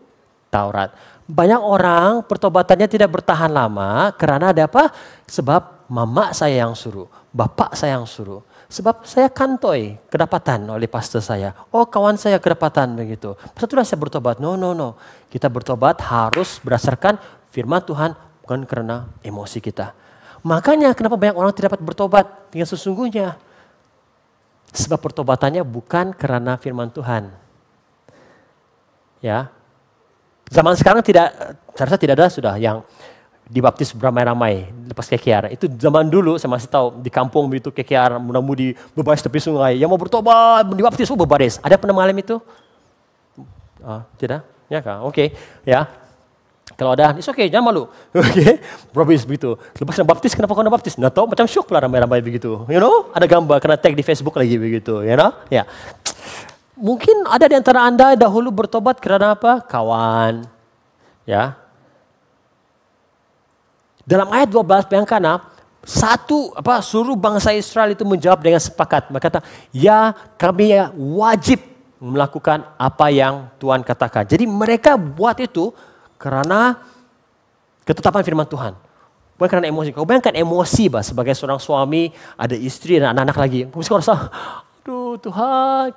Taurat. 0.47 0.95
Banyak 1.27 1.59
orang 1.59 2.23
pertobatannya 2.23 2.87
tidak 2.87 3.19
bertahan 3.19 3.51
lama 3.51 4.15
karena 4.15 4.55
ada 4.55 4.63
apa? 4.63 4.95
Sebab 5.27 5.91
mama 5.91 6.31
saya 6.31 6.63
yang 6.63 6.71
suruh, 6.71 7.07
bapak 7.35 7.75
saya 7.75 7.99
yang 7.99 8.07
suruh. 8.07 8.39
Sebab 8.67 9.07
saya 9.07 9.31
kantoi 9.31 9.95
kedapatan 10.11 10.67
oleh 10.67 10.91
pastor 10.91 11.23
saya. 11.23 11.55
Oh 11.71 11.87
kawan 11.87 12.19
saya 12.19 12.39
kedapatan 12.39 12.99
begitu. 12.99 13.35
Setelah 13.55 13.87
saya 13.87 13.99
bertobat. 13.99 14.43
No, 14.43 14.59
no, 14.59 14.75
no. 14.75 14.99
Kita 15.31 15.47
bertobat 15.47 16.03
harus 16.03 16.59
berdasarkan 16.59 17.15
firman 17.47 17.79
Tuhan 17.83 18.11
bukan 18.43 18.67
karena 18.67 19.07
emosi 19.23 19.63
kita. 19.63 19.95
Makanya 20.43 20.91
kenapa 20.95 21.15
banyak 21.15 21.35
orang 21.35 21.51
tidak 21.55 21.75
dapat 21.75 21.83
bertobat 21.83 22.25
dengan 22.51 22.67
sesungguhnya. 22.67 23.39
Sebab 24.75 24.99
pertobatannya 24.99 25.63
bukan 25.63 26.11
karena 26.11 26.59
firman 26.59 26.91
Tuhan. 26.91 27.46
Ya. 29.23 29.49
Zaman 30.47 30.77
sekarang 30.79 31.03
tidak, 31.03 31.33
saya 31.75 31.85
rasa 31.91 31.99
tidak 31.99 32.15
ada 32.15 32.27
sudah 32.31 32.55
yang 32.55 32.85
dibaptis 33.47 33.95
beramai-ramai 33.95 34.67
lepas 34.87 35.07
kekiar. 35.07 35.51
Itu 35.51 35.71
zaman 35.71 36.07
dulu 36.07 36.35
saya 36.39 36.51
masih 36.51 36.67
tahu 36.71 36.99
di 36.99 37.11
kampung 37.11 37.47
begitu 37.47 37.71
kekiar 37.71 38.19
mudah-mudi 38.19 38.75
berbaris 38.95 39.23
tepi 39.23 39.39
sungai. 39.39 39.79
Yang 39.79 39.89
mau 39.91 39.99
bertobat 39.99 40.67
dibaptis 40.71 41.07
oh 41.11 41.19
berbaris. 41.19 41.59
Ada 41.63 41.75
pernah 41.79 41.95
malam 41.95 42.15
itu? 42.15 42.39
Oh, 43.83 44.01
tidak? 44.19 44.43
Ya 44.67 44.83
kak, 44.83 44.99
oke. 45.03 45.15
Okay. 45.15 45.27
Ya, 45.63 45.87
kalau 46.77 46.93
ada, 46.93 47.17
it's 47.17 47.25
okay, 47.25 47.49
jangan 47.49 47.73
malu. 47.73 47.83
Oke, 48.13 48.61
okay? 48.93 49.17
Begitu. 49.25 49.57
Lepas 49.57 49.97
kena 49.97 50.05
baptis, 50.05 50.37
kenapa 50.37 50.53
kau 50.53 50.61
nak 50.61 50.77
baptis? 50.77 50.93
Nah, 51.01 51.09
tahu 51.09 51.25
macam 51.25 51.49
syok 51.49 51.73
pula 51.73 51.81
ramai-ramai 51.81 52.21
begitu. 52.21 52.69
You 52.69 52.77
know, 52.77 53.09
ada 53.17 53.25
gambar 53.25 53.57
kena 53.57 53.81
tag 53.81 53.97
di 53.97 54.05
Facebook 54.05 54.37
lagi 54.37 54.61
begitu. 54.61 55.01
You 55.01 55.17
know, 55.17 55.33
ya. 55.49 55.63
Yeah. 55.63 55.65
Mungkin 56.77 57.25
ada 57.25 57.49
di 57.49 57.57
antara 57.57 57.89
Anda 57.89 58.13
dahulu 58.13 58.53
bertobat 58.53 59.01
kerana 59.01 59.33
apa? 59.33 59.65
Kawan. 59.65 60.45
Ya. 61.25 61.57
Dalam 64.05 64.29
ayat 64.31 64.47
12 64.53 64.87
bayangkan 64.87 65.21
ah, 65.25 65.39
satu 65.83 66.53
apa 66.53 66.79
suruh 66.85 67.17
bangsa 67.17 67.51
Israel 67.51 67.97
itu 67.97 68.05
menjawab 68.05 68.39
dengan 68.45 68.61
sepakat. 68.61 69.09
Mereka 69.09 69.25
kata, 69.27 69.39
"Ya, 69.73 70.13
kami 70.37 70.77
wajib 70.95 71.65
melakukan 71.97 72.63
apa 72.77 73.09
yang 73.09 73.49
Tuhan 73.57 73.81
katakan." 73.81 74.29
Jadi 74.29 74.45
mereka 74.45 74.95
buat 74.95 75.35
itu 75.41 75.73
kerana 76.21 76.77
ketetapan 77.87 78.21
firman 78.21 78.45
Tuhan. 78.45 78.77
Bukan 79.37 79.47
kerana 79.47 79.69
emosi. 79.69 79.93
Kau 79.93 80.03
bayangkan 80.03 80.33
emosi 80.33 80.89
bah, 80.89 81.05
sebagai 81.05 81.37
seorang 81.37 81.61
suami, 81.61 82.09
ada 82.35 82.57
istri 82.57 82.97
dan 82.97 83.13
anak-anak 83.13 83.37
lagi. 83.37 83.59
Kau 83.69 83.79
mesti 83.79 83.93
rasa, 83.93 84.27
Tuhan, 85.19 85.89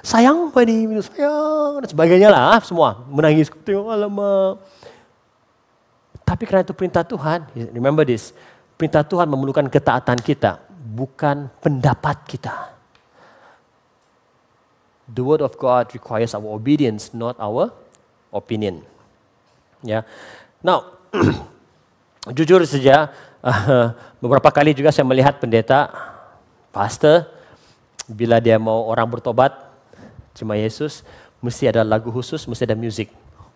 sayang 0.00 0.52
apa 0.52 0.60
ni? 0.64 0.86
Sayang 1.00 1.84
dan 1.84 1.88
sebagainya 1.88 2.28
lah 2.28 2.60
semua. 2.62 3.02
Menangis, 3.08 3.50
tengok 3.64 3.90
alamak. 3.90 4.60
Tapi 6.22 6.42
kerana 6.46 6.62
itu 6.62 6.76
perintah 6.76 7.02
Tuhan, 7.02 7.42
remember 7.74 8.06
this, 8.06 8.30
perintah 8.78 9.02
Tuhan 9.02 9.26
memerlukan 9.26 9.66
ketaatan 9.66 10.22
kita, 10.22 10.62
bukan 10.70 11.50
pendapat 11.58 12.22
kita. 12.24 12.70
The 15.10 15.26
word 15.26 15.42
of 15.42 15.58
God 15.58 15.90
requires 15.90 16.38
our 16.38 16.46
obedience, 16.46 17.10
not 17.10 17.34
our 17.42 17.74
opinion. 18.30 18.86
Ya. 19.82 19.90
Yeah. 19.90 20.02
Now, 20.62 20.78
jujur 22.36 22.62
saja, 22.62 23.10
beberapa 24.22 24.54
kali 24.54 24.70
juga 24.76 24.94
saya 24.94 25.08
melihat 25.08 25.42
pendeta, 25.42 25.90
pastor, 26.70 27.39
bila 28.10 28.42
dia 28.42 28.58
mau 28.58 28.90
orang 28.90 29.06
bertobat, 29.06 29.54
cuma 30.34 30.58
Yesus, 30.58 31.06
mesti 31.38 31.70
ada 31.70 31.86
lagu 31.86 32.10
khusus, 32.10 32.44
mesti 32.44 32.66
ada 32.66 32.76
music. 32.76 33.08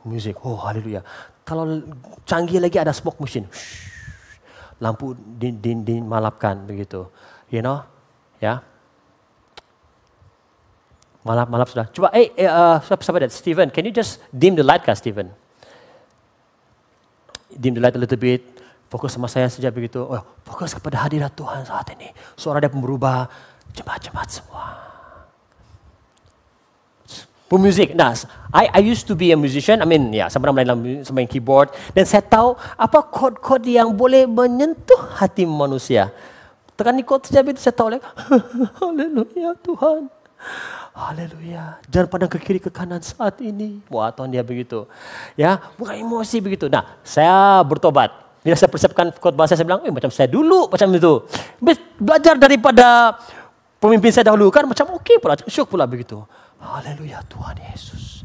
Music, 0.05 0.36
oh 0.44 0.61
haleluya. 0.61 1.00
Kalau 1.48 1.80
canggih 2.28 2.61
lagi 2.61 2.76
ada 2.76 2.92
smoke 2.92 3.18
machine. 3.18 3.48
Lampu 4.78 5.16
din, 5.16 5.57
din, 5.61 5.80
din 5.80 6.02
malapkan 6.05 6.61
begitu. 6.68 7.09
You 7.48 7.64
know? 7.64 7.80
Ya. 8.36 8.61
Malap, 11.24 11.48
malap 11.48 11.68
sudah. 11.72 11.88
Coba, 11.88 12.12
eh, 12.12 12.28
hey, 12.36 12.44
uh, 12.44 12.76
siapa, 12.84 13.00
siapa 13.00 13.18
Steven, 13.32 13.72
can 13.72 13.88
you 13.88 13.94
just 13.96 14.20
dim 14.28 14.52
the 14.52 14.64
light 14.64 14.84
kah, 14.84 14.92
Steven? 14.92 15.32
Dim 17.48 17.72
the 17.72 17.80
light 17.80 17.96
a 17.96 18.00
little 18.00 18.20
bit. 18.20 18.44
Fokus 18.92 19.16
sama 19.16 19.26
saya 19.26 19.48
saja 19.48 19.72
begitu. 19.72 20.05
Oh, 20.05 20.20
fokus 20.44 20.76
kepada 20.76 21.00
hadirat 21.00 21.32
Tuhan 21.32 21.64
saat 21.64 21.88
ini. 21.96 22.12
Suara 22.36 22.61
dia 22.61 22.68
berubah 22.68 23.26
cepat-cepat 23.75 24.29
semua. 24.31 24.95
Pemuzik. 27.45 27.93
Nah, 27.93 28.16
I, 28.51 28.66
I 28.72 28.81
used 28.81 29.05
to 29.05 29.14
be 29.14 29.31
a 29.31 29.39
musician. 29.39 29.79
I 29.79 29.87
mean, 29.87 30.11
ya, 30.11 30.25
yeah, 30.25 30.29
saya 30.33 30.41
pernah 30.41 30.57
main, 30.64 31.29
keyboard. 31.29 31.70
Dan 31.93 32.09
saya 32.09 32.25
tahu 32.25 32.57
apa 32.57 33.05
kod-kod 33.05 33.62
yang 33.68 33.93
boleh 33.93 34.25
menyentuh 34.25 35.12
hati 35.20 35.45
manusia. 35.45 36.09
Tekan 36.75 36.97
ni 36.97 37.07
kod 37.07 37.22
saja 37.22 37.45
itu 37.47 37.61
saya 37.61 37.77
tahu 37.77 37.95
like, 37.95 38.03
Haleluya 38.81 39.55
Tuhan. 39.61 40.11
Haleluya. 40.95 41.79
Jangan 41.91 42.07
pandang 42.11 42.31
ke 42.33 42.39
kiri 42.41 42.59
ke 42.59 42.72
kanan 42.72 43.03
saat 43.05 43.39
ini. 43.45 43.79
Wah, 43.93 44.11
Tuhan 44.11 44.33
dia 44.33 44.43
begitu. 44.43 44.89
Ya, 45.37 45.61
bukan 45.77 45.95
emosi 45.95 46.41
begitu. 46.41 46.66
Nah, 46.66 46.97
saya 47.07 47.61
bertobat. 47.62 48.11
Bila 48.43 48.57
saya 48.59 48.72
persiapkan 48.72 49.14
khotbah 49.20 49.47
saya, 49.47 49.61
saya 49.61 49.68
bilang, 49.68 49.83
eh, 49.85 49.93
macam 49.93 50.11
saya 50.11 50.27
dulu 50.27 50.68
macam 50.68 50.91
itu. 50.91 51.22
Belajar 52.01 52.35
daripada 52.41 53.16
pemimpin 53.85 54.09
saya 54.09 54.32
dahulu 54.32 54.49
kan 54.49 54.64
macam 54.64 54.97
okey 54.97 55.20
pula, 55.20 55.37
syuk 55.45 55.68
pula 55.68 55.85
begitu. 55.85 56.24
Haleluya 56.57 57.20
Tuhan 57.28 57.61
Yesus. 57.61 58.24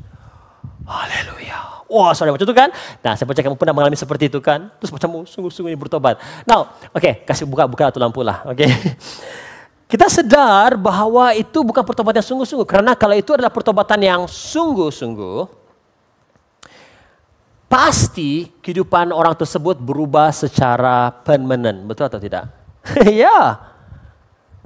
Haleluya. 0.87 1.83
Wah, 1.91 2.15
sorry 2.15 2.31
macam 2.31 2.47
tu 2.47 2.55
kan? 2.55 2.71
Nah, 3.03 3.13
saya 3.19 3.27
percaya 3.27 3.45
kamu 3.45 3.59
pernah 3.59 3.75
mengalami 3.75 3.99
seperti 3.99 4.31
itu 4.31 4.39
kan? 4.39 4.71
Terus 4.79 4.89
macam 4.89 5.27
sungguh-sungguh 5.27 5.75
bertobat. 5.75 6.17
Now, 6.47 6.71
okay, 6.95 7.21
kasih 7.27 7.43
buka 7.43 7.67
buka 7.67 7.91
tu 7.91 7.99
lampu 7.99 8.23
lah, 8.23 8.47
okay? 8.47 8.71
Kita 9.91 10.05
sedar 10.05 10.77
bahawa 10.77 11.33
itu 11.33 11.65
bukan 11.65 11.81
pertobatan 11.81 12.21
yang 12.21 12.29
sungguh-sungguh. 12.29 12.67
Kerana 12.69 12.93
kalau 12.93 13.17
itu 13.17 13.33
adalah 13.33 13.49
pertobatan 13.49 13.97
yang 14.05 14.21
sungguh-sungguh, 14.29 15.49
pasti 17.65 18.53
kehidupan 18.61 19.09
orang 19.09 19.33
tersebut 19.33 19.81
berubah 19.81 20.29
secara 20.29 21.09
permanent. 21.09 21.89
Betul 21.89 22.05
atau 22.05 22.21
tidak? 22.21 22.53
ya. 23.09 23.57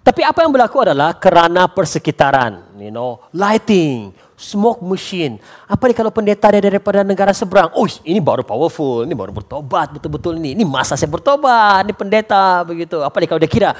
Tapi 0.03 0.19
apa 0.19 0.43
yang 0.43 0.51
berlaku 0.51 0.83
adalah 0.83 1.15
kerana 1.15 1.63
persekitaran, 1.71 2.75
you 2.75 2.91
know, 2.91 3.23
lighting, 3.31 4.11
smoke 4.35 4.83
machine. 4.83 5.39
Apa 5.63 5.87
ni 5.87 5.95
kalau 5.95 6.11
pendeta 6.11 6.51
dia 6.51 6.59
daripada 6.59 7.07
negara 7.07 7.31
seberang? 7.31 7.71
Oh, 7.71 7.87
ini 8.03 8.19
baru 8.19 8.43
powerful, 8.43 9.07
ini 9.07 9.15
baru 9.15 9.31
bertobat 9.31 9.95
betul-betul 9.95 10.35
ini. 10.43 10.59
Ini 10.59 10.67
masa 10.67 10.99
saya 10.99 11.07
bertobat, 11.07 11.87
ini 11.87 11.95
pendeta 11.95 12.67
begitu. 12.67 12.99
Apa 12.99 13.23
ni 13.23 13.31
kalau 13.31 13.39
dia 13.39 13.47
kira 13.47 13.71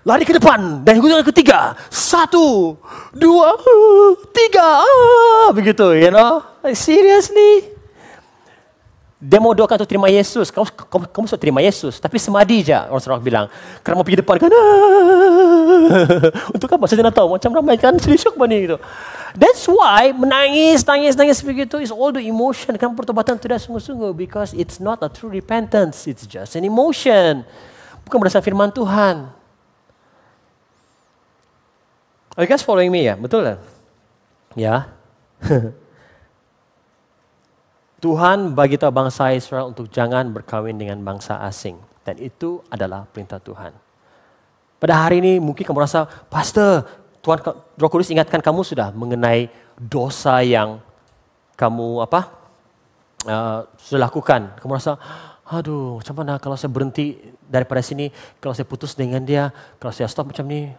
lari 0.00 0.24
ke 0.24 0.32
depan 0.40 0.80
dan 0.80 0.96
yang 0.96 1.20
ketiga, 1.28 1.76
satu, 1.92 2.80
dua, 3.12 3.60
tiga, 4.32 4.80
ah, 4.80 5.52
begitu, 5.52 5.92
you 5.92 6.08
know? 6.08 6.40
Seriously? 6.72 7.75
Dia 9.16 9.40
mau 9.40 9.56
doakan 9.56 9.80
untuk 9.80 9.88
terima 9.88 10.12
Yesus. 10.12 10.52
Kamu, 10.52 10.68
kamu, 10.76 11.04
kamu 11.08 11.24
sudah 11.24 11.40
terima 11.40 11.60
Yesus. 11.64 11.96
Tapi 11.96 12.20
semadi 12.20 12.68
je 12.68 12.76
orang 12.76 13.00
seorang 13.00 13.22
bilang. 13.24 13.46
Kerana 13.80 13.96
mau 13.96 14.04
pergi 14.04 14.20
depan 14.20 14.36
kan. 14.36 14.52
untuk 16.56 16.68
apa? 16.68 16.84
Saya 16.84 17.00
tidak 17.00 17.16
tahu. 17.16 17.32
Macam 17.32 17.48
ramai 17.56 17.80
kan. 17.80 17.96
Sedih 17.96 18.20
syok 18.20 18.36
bani 18.36 18.68
gitu. 18.68 18.76
That's 19.32 19.64
why 19.64 20.12
menangis, 20.12 20.84
nangis, 20.84 21.16
nangis 21.16 21.40
begitu. 21.40 21.80
Is 21.80 21.88
all 21.88 22.12
the 22.12 22.20
emotion. 22.20 22.76
Kan 22.76 22.92
pertobatan 22.92 23.40
tidak 23.40 23.64
sungguh-sungguh. 23.64 24.12
Because 24.12 24.52
it's 24.52 24.84
not 24.84 25.00
a 25.00 25.08
true 25.08 25.32
repentance. 25.32 26.04
It's 26.04 26.28
just 26.28 26.52
an 26.52 26.68
emotion. 26.68 27.48
Bukan 28.04 28.20
berdasarkan 28.20 28.44
firman 28.44 28.68
Tuhan. 28.68 29.32
Are 32.36 32.44
you 32.44 32.50
guys 32.52 32.60
following 32.60 32.92
me 32.92 33.08
ya? 33.08 33.16
Betul 33.16 33.48
kan? 33.48 33.58
Ya. 34.52 34.92
Tuhan 37.96 38.52
bagi 38.52 38.76
tahu 38.76 38.92
bangsa 38.92 39.32
Israel 39.32 39.72
untuk 39.72 39.88
jangan 39.88 40.28
berkahwin 40.28 40.76
dengan 40.76 41.00
bangsa 41.00 41.40
asing. 41.48 41.80
Dan 42.04 42.20
itu 42.20 42.60
adalah 42.68 43.08
perintah 43.08 43.40
Tuhan. 43.40 43.72
Pada 44.76 44.94
hari 45.08 45.24
ini 45.24 45.40
mungkin 45.40 45.64
kamu 45.64 45.80
rasa, 45.82 46.04
Pastor, 46.28 46.84
Tuhan 47.24 47.42
Roh 47.80 47.90
Kudus 47.90 48.12
ingatkan 48.12 48.38
kamu 48.38 48.62
sudah 48.62 48.94
mengenai 48.94 49.50
dosa 49.74 50.38
yang 50.46 50.78
kamu 51.58 52.06
apa 52.06 52.30
uh, 53.26 53.66
sudah 53.80 54.06
lakukan. 54.06 54.54
Kamu 54.62 54.72
rasa, 54.78 54.94
aduh 55.42 55.98
macam 55.98 56.14
mana 56.22 56.38
kalau 56.38 56.54
saya 56.54 56.70
berhenti 56.70 57.18
daripada 57.42 57.82
sini, 57.82 58.14
kalau 58.38 58.54
saya 58.54 58.68
putus 58.68 58.94
dengan 58.94 59.24
dia, 59.26 59.50
kalau 59.82 59.90
saya 59.90 60.06
stop 60.06 60.30
macam 60.30 60.46
ni, 60.46 60.70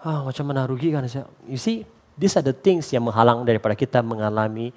ah, 0.00 0.24
macam 0.24 0.44
mana 0.48 0.64
rugi 0.64 0.88
kan 0.94 1.04
saya. 1.04 1.28
You 1.44 1.60
see, 1.60 1.84
these 2.16 2.32
are 2.40 2.46
the 2.46 2.56
things 2.56 2.88
yang 2.88 3.04
menghalang 3.04 3.44
daripada 3.44 3.76
kita 3.76 4.00
mengalami 4.00 4.72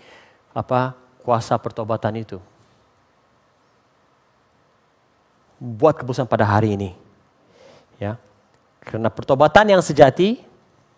apa 0.52 0.99
kuasa 1.24 1.56
pertobatan 1.60 2.16
itu. 2.20 2.38
Buat 5.60 6.00
keputusan 6.00 6.28
pada 6.28 6.48
hari 6.48 6.80
ini. 6.80 6.96
Ya. 8.00 8.16
Karena 8.80 9.12
pertobatan 9.12 9.68
yang 9.68 9.84
sejati 9.84 10.40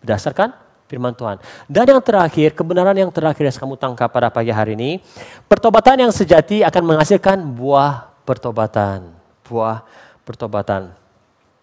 berdasarkan 0.00 0.54
firman 0.86 1.16
Tuhan. 1.16 1.42
Dan 1.66 1.88
yang 1.88 2.02
terakhir, 2.04 2.54
kebenaran 2.54 2.94
yang 2.94 3.10
terakhir 3.10 3.42
yang 3.48 3.56
kamu 3.56 3.74
tangkap 3.80 4.12
pada 4.12 4.28
pagi 4.28 4.52
hari 4.52 4.78
ini, 4.78 5.02
pertobatan 5.48 6.06
yang 6.06 6.12
sejati 6.12 6.62
akan 6.62 6.82
menghasilkan 6.84 7.42
buah 7.42 8.12
pertobatan. 8.28 9.10
Buah 9.48 9.82
pertobatan. 10.22 10.94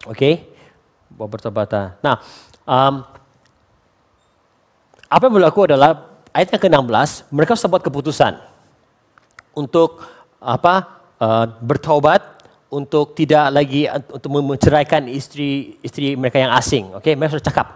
Oke? 0.04 0.18
Okay? 0.18 0.34
Buah 1.14 1.30
pertobatan. 1.30 1.94
Nah, 2.04 2.18
um, 2.66 3.06
apa 5.06 5.22
yang 5.26 5.34
berlaku 5.34 5.66
adalah 5.66 6.10
ayat 6.34 6.54
yang 6.54 6.62
ke-16, 6.62 7.30
mereka 7.30 7.54
harus 7.54 7.64
keputusan 7.66 8.49
untuk 9.60 10.00
apa 10.40 11.04
uh, 11.20 11.46
bertaubat 11.60 12.40
untuk 12.72 13.12
tidak 13.12 13.52
lagi 13.52 13.84
untuk 13.90 14.40
menceraikan 14.40 15.04
istri 15.10 15.76
istri 15.84 16.16
mereka 16.16 16.40
yang 16.40 16.54
asing. 16.54 16.96
Okey, 16.96 17.18
mereka 17.18 17.36
sudah 17.36 17.46
cakap. 17.50 17.66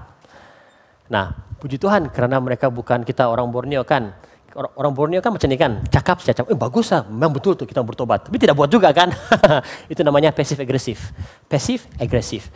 Nah, 1.10 1.34
puji 1.60 1.76
Tuhan 1.76 2.08
kerana 2.08 2.40
mereka 2.40 2.72
bukan 2.72 3.04
kita 3.04 3.28
orang 3.28 3.50
Borneo 3.52 3.84
kan. 3.84 4.14
Orang 4.54 4.94
Borneo 4.94 5.18
kan 5.18 5.34
macam 5.34 5.50
ni 5.50 5.58
kan, 5.58 5.82
cakap 5.90 6.22
cakap, 6.22 6.46
eh 6.46 6.54
bagus 6.54 6.86
lah, 6.94 7.02
memang 7.10 7.34
betul 7.34 7.58
tu 7.58 7.66
kita 7.66 7.82
bertobat. 7.82 8.30
Tapi 8.30 8.38
tidak 8.38 8.54
buat 8.54 8.70
juga 8.70 8.94
kan. 8.94 9.10
Itu 9.92 10.06
namanya 10.06 10.30
passive 10.30 10.62
agresif. 10.62 11.10
Passive 11.50 11.82
agresif. 11.98 12.46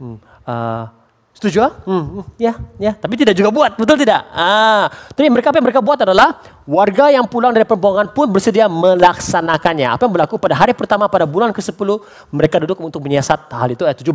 Hmm. 0.00 0.16
Uh, 0.48 0.88
Setuju? 1.32 1.64
Ah? 1.64 1.72
Hmm, 1.88 2.04
hmm, 2.20 2.24
ya, 2.36 2.52
ya. 2.76 2.92
Tapi 2.92 3.16
tidak 3.16 3.32
juga 3.32 3.48
buat, 3.48 3.72
betul 3.74 3.96
tidak? 3.96 4.20
Ah, 4.36 4.92
tapi 5.16 5.32
mereka 5.32 5.48
apa 5.48 5.58
yang 5.58 5.66
mereka 5.66 5.80
buat 5.80 5.98
adalah 6.04 6.38
warga 6.68 7.08
yang 7.08 7.24
pulang 7.24 7.56
dari 7.56 7.64
perbuangan 7.64 8.12
pun 8.12 8.28
bersedia 8.28 8.68
melaksanakannya. 8.68 9.88
Apa 9.96 10.06
yang 10.06 10.12
berlaku 10.12 10.36
pada 10.36 10.54
hari 10.54 10.76
pertama 10.76 11.08
pada 11.08 11.24
bulan 11.24 11.50
ke-10 11.50 11.88
mereka 12.30 12.60
duduk 12.60 12.78
untuk 12.84 13.00
menyiasat 13.02 13.48
hal 13.48 13.68
itu 13.72 13.82
ayat 13.82 13.98
17 13.98 14.12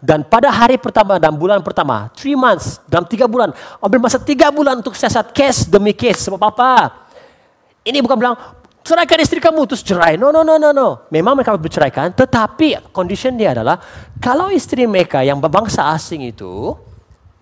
dan 0.00 0.22
pada 0.22 0.48
hari 0.48 0.78
pertama 0.78 1.18
dan 1.18 1.34
bulan 1.34 1.60
pertama, 1.60 2.08
three 2.14 2.38
months 2.38 2.78
dalam 2.86 3.04
tiga 3.10 3.26
bulan, 3.26 3.50
ambil 3.82 3.98
masa 3.98 4.22
tiga 4.22 4.48
bulan 4.54 4.78
untuk 4.78 4.94
siasat 4.94 5.34
case 5.34 5.66
demi 5.66 5.92
case. 5.92 6.30
Sebab 6.30 6.40
apa? 6.40 7.04
Ini 7.82 7.98
bukan 7.98 8.16
bilang 8.16 8.38
ceraikan 8.82 9.18
istri 9.22 9.38
kamu 9.38 9.64
terus 9.70 9.82
cerai. 9.82 10.18
No, 10.18 10.34
no, 10.34 10.42
no, 10.42 10.58
no, 10.58 10.70
no. 10.74 11.06
Memang 11.08 11.38
mereka 11.38 11.54
berceraikan, 11.56 12.12
tetapi 12.12 12.90
condition 12.90 13.34
dia 13.38 13.54
adalah 13.54 13.80
kalau 14.18 14.50
istri 14.50 14.84
mereka 14.84 15.22
yang 15.22 15.38
berbangsa 15.38 15.90
asing 15.94 16.26
itu 16.26 16.74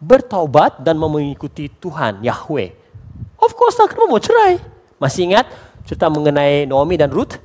bertaubat 0.00 0.80
dan 0.80 0.96
mengikuti 0.96 1.68
Tuhan 1.68 2.24
Yahweh, 2.24 2.72
of 3.36 3.52
course 3.52 3.76
tak 3.76 3.92
mau 3.96 4.16
cerai. 4.16 4.60
Masih 4.96 5.28
ingat 5.28 5.48
cerita 5.84 6.08
mengenai 6.08 6.64
Naomi 6.64 6.96
dan 6.96 7.12
Ruth? 7.12 7.36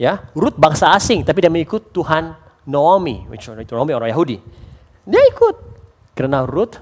Ya, 0.00 0.24
Ruth 0.32 0.56
bangsa 0.56 0.92
asing 0.96 1.22
tapi 1.22 1.44
dia 1.44 1.52
mengikut 1.52 1.92
Tuhan 1.92 2.34
Naomi, 2.68 3.28
which 3.28 3.48
Naomi 3.48 3.92
orang 3.96 4.10
Yahudi. 4.12 4.40
Dia 5.08 5.22
ikut 5.30 5.56
karena 6.16 6.44
Ruth 6.44 6.80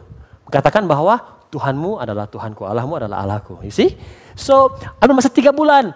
katakan 0.50 0.86
bahwa 0.86 1.40
Tuhanmu 1.50 1.98
adalah 1.98 2.30
Tuhanku, 2.30 2.62
Allahmu 2.62 3.02
adalah 3.02 3.26
Allahku. 3.26 3.58
You 3.66 3.74
see? 3.74 3.98
So, 4.38 4.70
ada 5.02 5.10
masa 5.10 5.26
tiga 5.30 5.50
bulan. 5.50 5.90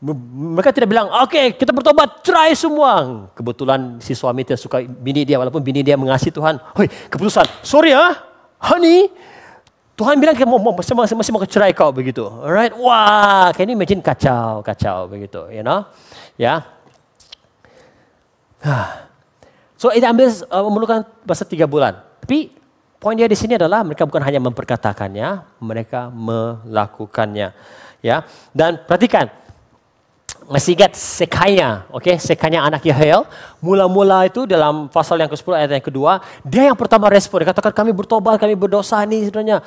Mereka 0.00 0.72
tidak 0.72 0.88
bilang, 0.88 1.12
oke 1.12 1.28
okay, 1.28 1.46
kita 1.52 1.76
bertobat, 1.76 2.24
cerai 2.24 2.56
semua. 2.56 3.28
Kebetulan 3.36 4.00
si 4.00 4.16
suami 4.16 4.48
tidak 4.48 4.56
suka 4.64 4.80
bini 4.80 5.28
dia, 5.28 5.36
walaupun 5.36 5.60
bini 5.60 5.84
dia 5.84 6.00
mengasihi 6.00 6.32
Tuhan. 6.32 6.56
Hoi, 6.72 6.88
keputusan, 7.12 7.44
sorry 7.60 7.92
ya, 7.92 8.16
honey, 8.64 9.12
Tuhan 10.00 10.16
bilang 10.16 10.32
kita 10.32 10.48
mau, 10.48 10.56
masih, 10.56 10.96
masih, 10.96 11.12
masih 11.12 11.30
mau 11.36 11.44
cerai 11.44 11.76
kau 11.76 11.92
begitu. 11.92 12.24
Alright, 12.24 12.72
wah, 12.72 13.52
can 13.52 13.68
you 13.68 13.76
imagine 13.76 14.00
kacau, 14.00 14.64
kacau 14.64 15.04
begitu, 15.04 15.44
you 15.52 15.60
know, 15.60 15.84
ya. 16.40 16.64
Yeah. 18.64 19.08
So, 19.76 19.92
itu 19.92 20.04
ambil 20.04 20.28
uh, 20.28 20.64
memerlukan 20.64 21.08
masa 21.24 21.44
tiga 21.44 21.64
bulan. 21.64 22.00
Tapi 22.24 22.52
poin 23.00 23.16
dia 23.16 23.24
di 23.24 23.36
sini 23.36 23.56
adalah 23.56 23.80
mereka 23.80 24.04
bukan 24.04 24.20
hanya 24.20 24.40
memperkatakannya, 24.40 25.60
mereka 25.60 26.08
melakukannya. 26.12 27.52
Ya, 28.00 28.24
dan 28.56 28.80
perhatikan, 28.88 29.28
masih 30.50 30.74
ingat 30.74 30.98
Sekanya, 30.98 31.86
oke? 31.94 32.10
Okay? 32.10 32.18
Sekanya 32.18 32.66
anak 32.66 32.82
Yahiel. 32.82 33.22
Mula-mula 33.62 34.26
itu 34.26 34.50
dalam 34.50 34.90
pasal 34.90 35.22
yang 35.22 35.30
ke-10 35.30 35.54
ayat 35.54 35.70
yang 35.78 35.86
kedua, 35.86 36.12
dia 36.42 36.66
yang 36.66 36.74
pertama 36.74 37.06
respon. 37.06 37.46
Dia 37.46 37.54
katakan 37.54 37.70
kami 37.70 37.94
bertobat, 37.94 38.34
kami 38.42 38.58
berdosa 38.58 38.98
ini 39.06 39.30
sebenarnya. 39.30 39.62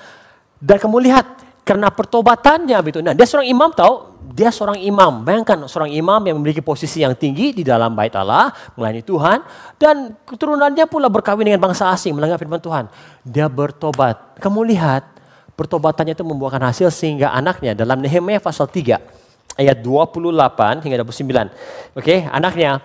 Dan 0.60 0.78
kamu 0.84 1.00
lihat, 1.08 1.26
karena 1.64 1.88
pertobatannya 1.88 2.76
begitu. 2.84 3.00
Nah, 3.00 3.16
dia 3.16 3.24
seorang 3.24 3.48
imam 3.48 3.72
tahu, 3.72 4.12
dia 4.36 4.52
seorang 4.52 4.76
imam. 4.84 5.24
Bayangkan 5.24 5.64
seorang 5.72 5.96
imam 5.96 6.20
yang 6.28 6.36
memiliki 6.36 6.60
posisi 6.60 7.00
yang 7.00 7.16
tinggi 7.16 7.56
di 7.56 7.64
dalam 7.64 7.96
bait 7.96 8.12
Allah, 8.20 8.52
melayani 8.76 9.08
Tuhan. 9.08 9.40
Dan 9.80 10.20
keturunannya 10.28 10.84
pula 10.92 11.08
berkawin 11.08 11.48
dengan 11.48 11.64
bangsa 11.64 11.88
asing, 11.96 12.12
melanggar 12.12 12.36
firman 12.36 12.60
Tuhan. 12.60 12.92
Dia 13.24 13.48
bertobat. 13.48 14.36
Kamu 14.44 14.68
lihat, 14.68 15.08
pertobatannya 15.56 16.12
itu 16.12 16.28
membuahkan 16.28 16.60
hasil 16.60 16.92
sehingga 16.92 17.32
anaknya 17.32 17.72
dalam 17.72 18.04
Nehemia 18.04 18.44
pasal 18.44 18.68
3 18.68 19.23
ayat 19.58 19.82
28 19.82 20.84
hingga 20.84 20.98
29. 21.06 21.06
Oke, 21.06 21.50
okay, 21.98 22.20
anaknya 22.30 22.82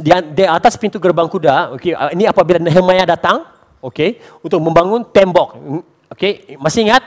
di, 0.00 0.10
di 0.32 0.44
atas 0.48 0.74
pintu 0.80 0.96
gerbang 0.96 1.28
kuda, 1.28 1.76
oke, 1.76 1.80
okay, 1.80 1.92
ini 2.16 2.24
apabila 2.24 2.56
Nehemia 2.56 3.04
datang, 3.04 3.44
oke, 3.84 3.92
okay, 3.92 4.10
untuk 4.40 4.58
membangun 4.58 5.04
tembok. 5.04 5.48
Oke, 5.56 5.82
okay, 6.10 6.32
masih 6.56 6.88
ingat? 6.88 7.04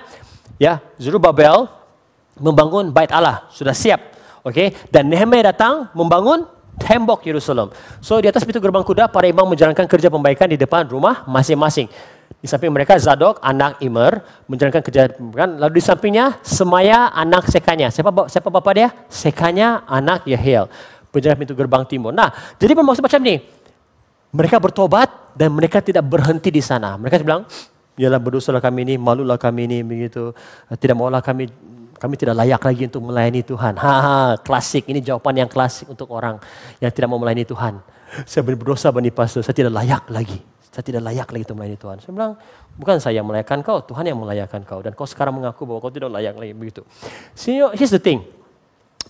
Ya, 0.61 0.79
Zerubabel 1.01 1.67
membangun 2.37 2.93
bait 2.93 3.09
Allah, 3.09 3.49
sudah 3.49 3.73
siap. 3.73 3.99
Oke, 4.45 4.53
okay, 4.53 4.67
dan 4.93 5.09
Nehemia 5.09 5.53
datang 5.53 5.89
membangun 5.97 6.45
tembok 6.77 7.21
Yerusalem. 7.25 7.69
So 8.01 8.17
di 8.17 8.29
atas 8.29 8.41
pintu 8.45 8.57
gerbang 8.57 8.81
kuda 8.81 9.05
para 9.09 9.29
imam 9.29 9.45
menjalankan 9.45 9.85
kerja 9.85 10.09
pembaikan 10.09 10.49
di 10.49 10.57
depan 10.57 10.89
rumah 10.89 11.21
masing-masing. 11.29 11.89
Di 12.39 12.47
samping 12.49 12.71
mereka 12.71 12.97
Zadok 12.99 13.39
anak 13.39 13.79
Imer 13.83 14.23
menjalankan 14.49 14.83
kerja 14.83 15.11
kan 15.11 15.59
lalu 15.59 15.79
di 15.79 15.83
sampingnya 15.83 16.39
Semaya 16.43 17.11
anak 17.11 17.47
Sekanya. 17.47 17.87
Siapa 17.91 18.11
siapa 18.27 18.47
bapa 18.51 18.71
dia? 18.75 18.89
Sekanya 19.07 19.83
anak 19.87 20.27
Yehiel. 20.27 20.67
Penjaga 21.13 21.37
pintu 21.37 21.53
gerbang 21.53 21.85
timur. 21.85 22.09
Nah, 22.09 22.33
jadi 22.57 22.73
bermaksud 22.73 23.05
macam 23.05 23.21
ni. 23.21 23.37
Mereka 24.33 24.57
bertobat 24.57 25.13
dan 25.37 25.53
mereka 25.53 25.77
tidak 25.77 26.09
berhenti 26.09 26.49
di 26.49 26.57
sana. 26.57 26.97
Mereka 26.97 27.21
bilang, 27.21 27.45
"Yalah 28.01 28.17
berdosalah 28.17 28.57
kami 28.57 28.81
ini, 28.81 28.95
malulah 28.97 29.37
kami 29.37 29.69
ini 29.69 29.85
begitu. 29.85 30.33
Tidak 30.73 30.97
maulah 30.97 31.21
kami 31.21 31.53
kami 32.01 32.17
tidak 32.17 32.41
layak 32.41 32.61
lagi 32.65 32.89
untuk 32.89 33.13
melayani 33.13 33.45
Tuhan." 33.45 33.77
Ha, 33.77 33.93
ha 33.93 34.17
klasik. 34.41 34.89
Ini 34.89 35.05
jawapan 35.05 35.45
yang 35.45 35.49
klasik 35.53 35.85
untuk 35.85 36.09
orang 36.09 36.41
yang 36.81 36.89
tidak 36.89 37.13
mau 37.13 37.21
melayani 37.21 37.45
Tuhan. 37.45 37.77
Saya 38.25 38.41
berdosa 38.41 38.89
bani 38.89 39.13
pastor, 39.13 39.45
saya 39.45 39.53
tidak 39.53 39.73
layak 39.73 40.05
lagi. 40.09 40.52
Saya 40.73 40.81
tidak 40.81 41.05
layak 41.05 41.29
lagi 41.29 41.43
untuk 41.45 41.57
melayani 41.61 41.77
Tuhan. 41.77 41.97
Saya 42.01 42.11
bilang, 42.17 42.33
bukan 42.81 42.97
saya 42.97 43.21
yang 43.21 43.27
melayakan 43.29 43.61
kau, 43.61 43.77
Tuhan 43.85 44.09
yang 44.09 44.17
melayakan 44.17 44.65
kau. 44.65 44.81
Dan 44.81 44.97
kau 44.97 45.05
sekarang 45.05 45.37
mengaku 45.37 45.69
bahwa 45.69 45.77
kau 45.85 45.93
tidak 45.93 46.09
layak 46.09 46.33
lagi 46.33 46.53
begitu. 46.57 46.81
So, 47.37 47.69
here's 47.77 47.93
the 47.93 48.01
thing. 48.01 48.25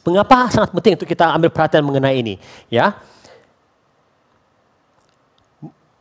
Mengapa 0.03 0.51
sangat 0.51 0.75
penting 0.75 0.99
untuk 0.99 1.07
kita 1.07 1.31
ambil 1.31 1.47
perhatian 1.47 1.87
mengenai 1.87 2.19
ini? 2.19 2.35
Ya, 2.67 2.99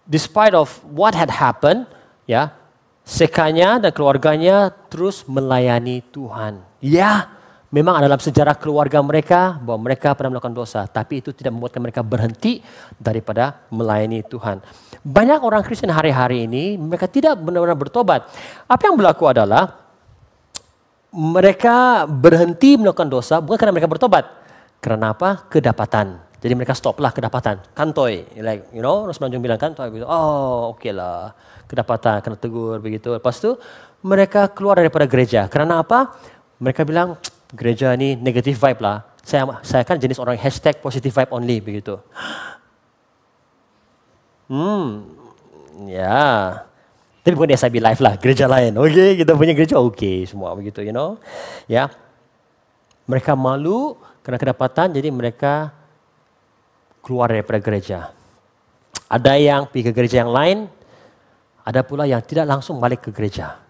despite 0.06 0.52
of 0.52 0.82
what 0.90 1.14
had 1.14 1.30
happened, 1.30 1.86
ya, 2.26 2.52
sekanya 3.06 3.78
dan 3.78 3.90
keluarganya 3.94 4.74
terus 4.90 5.22
melayani 5.26 6.02
Tuhan. 6.10 6.62
Ya, 6.82 7.30
memang 7.72 7.98
dalam 8.04 8.20
sejarah 8.20 8.54
keluarga 8.60 9.00
mereka 9.00 9.56
bahwa 9.56 9.88
mereka 9.88 10.12
pernah 10.12 10.36
melakukan 10.36 10.52
dosa, 10.52 10.84
tapi 10.84 11.24
itu 11.24 11.32
tidak 11.32 11.56
membuatkan 11.56 11.80
mereka 11.80 12.04
berhenti 12.04 12.60
daripada 13.00 13.64
melayani 13.72 14.20
Tuhan. 14.22 14.60
Banyak 15.02 15.40
orang 15.40 15.64
Kristen 15.64 15.90
hari-hari 15.90 16.44
ini 16.44 16.76
mereka 16.76 17.08
tidak 17.08 17.40
benar-benar 17.40 17.74
bertobat. 17.74 18.28
Apa 18.68 18.92
yang 18.92 19.00
berlaku 19.00 19.24
adalah 19.26 19.82
mereka 21.12 22.04
berhenti 22.08 22.76
melakukan 22.76 23.08
dosa 23.08 23.40
bukan 23.40 23.56
karena 23.56 23.72
mereka 23.72 23.88
bertobat. 23.88 24.24
Karena 24.78 25.16
apa? 25.16 25.48
Kedapatan. 25.48 26.20
Jadi 26.42 26.52
mereka 26.58 26.74
stoplah 26.74 27.14
kedapatan. 27.14 27.62
Kantoi, 27.70 28.26
like 28.42 28.66
you 28.74 28.82
know, 28.82 29.06
Rasulullah 29.06 29.38
bilang 29.38 29.62
kantoi 29.62 29.94
begitu. 29.94 30.10
Oh, 30.10 30.74
oke 30.74 30.90
lah. 30.90 31.30
Kedapatan, 31.70 32.18
kena 32.18 32.34
tegur 32.34 32.82
begitu. 32.82 33.14
Lepas 33.14 33.38
tu 33.38 33.54
mereka 34.02 34.50
keluar 34.50 34.82
daripada 34.82 35.06
gereja. 35.06 35.46
Karena 35.46 35.86
apa? 35.86 36.18
Mereka 36.58 36.82
bilang, 36.82 37.14
gereja 37.52 37.92
ni 37.94 38.16
negatif 38.16 38.56
vibe 38.58 38.80
lah. 38.80 39.04
Saya 39.22 39.46
saya 39.62 39.84
kan 39.86 40.00
jenis 40.00 40.18
orang 40.18 40.34
hashtag 40.40 40.80
positive 40.82 41.14
vibe 41.14 41.32
only 41.32 41.56
begitu. 41.62 42.00
Hmm, 44.50 45.08
ya. 45.86 46.58
Tapi 47.22 47.38
bukan 47.38 47.54
SIB 47.54 47.78
Live 47.78 48.02
lah, 48.02 48.18
gereja 48.18 48.50
lain. 48.50 48.74
Oke, 48.82 48.90
okay, 48.90 49.10
kita 49.14 49.38
punya 49.38 49.54
gereja 49.54 49.78
oke 49.78 49.94
okay, 49.94 50.26
semua 50.26 50.58
begitu, 50.58 50.82
you 50.82 50.90
know. 50.90 51.22
Ya. 51.70 51.86
Mereka 53.06 53.38
malu 53.38 53.94
karena 54.26 54.42
kedapatan, 54.42 54.90
jadi 54.90 55.06
mereka 55.14 55.70
keluar 56.98 57.30
daripada 57.30 57.62
gereja. 57.62 58.10
Ada 59.06 59.38
yang 59.38 59.70
pergi 59.70 59.86
ke 59.86 59.92
gereja 59.94 60.26
yang 60.26 60.34
lain, 60.34 60.66
ada 61.62 61.86
pula 61.86 62.10
yang 62.10 62.18
tidak 62.26 62.50
langsung 62.50 62.82
balik 62.82 63.06
ke 63.06 63.14
gereja. 63.14 63.62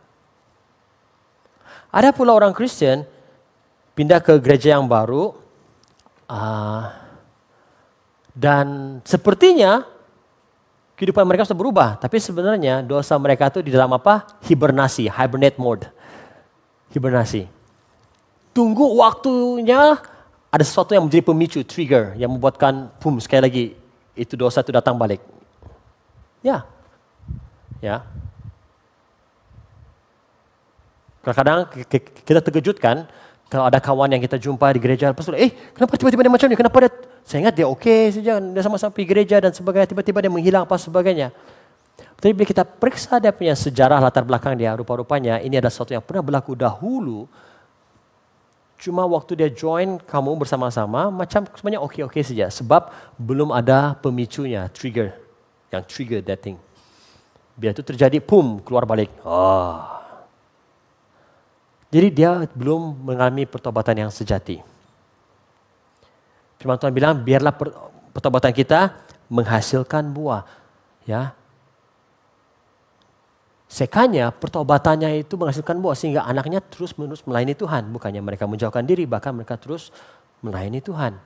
Ada 1.93 2.17
pula 2.17 2.33
orang 2.33 2.57
Kristen 2.57 3.05
pindah 3.93 4.21
ke 4.25 4.37
gereja 4.41 4.77
yang 4.77 4.89
baru 4.89 5.37
uh, 6.29 6.85
dan 8.33 8.99
sepertinya 9.05 9.85
kehidupan 10.97 11.29
mereka 11.29 11.45
sudah 11.45 11.61
berubah 11.61 11.89
tapi 12.01 12.17
sebenarnya 12.17 12.81
dosa 12.81 13.17
mereka 13.21 13.53
itu 13.53 13.61
di 13.61 13.73
dalam 13.73 13.93
apa? 13.93 14.25
Hibernasi 14.49 15.13
hibernate 15.13 15.59
mode. 15.61 15.85
Hibernasi. 16.93 17.49
Tunggu 18.53 18.85
waktunya 19.01 19.97
ada 20.53 20.65
sesuatu 20.65 20.93
yang 20.93 21.09
menjadi 21.09 21.25
pemicu 21.25 21.61
trigger 21.65 22.13
yang 22.21 22.29
membuatkan 22.29 22.93
boom 23.01 23.17
sekali 23.17 23.41
lagi 23.41 23.65
itu 24.13 24.37
dosa 24.37 24.61
itu 24.61 24.69
datang 24.69 25.01
balik. 25.01 25.25
Ya. 26.45 26.69
Ya. 27.81 28.05
Kadang-kadang 31.25 31.71
kita 32.27 32.41
terkejutkan 32.45 33.09
kalau 33.53 33.69
ada 33.69 33.77
kawan 33.85 34.09
yang 34.17 34.23
kita 34.25 34.41
jumpa 34.41 34.65
di 34.73 34.81
gereja, 34.81 35.13
tu, 35.13 35.37
eh 35.37 35.53
kenapa 35.77 36.01
tiba-tiba 36.01 36.25
dia 36.25 36.33
macam 36.33 36.49
ni? 36.49 36.57
Kenapa 36.57 36.77
dia? 36.89 36.91
Saya 37.21 37.45
ingat 37.45 37.53
dia 37.53 37.69
okey 37.69 38.17
saja, 38.17 38.41
dia 38.41 38.63
sama-sama 38.65 38.89
pergi 38.97 39.13
gereja 39.13 39.37
dan 39.45 39.53
sebagainya. 39.53 39.93
Tiba-tiba 39.93 40.25
dia 40.25 40.33
menghilang 40.33 40.65
apa 40.65 40.81
sebagainya. 40.81 41.29
Tapi 42.17 42.33
bila 42.33 42.49
kita 42.49 42.65
periksa 42.65 43.21
dia 43.21 43.29
punya 43.29 43.53
sejarah 43.53 44.01
latar 44.01 44.25
belakang 44.25 44.57
dia, 44.57 44.73
rupa-rupanya 44.73 45.37
ini 45.45 45.61
adalah 45.61 45.69
sesuatu 45.69 45.93
yang 45.93 46.01
pernah 46.01 46.25
berlaku 46.25 46.57
dahulu. 46.57 47.29
Cuma 48.81 49.05
waktu 49.05 49.37
dia 49.37 49.53
join 49.53 50.01
kamu 50.01 50.33
bersama-sama, 50.33 51.13
macam 51.13 51.45
semuanya 51.53 51.85
okey-okey 51.85 52.25
saja. 52.25 52.49
Sebab 52.49 52.89
belum 53.21 53.53
ada 53.53 53.93
pemicunya, 54.01 54.65
trigger. 54.73 55.13
Yang 55.69 55.83
trigger 55.93 56.21
that 56.25 56.41
thing. 56.41 56.57
Bila 57.53 57.77
itu 57.77 57.85
terjadi, 57.85 58.17
pum, 58.17 58.65
keluar 58.65 58.89
balik. 58.89 59.13
Oh. 59.29 60.02
Jadi 61.93 62.09
dia 62.09 62.49
belum 62.57 63.05
mengalami 63.05 63.45
pertobatan 63.45 64.09
yang 64.09 64.11
sejati. 64.11 64.65
Firman 66.57 66.81
Tuhan 66.81 66.95
bilang, 66.97 67.21
biarlah 67.21 67.53
pertobatan 68.17 68.57
kita 68.57 68.97
menghasilkan 69.29 70.09
buah. 70.09 70.49
Ya, 71.05 71.37
Sekanya 73.73 74.29
pertobatannya 74.29 75.25
itu 75.25 75.33
menghasilkan 75.41 75.81
buah 75.81 75.97
sehingga 75.97 76.29
anaknya 76.29 76.61
terus 76.61 76.93
menerus 77.01 77.25
melayani 77.25 77.57
Tuhan. 77.57 77.89
Bukannya 77.89 78.21
mereka 78.21 78.45
menjauhkan 78.45 78.85
diri, 78.85 79.09
bahkan 79.09 79.33
mereka 79.33 79.57
terus 79.57 79.89
melayani 80.45 80.85
Tuhan. 80.85 81.17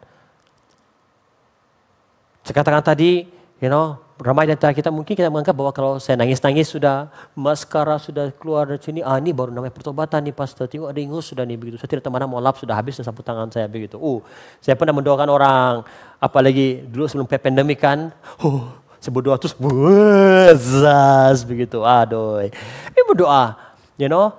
Saya 2.46 2.54
katakan 2.54 2.86
tadi, 2.86 3.26
you 3.60 3.68
know, 3.72 3.96
ramai 4.20 4.48
dari 4.48 4.56
kita 4.56 4.88
mungkin 4.88 5.12
kita 5.12 5.28
menganggap 5.28 5.52
bahwa 5.52 5.72
kalau 5.72 5.92
saya 6.00 6.16
nangis-nangis 6.16 6.72
sudah 6.72 7.12
maskara 7.36 8.00
sudah 8.00 8.32
keluar 8.36 8.64
dari 8.68 8.80
sini, 8.80 9.00
ah 9.04 9.20
ini 9.20 9.32
baru 9.36 9.52
namanya 9.52 9.72
pertobatan 9.72 10.24
nih 10.24 10.32
pastor. 10.36 10.68
Tengok 10.68 10.88
ada 10.88 11.00
ingus 11.00 11.28
sudah 11.28 11.44
nih 11.44 11.56
begitu. 11.60 11.76
Saya 11.76 11.88
tidak 11.92 12.04
teman 12.08 12.24
mau 12.28 12.40
lap 12.40 12.56
sudah 12.56 12.76
habis 12.76 12.96
dan 12.96 13.04
sapu 13.04 13.20
tangan 13.20 13.52
saya 13.52 13.68
begitu. 13.68 14.00
Oh, 14.00 14.24
saya 14.60 14.76
pernah 14.76 14.96
mendoakan 14.96 15.28
orang, 15.28 15.72
apalagi 16.16 16.84
dulu 16.88 17.04
sebelum 17.08 17.28
pandemi 17.28 17.76
kan, 17.76 18.12
oh, 18.40 18.72
saya 19.00 19.12
berdoa 19.12 19.36
terus 19.36 19.52
buzzas 19.52 21.44
begitu. 21.44 21.84
Aduh. 21.84 22.40
Ini 22.44 23.00
berdoa, 23.04 23.56
you 24.00 24.08
know. 24.08 24.32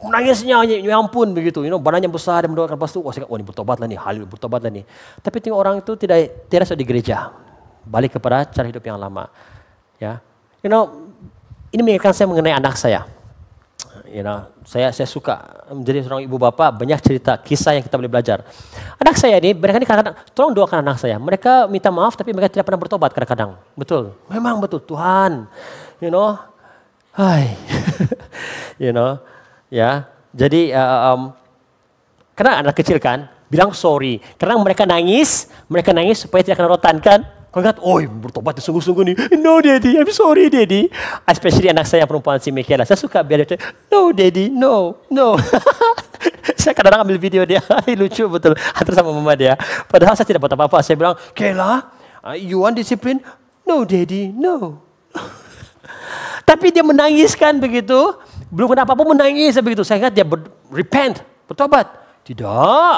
Menangisnya 0.00 0.66
ya 0.66 0.98
ampun 0.98 1.30
begitu, 1.30 1.62
you 1.62 1.70
know, 1.70 1.78
badannya 1.78 2.10
besar 2.10 2.42
dan 2.42 2.50
mendoakan 2.50 2.74
lepas 2.74 2.90
itu, 2.90 3.00
oh, 3.04 3.12
saya, 3.14 3.22
oh 3.28 3.36
ini 3.38 3.46
bertobat 3.46 3.78
lah 3.78 3.86
nih, 3.86 4.00
halil 4.02 4.26
bertobat 4.26 4.66
lah 4.66 4.72
nih. 4.72 4.82
Tapi 5.22 5.36
tengok 5.38 5.56
orang 5.60 5.74
itu 5.78 5.94
tidak 5.94 6.48
tidak 6.50 6.74
di 6.74 6.84
gereja, 6.88 7.30
balik 7.86 8.16
kepada 8.16 8.44
cara 8.48 8.66
hidup 8.68 8.84
yang 8.84 9.00
lama. 9.00 9.28
Ya, 10.00 10.20
you 10.64 10.70
know, 10.72 11.12
ini 11.72 11.80
mengingatkan 11.84 12.16
saya 12.16 12.26
mengenai 12.28 12.56
anak 12.56 12.76
saya 12.76 13.04
you 14.10 14.26
know, 14.26 14.42
saya 14.66 14.90
saya 14.90 15.06
suka 15.06 15.62
menjadi 15.70 16.04
seorang 16.04 16.26
ibu 16.26 16.36
bapak 16.36 16.82
banyak 16.82 16.98
cerita 16.98 17.38
kisah 17.38 17.78
yang 17.78 17.84
kita 17.86 17.94
boleh 17.94 18.10
belajar. 18.10 18.42
Anak 18.98 19.14
saya 19.16 19.38
ini 19.38 19.54
kadang 19.54 19.86
kadang 19.86 20.16
tolong 20.34 20.52
doakan 20.52 20.82
anak 20.82 20.98
saya. 20.98 21.16
Mereka 21.16 21.70
minta 21.70 21.88
maaf 21.94 22.18
tapi 22.18 22.34
mereka 22.34 22.50
tidak 22.50 22.66
pernah 22.66 22.82
bertobat 22.82 23.14
kadang-kadang. 23.14 23.56
Betul, 23.78 24.18
memang 24.26 24.58
betul 24.58 24.82
Tuhan, 24.82 25.46
you 26.02 26.10
know, 26.10 26.34
hai, 27.14 27.54
you 28.82 28.90
know, 28.90 29.22
ya. 29.70 30.10
Jadi 30.34 30.74
uh, 30.74 31.14
um, 31.14 31.20
karena 32.34 32.66
anak 32.66 32.74
kecil 32.82 32.98
kan 32.98 33.30
bilang 33.50 33.74
sorry 33.74 34.18
karena 34.38 34.58
mereka 34.58 34.82
nangis, 34.86 35.46
mereka 35.70 35.94
nangis 35.94 36.26
supaya 36.26 36.42
tidak 36.42 36.58
kena 36.58 36.70
rotan 36.74 36.98
kan. 36.98 37.22
Kau 37.50 37.58
ingat, 37.58 37.82
oh 37.82 37.98
bertobat 37.98 38.62
sungguh-sungguh 38.62 39.10
nih. 39.10 39.16
No 39.42 39.58
daddy, 39.58 39.98
I'm 39.98 40.06
sorry 40.14 40.46
daddy. 40.46 40.86
Especially 41.26 41.66
anak 41.66 41.82
saya 41.82 42.06
perempuan 42.06 42.38
si 42.38 42.54
Michaela. 42.54 42.86
Saya 42.86 42.94
suka 42.94 43.26
biar 43.26 43.42
dia, 43.42 43.58
no 43.90 44.14
daddy, 44.14 44.46
no, 44.54 45.02
no. 45.10 45.34
saya 46.62 46.78
kadang-kadang 46.78 47.10
ambil 47.10 47.18
video 47.18 47.42
dia, 47.42 47.58
lucu 47.98 48.22
betul. 48.30 48.54
Hantar 48.54 48.94
sama 48.94 49.10
mama 49.10 49.34
dia. 49.34 49.58
Padahal 49.90 50.14
saya 50.14 50.30
tidak 50.30 50.46
buat 50.46 50.54
apa-apa. 50.54 50.78
Saya 50.86 50.94
bilang, 50.94 51.18
Kela, 51.34 51.90
uh, 52.22 52.38
you 52.38 52.62
want 52.62 52.78
discipline? 52.78 53.18
No 53.66 53.82
daddy, 53.82 54.30
no. 54.30 54.78
Tapi 56.48 56.70
dia 56.70 56.86
menangis 56.86 57.34
kan 57.34 57.58
begitu. 57.58 58.14
Belum 58.46 58.70
kenapa 58.70 58.94
pun 58.94 59.10
menangis 59.10 59.58
begitu. 59.58 59.82
Saya 59.82 60.06
ingat 60.06 60.14
dia 60.14 60.22
ber 60.22 60.46
repent, 60.70 61.18
bertobat. 61.50 61.90
Tidak. 62.22 62.94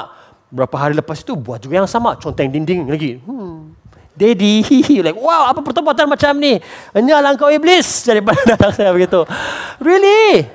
Berapa 0.53 0.75
hari 0.77 0.93
lepas 0.93 1.25
itu 1.25 1.33
buat 1.33 1.57
juga 1.57 1.81
yang 1.81 1.89
sama. 1.89 2.21
Conteng 2.21 2.53
dinding 2.53 2.85
lagi. 2.85 3.17
Hmm. 3.25 3.73
Daddy, 4.13 4.61
like, 5.01 5.17
wow, 5.17 5.49
apa 5.49 5.65
pertobatan 5.65 6.05
macam 6.05 6.37
ni? 6.37 6.61
Enyalah 6.93 7.33
kau 7.33 7.49
iblis 7.49 7.85
daripada 8.09 8.45
anak 8.45 8.71
saya 8.77 8.93
begitu. 8.93 9.25
Really? 9.81 10.45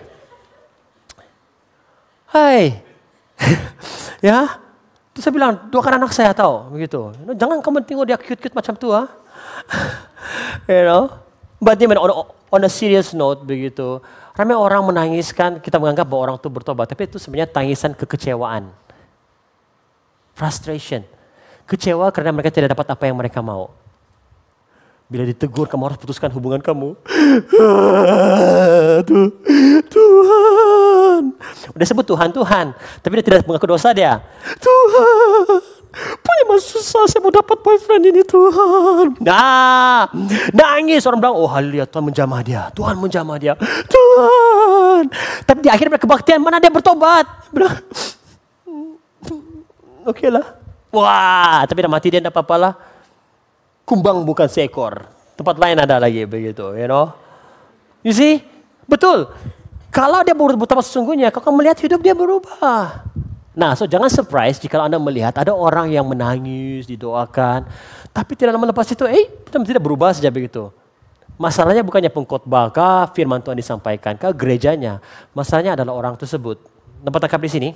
Hai. 2.30 2.78
ya. 4.30 4.62
Terus 5.11 5.22
saya 5.26 5.34
bilang, 5.34 5.52
doakan 5.74 5.98
anak 5.98 6.14
saya 6.14 6.30
tahu, 6.30 6.70
begitu. 6.70 7.11
Jangan 7.34 7.59
kamu 7.59 7.82
tengok 7.82 8.06
dia 8.06 8.14
cute-cute 8.14 8.54
macam 8.54 8.78
tu, 8.78 8.94
ah. 8.94 9.11
you 10.70 10.86
know? 10.86 11.11
But 11.59 11.82
on, 11.82 12.30
on 12.30 12.62
a 12.62 12.70
serious 12.70 13.11
note, 13.11 13.42
begitu. 13.42 13.98
Ramai 14.38 14.54
orang 14.54 14.86
menangiskan, 14.86 15.59
kita 15.59 15.82
menganggap 15.82 16.06
bahwa 16.06 16.30
orang 16.30 16.36
itu 16.38 16.46
bertobat. 16.46 16.86
Tapi 16.86 17.11
itu 17.11 17.18
sebenarnya 17.18 17.50
tangisan 17.50 17.90
kekecewaan. 17.98 18.70
Frustration 20.38 21.17
kecewa 21.68 22.08
karena 22.08 22.32
mereka 22.32 22.48
tidak 22.48 22.72
dapat 22.72 22.88
apa 22.88 23.04
yang 23.04 23.20
mereka 23.20 23.44
mau. 23.44 23.68
Bila 25.08 25.24
ditegur, 25.24 25.64
kamu 25.64 25.88
harus 25.88 25.96
putuskan 25.96 26.28
hubungan 26.36 26.60
kamu. 26.60 26.92
Tuh, 29.08 29.28
Tuhan. 29.88 31.22
Udah 31.72 31.86
sebut 31.88 32.04
Tuhan, 32.04 32.28
Tuhan. 32.28 32.76
Tapi 32.76 33.12
dia 33.16 33.24
tidak 33.24 33.48
mengaku 33.48 33.72
dosa 33.72 33.96
dia. 33.96 34.20
Tuhan. 34.60 35.64
Punya 36.20 36.42
masa 36.44 36.76
susah 36.76 37.08
saya 37.08 37.24
mau 37.24 37.32
dapat 37.32 37.56
boyfriend 37.64 38.04
ini 38.12 38.20
Tuhan. 38.20 39.16
Nah, 39.24 40.12
nangis 40.52 41.08
orang 41.08 41.24
bilang, 41.24 41.40
oh 41.40 41.48
haleluya 41.48 41.88
Tuhan 41.88 42.04
menjamah 42.04 42.40
dia. 42.44 42.68
Tuhan 42.76 43.00
menjamah 43.00 43.36
dia. 43.40 43.56
Tuhan. 43.88 45.08
Tapi 45.48 45.58
di 45.64 45.72
akhir 45.72 45.88
kebaktian 45.88 46.44
mana 46.44 46.60
dia 46.60 46.68
bertobat. 46.68 47.24
Oke 50.04 50.28
okay 50.28 50.28
lah. 50.28 50.57
Wah, 50.89 51.68
tapi 51.68 51.84
dah 51.84 51.91
mati 51.93 52.09
dia 52.09 52.20
tidak 52.20 52.32
apa-apa 52.32 52.57
lah. 52.57 52.72
Kumbang 53.84 54.24
bukan 54.24 54.49
seekor. 54.49 55.05
Tempat 55.36 55.57
lain 55.61 55.76
ada 55.76 56.01
lagi 56.01 56.24
begitu, 56.24 56.64
you 56.74 56.89
know. 56.89 57.12
You 58.01 58.16
see? 58.16 58.41
Betul. 58.89 59.28
Kalau 59.93 60.24
dia 60.24 60.32
berubah 60.32 60.80
sesungguhnya, 60.80 61.28
kau 61.28 61.45
akan 61.45 61.61
melihat 61.61 61.76
hidup 61.84 62.01
dia 62.01 62.16
berubah. 62.16 63.05
Nah, 63.53 63.74
so 63.76 63.84
jangan 63.84 64.09
surprise 64.09 64.57
jika 64.61 64.80
anda 64.80 64.97
melihat 64.97 65.34
ada 65.36 65.53
orang 65.53 65.93
yang 65.93 66.07
menangis, 66.09 66.89
didoakan, 66.89 67.68
tapi 68.14 68.39
tidak 68.39 68.55
lama 68.55 68.70
lepas 68.70 68.86
itu, 68.89 69.05
eh, 69.09 69.28
tidak 69.51 69.82
berubah 69.82 70.14
saja 70.14 70.30
begitu. 70.30 70.70
Masalahnya 71.36 71.82
bukannya 71.82 72.11
pengkhotbah 72.11 72.70
kah, 72.70 73.11
firman 73.12 73.43
Tuhan 73.43 73.59
disampaikan 73.59 74.14
ke 74.14 74.30
gerejanya. 74.34 75.03
Masalahnya 75.34 75.78
adalah 75.78 75.95
orang 75.95 76.14
tersebut. 76.18 76.59
Dapat 77.03 77.18
tangkap 77.26 77.41
di 77.47 77.51
sini? 77.51 77.70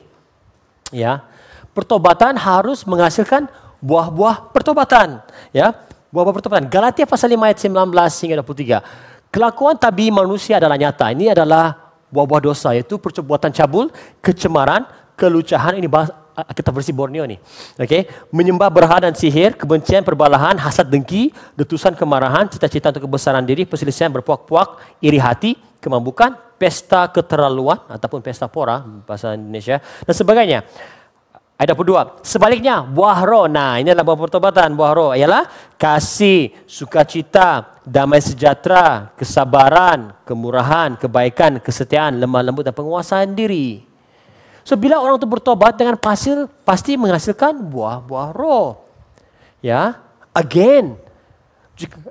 Ya 0.92 1.24
pertobatan 1.72 2.36
harus 2.36 2.84
menghasilkan 2.84 3.48
buah-buah 3.82 4.52
pertobatan. 4.54 5.20
Ya, 5.50 5.74
buah-buah 6.14 6.36
pertobatan. 6.36 6.64
Galatia 6.68 7.04
pasal 7.08 7.34
5 7.34 7.48
ayat 7.48 7.58
19 7.58 8.22
hingga 8.22 8.36
23. 8.44 9.32
Kelakuan 9.32 9.74
tabi 9.80 10.12
manusia 10.12 10.60
adalah 10.60 10.76
nyata. 10.76 11.08
Ini 11.10 11.32
adalah 11.32 11.96
buah-buah 12.12 12.42
dosa 12.44 12.76
yaitu 12.76 13.00
perbuatan 13.00 13.50
cabul, 13.50 13.88
kecemaran, 14.20 14.84
kelucahan 15.16 15.80
ini 15.80 15.88
bahas 15.88 16.12
kita 16.32 16.72
versi 16.72 16.92
Borneo 16.96 17.24
nih. 17.28 17.36
Oke, 17.76 17.84
okay? 17.84 18.02
menyembah 18.32 18.72
berhala 18.72 19.08
dan 19.08 19.14
sihir, 19.16 19.52
kebencian, 19.52 20.00
perbalahan, 20.00 20.56
hasad 20.56 20.88
dengki, 20.88 21.32
letusan 21.60 21.92
kemarahan, 21.92 22.48
cita-cita 22.48 22.88
untuk 22.88 23.04
kebesaran 23.08 23.44
diri, 23.44 23.68
perselisihan 23.68 24.08
berpuak-puak, 24.08 25.00
iri 25.04 25.20
hati, 25.20 25.60
kemampukan, 25.80 26.32
pesta 26.56 27.10
keterlaluan 27.10 27.84
ataupun 27.90 28.22
pesta 28.24 28.46
pora 28.48 28.80
bahasa 29.04 29.34
Indonesia 29.34 29.82
dan 30.06 30.14
sebagainya. 30.14 30.60
Ayat 31.62 31.78
22. 31.78 32.26
Sebaliknya, 32.26 32.82
buah 32.82 33.22
roh. 33.22 33.46
Nah, 33.46 33.78
ini 33.78 33.94
adalah 33.94 34.02
buah 34.02 34.26
pertobatan. 34.26 34.74
Buah 34.74 34.92
roh 34.98 35.10
ialah 35.14 35.46
kasih, 35.78 36.50
sukacita, 36.66 37.78
damai 37.86 38.18
sejahtera, 38.18 39.14
kesabaran, 39.14 40.10
kemurahan, 40.26 40.98
kebaikan, 40.98 41.62
kesetiaan, 41.62 42.18
lemah 42.18 42.42
lembut 42.42 42.66
dan 42.66 42.74
penguasaan 42.74 43.38
diri. 43.38 43.86
So, 44.66 44.74
bila 44.74 44.98
orang 44.98 45.22
itu 45.22 45.28
bertobat 45.30 45.78
dengan 45.78 45.94
hasil, 46.02 46.50
pasti 46.66 46.98
menghasilkan 46.98 47.54
buah-buah 47.54 48.34
roh. 48.34 48.82
Ya, 49.62 50.02
again. 50.34 50.98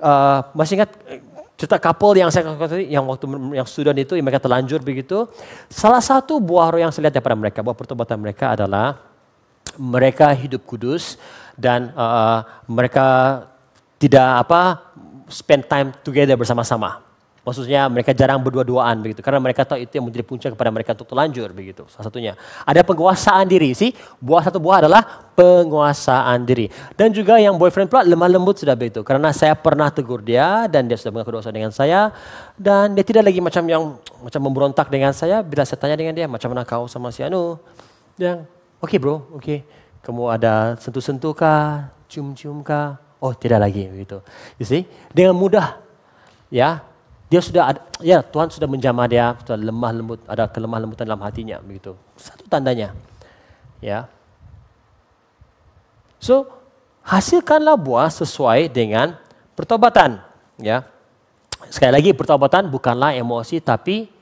Uh, 0.00 0.48
masih 0.56 0.80
ingat 0.80 0.96
cerita 1.60 1.76
couple 1.76 2.16
yang 2.16 2.32
saya 2.32 2.56
yang 2.88 3.04
waktu 3.04 3.28
yang 3.52 3.68
student 3.68 4.00
itu 4.00 4.16
yang 4.16 4.24
mereka 4.24 4.40
terlanjur 4.40 4.80
begitu. 4.80 5.28
Salah 5.68 6.00
satu 6.00 6.40
buah 6.40 6.72
roh 6.72 6.80
yang 6.80 6.88
saya 6.88 7.12
lihat 7.12 7.20
daripada 7.20 7.36
mereka, 7.36 7.60
buah 7.60 7.76
pertobatan 7.76 8.16
mereka 8.16 8.56
adalah 8.56 9.11
mereka 9.76 10.32
hidup 10.32 10.64
kudus 10.64 11.16
dan 11.56 11.92
uh, 11.94 12.44
mereka 12.64 13.06
tidak 14.00 14.48
apa 14.48 14.92
spend 15.30 15.64
time 15.68 15.94
together 16.02 16.34
bersama-sama. 16.36 17.12
Maksudnya 17.42 17.90
mereka 17.90 18.14
jarang 18.14 18.38
berdua-duaan 18.38 19.02
begitu 19.02 19.18
karena 19.18 19.42
mereka 19.42 19.66
tahu 19.66 19.82
itu 19.82 19.98
yang 19.98 20.06
menjadi 20.06 20.22
puncak 20.22 20.50
kepada 20.54 20.70
mereka 20.70 20.94
untuk 20.94 21.10
telanjur 21.10 21.50
begitu. 21.50 21.82
Salah 21.90 22.06
satunya. 22.06 22.38
Ada 22.62 22.86
penguasaan 22.86 23.50
diri 23.50 23.74
sih. 23.74 23.90
Buah 24.22 24.46
satu 24.46 24.62
buah 24.62 24.86
adalah 24.86 25.02
penguasaan 25.34 26.46
diri. 26.46 26.70
Dan 26.94 27.10
juga 27.10 27.42
yang 27.42 27.58
boyfriend 27.58 27.90
pula 27.90 28.06
lemah 28.06 28.30
lembut 28.30 28.62
sudah 28.62 28.78
begitu. 28.78 29.02
Karena 29.02 29.34
saya 29.34 29.58
pernah 29.58 29.90
tegur 29.90 30.22
dia 30.22 30.70
dan 30.70 30.86
dia 30.86 30.94
sudah 30.94 31.18
mengaku 31.18 31.42
dosa 31.42 31.50
dengan 31.50 31.74
saya 31.74 32.14
dan 32.54 32.94
dia 32.94 33.02
tidak 33.02 33.26
lagi 33.26 33.42
macam 33.42 33.66
yang 33.66 33.98
macam 34.22 34.40
memberontak 34.46 34.86
dengan 34.86 35.10
saya 35.10 35.42
bila 35.42 35.66
saya 35.66 35.82
tanya 35.82 35.98
dengan 35.98 36.14
dia 36.14 36.30
macam 36.30 36.46
mana 36.46 36.62
kau 36.62 36.86
sama 36.86 37.10
si 37.10 37.26
Anu. 37.26 37.58
Yang 38.22 38.46
okay, 38.82 38.98
bro. 38.98 39.30
Okay. 39.38 39.62
Kamu 40.02 40.28
ada 40.34 40.74
sentuh-sentuh 40.82 41.30
kah? 41.32 41.94
Cium-cium 42.10 42.66
kah? 42.66 42.98
Oh 43.22 43.30
tidak 43.30 43.62
lagi 43.62 43.86
begitu. 43.86 44.18
You 44.58 44.66
see? 44.66 44.82
Dengan 45.14 45.38
mudah. 45.38 45.78
Ya. 46.50 46.82
dia 47.32 47.40
sudah 47.40 47.72
ada, 47.72 47.80
ya 48.04 48.20
Tuhan 48.20 48.52
sudah 48.52 48.68
menjamah 48.68 49.08
dia, 49.08 49.32
sudah 49.40 49.56
lemah 49.56 49.92
lembut, 49.96 50.20
ada 50.28 50.44
kelemah 50.44 50.84
lembutan 50.84 51.08
dalam 51.08 51.24
hatinya 51.24 51.56
begitu. 51.64 51.96
Satu 52.20 52.44
tandanya. 52.44 52.92
Ya. 53.80 54.04
So, 56.20 56.44
hasilkanlah 57.00 57.80
buah 57.80 58.12
sesuai 58.12 58.68
dengan 58.68 59.16
pertobatan, 59.56 60.20
ya. 60.60 60.84
Sekali 61.72 61.88
lagi 61.88 62.12
pertobatan 62.12 62.68
bukanlah 62.68 63.16
emosi 63.16 63.64
tapi 63.64 64.12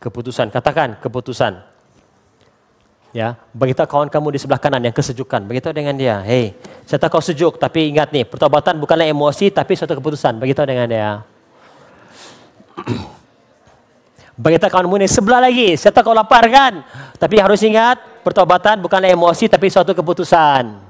keputusan. 0.00 0.48
Katakan 0.48 0.96
keputusan. 1.04 1.67
Ya, 3.16 3.40
beritahu 3.56 3.88
kawan 3.88 4.12
kamu 4.12 4.36
di 4.36 4.38
sebelah 4.38 4.60
kanan 4.60 4.84
yang 4.84 4.92
kesejukan, 4.92 5.40
beritahu 5.48 5.72
dengan 5.72 5.96
dia, 5.96 6.20
"Hey, 6.20 6.52
saya 6.84 7.00
tahu 7.00 7.16
kau 7.16 7.24
sejuk, 7.24 7.56
tapi 7.56 7.88
ingat 7.88 8.12
nih, 8.12 8.28
pertobatan 8.28 8.76
bukanlah 8.76 9.08
emosi 9.08 9.48
tapi 9.48 9.72
suatu 9.72 9.96
keputusan." 9.96 10.36
Beritahu 10.36 10.68
dengan 10.68 10.84
dia. 10.84 11.24
Beritahu 14.44 14.70
kawanmu 14.70 15.00
ini 15.00 15.08
sebelah 15.08 15.40
lagi, 15.40 15.72
saya 15.80 15.88
tahu 15.88 16.12
kau 16.12 16.14
lapar 16.14 16.44
kan? 16.52 16.84
Tapi 17.16 17.40
harus 17.40 17.64
ingat, 17.64 17.96
pertobatan 18.20 18.76
bukanlah 18.84 19.08
emosi 19.08 19.48
tapi 19.48 19.72
suatu 19.72 19.96
keputusan. 19.96 20.88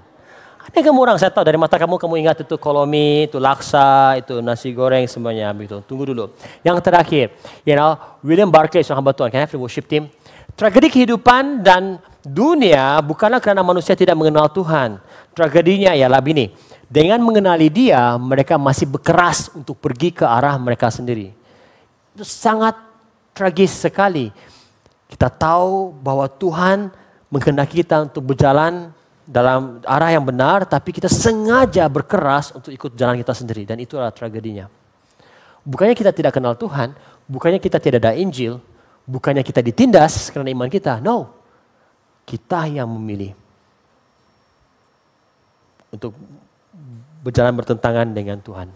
Ada 0.68 0.84
kamu 0.84 1.00
orang 1.00 1.16
saya 1.16 1.32
tahu 1.32 1.48
dari 1.48 1.56
mata 1.56 1.80
kamu 1.80 1.96
kamu 1.96 2.14
ingat 2.28 2.44
itu 2.44 2.60
kolomi, 2.60 3.24
itu 3.24 3.40
laksa, 3.40 4.20
itu 4.20 4.44
nasi 4.44 4.68
goreng 4.76 5.08
semuanya 5.08 5.48
begitu. 5.56 5.80
Tunggu 5.80 6.12
dulu. 6.12 6.28
Yang 6.60 6.84
terakhir, 6.84 7.26
you 7.64 7.72
know, 7.72 7.96
William 8.20 8.52
Barclay 8.52 8.84
seorang 8.84 9.00
hamba 9.00 9.16
Tuhan, 9.16 9.32
kan 9.32 9.48
worship 9.56 9.88
team. 9.88 10.12
Tragedi 10.58 10.90
kehidupan 10.90 11.62
dan 11.62 12.02
dunia 12.26 12.98
bukanlah 12.98 13.38
karena 13.38 13.62
manusia 13.62 13.94
tidak 13.94 14.18
mengenal 14.18 14.50
Tuhan. 14.50 14.98
Tragedinya 15.30 15.94
ialah 15.94 16.18
begini. 16.18 16.50
Dengan 16.90 17.22
mengenali 17.22 17.70
dia, 17.70 18.18
mereka 18.18 18.58
masih 18.58 18.90
berkeras 18.90 19.54
untuk 19.54 19.78
pergi 19.78 20.10
ke 20.10 20.26
arah 20.26 20.58
mereka 20.58 20.90
sendiri. 20.90 21.30
Itu 22.10 22.26
sangat 22.26 22.74
tragis 23.30 23.70
sekali. 23.70 24.34
Kita 25.06 25.30
tahu 25.30 25.94
bahwa 25.94 26.26
Tuhan 26.26 26.90
menghendaki 27.30 27.86
kita 27.86 28.10
untuk 28.10 28.34
berjalan 28.34 28.90
dalam 29.22 29.78
arah 29.86 30.10
yang 30.10 30.26
benar, 30.26 30.66
tapi 30.66 30.90
kita 30.90 31.06
sengaja 31.06 31.86
berkeras 31.86 32.50
untuk 32.50 32.74
ikut 32.74 32.98
jalan 32.98 33.14
kita 33.14 33.30
sendiri. 33.30 33.62
Dan 33.62 33.78
itu 33.78 33.94
adalah 33.94 34.10
tragedinya. 34.10 34.66
Bukannya 35.62 35.94
kita 35.94 36.10
tidak 36.10 36.34
kenal 36.34 36.58
Tuhan, 36.58 36.98
bukannya 37.30 37.62
kita 37.62 37.78
tidak 37.78 38.02
ada 38.02 38.18
Injil, 38.18 38.58
bukannya 39.08 39.40
kita 39.40 39.64
ditindas 39.64 40.28
karena 40.28 40.52
iman 40.52 40.68
kita. 40.68 41.00
No, 41.00 41.32
kita 42.28 42.68
yang 42.68 42.92
memilih 42.92 43.32
untuk 45.88 46.12
berjalan 47.24 47.56
bertentangan 47.56 48.06
dengan 48.12 48.36
Tuhan. 48.44 48.68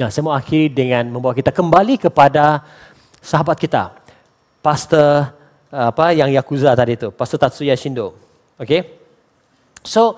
Ya, 0.00 0.08
saya 0.08 0.24
mau 0.24 0.32
akhiri 0.32 0.72
dengan 0.72 1.08
membawa 1.08 1.36
kita 1.36 1.52
kembali 1.52 2.00
kepada 2.00 2.64
sahabat 3.20 3.56
kita, 3.56 3.96
Pastor 4.60 5.32
apa 5.72 6.12
yang 6.12 6.28
Yakuza 6.32 6.72
tadi 6.72 6.96
itu, 6.96 7.08
Pastor 7.12 7.40
Tatsuya 7.40 7.76
Shindo. 7.76 8.16
Oke, 8.56 8.64
okay? 8.64 8.80
so 9.84 10.16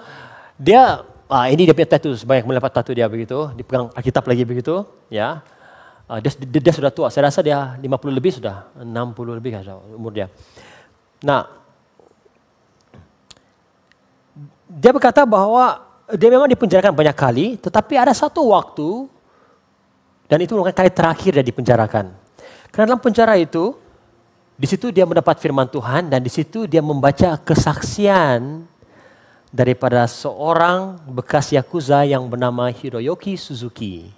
dia 0.59 1.03
ah, 1.31 1.47
ini 1.51 1.67
dia 1.67 1.75
punya 1.75 1.91
tattoo 1.95 2.15
sebanyak 2.15 2.47
melipat 2.47 2.71
tattoo 2.75 2.95
dia 2.95 3.07
begitu, 3.11 3.51
dipegang 3.55 3.91
Alkitab 3.95 4.27
lagi 4.27 4.43
begitu, 4.47 4.83
ya. 5.11 5.43
Uh, 6.09 6.19
dia, 6.25 6.33
dia, 6.41 6.61
dia, 6.65 6.73
sudah 6.73 6.89
tua, 6.89 7.13
saya 7.13 7.29
rasa 7.29 7.45
dia 7.45 7.77
50 7.77 7.85
lebih 8.17 8.33
sudah, 8.41 8.73
60 8.81 9.39
lebih 9.39 9.61
kan 9.61 9.77
umur 9.93 10.09
dia. 10.17 10.33
Nah, 11.21 11.45
dia 14.73 14.89
berkata 14.89 15.29
bahwa 15.29 15.85
dia 16.17 16.33
memang 16.33 16.49
dipenjarakan 16.49 16.97
banyak 16.97 17.13
kali, 17.13 17.47
tetapi 17.61 18.01
ada 18.01 18.17
satu 18.17 18.57
waktu 18.57 19.05
dan 20.33 20.41
itu 20.41 20.57
merupakan 20.57 20.81
kali 20.81 20.89
terakhir 20.89 21.31
dia 21.37 21.45
dipenjarakan. 21.45 22.13
Karena 22.73 22.97
dalam 22.97 23.05
penjara 23.05 23.37
itu, 23.37 23.77
di 24.57 24.65
situ 24.65 24.89
dia 24.89 25.05
mendapat 25.05 25.37
firman 25.41 25.69
Tuhan 25.69 26.09
dan 26.09 26.25
di 26.25 26.33
situ 26.33 26.65
dia 26.65 26.81
membaca 26.81 27.37
kesaksian 27.37 28.65
daripada 29.49 30.05
seorang 30.05 31.01
bekas 31.09 31.53
Yakuza 31.53 32.05
yang 32.05 32.29
bernama 32.29 32.69
Hiroyoki 32.69 33.37
Suzuki. 33.41 34.18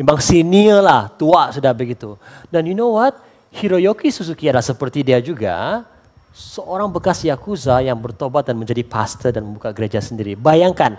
Memang 0.00 0.16
senior 0.16 0.80
lah, 0.80 1.12
tua 1.12 1.52
sudah 1.52 1.76
begitu. 1.76 2.16
Dan 2.48 2.64
you 2.64 2.72
know 2.72 2.96
what? 2.96 3.20
Hiroyoki 3.52 4.08
Suzuki 4.08 4.48
adalah 4.48 4.64
seperti 4.64 5.04
dia 5.04 5.20
juga, 5.20 5.84
seorang 6.32 6.88
bekas 6.88 7.20
Yakuza 7.20 7.84
yang 7.84 8.00
bertobat 8.00 8.48
dan 8.48 8.56
menjadi 8.56 8.80
pastor 8.80 9.28
dan 9.28 9.44
membuka 9.44 9.76
gereja 9.76 10.00
sendiri. 10.00 10.40
Bayangkan, 10.40 10.96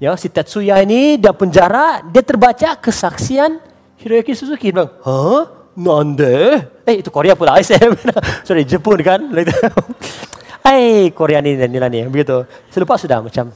Ya, 0.00 0.16
si 0.16 0.32
Tetsuya 0.32 0.80
ini 0.80 1.20
dia 1.20 1.28
penjara, 1.36 2.00
dia 2.08 2.24
terbaca 2.24 2.72
kesaksian 2.80 3.60
Hiroyuki 4.00 4.32
Suzuki. 4.32 4.72
Dia 4.72 4.80
bilang, 4.80 4.96
Hah? 5.04 5.44
Nande? 5.76 6.66
Eh, 6.88 7.04
itu 7.04 7.12
Korea 7.12 7.36
pula. 7.36 7.60
Sorry, 8.48 8.64
Jepun 8.64 8.96
kan? 9.04 9.20
Hai, 10.64 11.12
Korea 11.12 11.44
ni 11.44 11.52
nila 11.52 11.92
ni. 11.92 12.00
Begitu. 12.08 12.48
Saya 12.72 12.80
lupa 12.80 12.96
sudah 12.96 13.20
macam, 13.20 13.52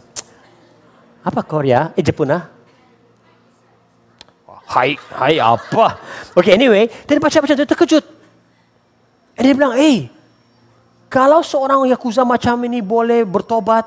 apa 1.24 1.40
Korea? 1.48 1.96
Eh, 1.96 2.04
Jepun 2.04 2.28
ah? 2.28 2.52
Hai, 4.64 4.96
hai 5.20 5.36
apa? 5.38 6.00
Okay, 6.32 6.56
anyway, 6.56 6.88
dia 6.88 7.20
baca 7.20 7.36
macam 7.38 7.54
tu 7.54 7.68
terkejut. 7.68 8.04
Dan 9.36 9.42
dia 9.44 9.54
bilang, 9.54 9.74
eh, 9.76 10.08
kalau 11.12 11.44
seorang 11.44 11.84
Yakuza 11.86 12.24
macam 12.24 12.58
ini 12.64 12.80
boleh 12.80 13.22
bertobat, 13.22 13.86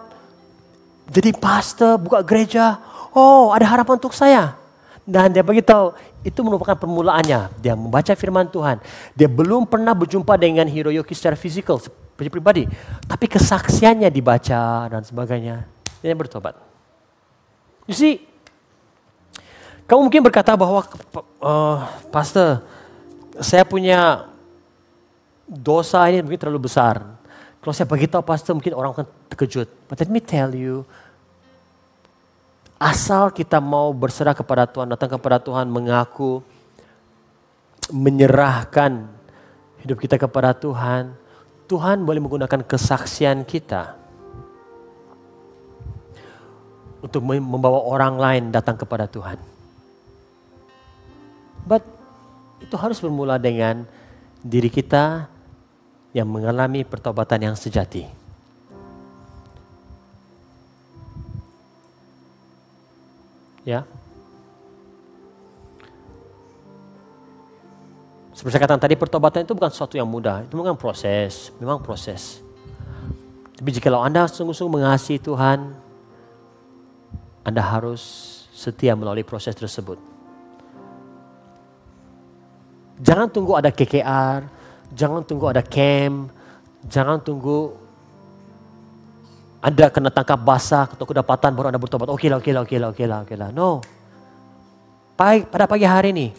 jadi 1.08 1.32
pastor, 1.36 1.98
buka 1.98 2.20
gereja. 2.22 2.78
Oh, 3.16 3.52
ada 3.56 3.66
harapan 3.66 3.98
untuk 3.98 4.14
saya. 4.14 4.56
Dan 5.08 5.32
dia 5.32 5.42
beritahu, 5.42 5.96
itu 6.22 6.40
merupakan 6.44 6.76
permulaannya. 6.76 7.48
Dia 7.64 7.74
membaca 7.74 8.12
firman 8.12 8.52
Tuhan. 8.52 8.84
Dia 9.16 9.32
belum 9.32 9.64
pernah 9.64 9.96
berjumpa 9.96 10.36
dengan 10.36 10.68
Hiroyoki 10.68 11.16
secara 11.16 11.40
fisikal, 11.40 11.80
seperti 11.80 12.28
pribadi. 12.28 12.64
Tapi 13.08 13.26
kesaksiannya 13.32 14.12
dibaca 14.12 14.92
dan 14.92 15.02
sebagainya. 15.08 15.64
Dia 16.04 16.14
bertobat. 16.14 16.60
You 17.88 17.96
see, 17.96 18.20
kamu 19.88 20.00
mungkin 20.12 20.22
berkata 20.22 20.52
bahwa, 20.60 20.84
uh, 21.40 21.78
Pastor, 22.12 22.62
saya 23.40 23.64
punya 23.64 24.28
dosa 25.48 26.04
ini 26.12 26.20
mungkin 26.20 26.44
terlalu 26.44 26.68
besar. 26.68 27.00
Kalau 27.64 27.74
saya 27.74 27.88
beritahu 27.88 28.24
pastor 28.24 28.56
mungkin 28.56 28.76
orang 28.76 28.92
akan 28.96 29.08
terkejut. 29.32 29.68
But 29.88 30.00
let 30.00 30.12
me 30.12 30.20
tell 30.20 30.52
you, 30.52 30.84
asal 32.80 33.32
kita 33.32 33.60
mau 33.64 33.92
berserah 33.92 34.36
kepada 34.36 34.68
Tuhan, 34.68 34.88
datang 34.92 35.12
kepada 35.16 35.40
Tuhan, 35.40 35.68
mengaku, 35.68 36.44
menyerahkan 37.92 39.08
hidup 39.84 39.98
kita 40.00 40.16
kepada 40.20 40.56
Tuhan, 40.56 41.16
Tuhan 41.68 42.04
boleh 42.08 42.24
menggunakan 42.24 42.64
kesaksian 42.64 43.44
kita 43.44 44.00
untuk 47.04 47.24
membawa 47.24 47.84
orang 47.84 48.16
lain 48.16 48.44
datang 48.52 48.80
kepada 48.80 49.12
Tuhan. 49.12 49.57
But 51.68 51.84
itu 52.64 52.74
harus 52.80 52.98
bermula 53.04 53.36
dengan 53.36 53.84
diri 54.40 54.72
kita 54.72 55.28
yang 56.16 56.32
mengalami 56.32 56.88
pertobatan 56.88 57.52
yang 57.52 57.56
sejati. 57.60 58.08
Ya. 63.68 63.84
Seperti 68.32 68.54
saya 68.56 68.64
katakan 68.64 68.80
tadi, 68.80 68.96
pertobatan 68.96 69.44
itu 69.44 69.52
bukan 69.52 69.68
sesuatu 69.68 70.00
yang 70.00 70.08
mudah. 70.08 70.48
Itu 70.48 70.56
memang 70.56 70.80
proses, 70.80 71.52
memang 71.60 71.84
proses. 71.84 72.40
Tapi 73.58 73.70
jika 73.74 73.92
Anda 73.92 74.30
sungguh-sungguh 74.30 74.78
mengasihi 74.78 75.20
Tuhan, 75.20 75.74
Anda 77.44 77.62
harus 77.66 78.00
setia 78.54 78.94
melalui 78.94 79.26
proses 79.26 79.58
tersebut. 79.58 80.17
Jangan 82.98 83.30
tunggu 83.30 83.54
ada 83.58 83.70
KKR, 83.70 84.58
Jangan 84.96 85.22
tunggu 85.28 85.52
ada 85.52 85.60
camp, 85.60 86.32
jangan 86.88 87.20
tunggu 87.20 87.76
anda 89.58 89.90
kena 89.92 90.14
tangkap 90.14 90.40
basah 90.40 90.86
atau 90.88 91.04
kedapatan 91.04 91.52
baru 91.52 91.74
Anda 91.74 91.82
bertobat. 91.82 92.08
Oke 92.14 92.30
lah, 92.30 92.40
oke 92.40 92.52
lah, 92.54 92.62
oke 92.64 92.78
lah, 92.78 92.90
oke 92.94 93.04
lah, 93.04 93.20
oke 93.26 93.36
lah. 93.36 93.50
No. 93.52 93.82
Pada 95.18 95.66
pagi 95.66 95.84
hari 95.84 96.14
ini, 96.14 96.30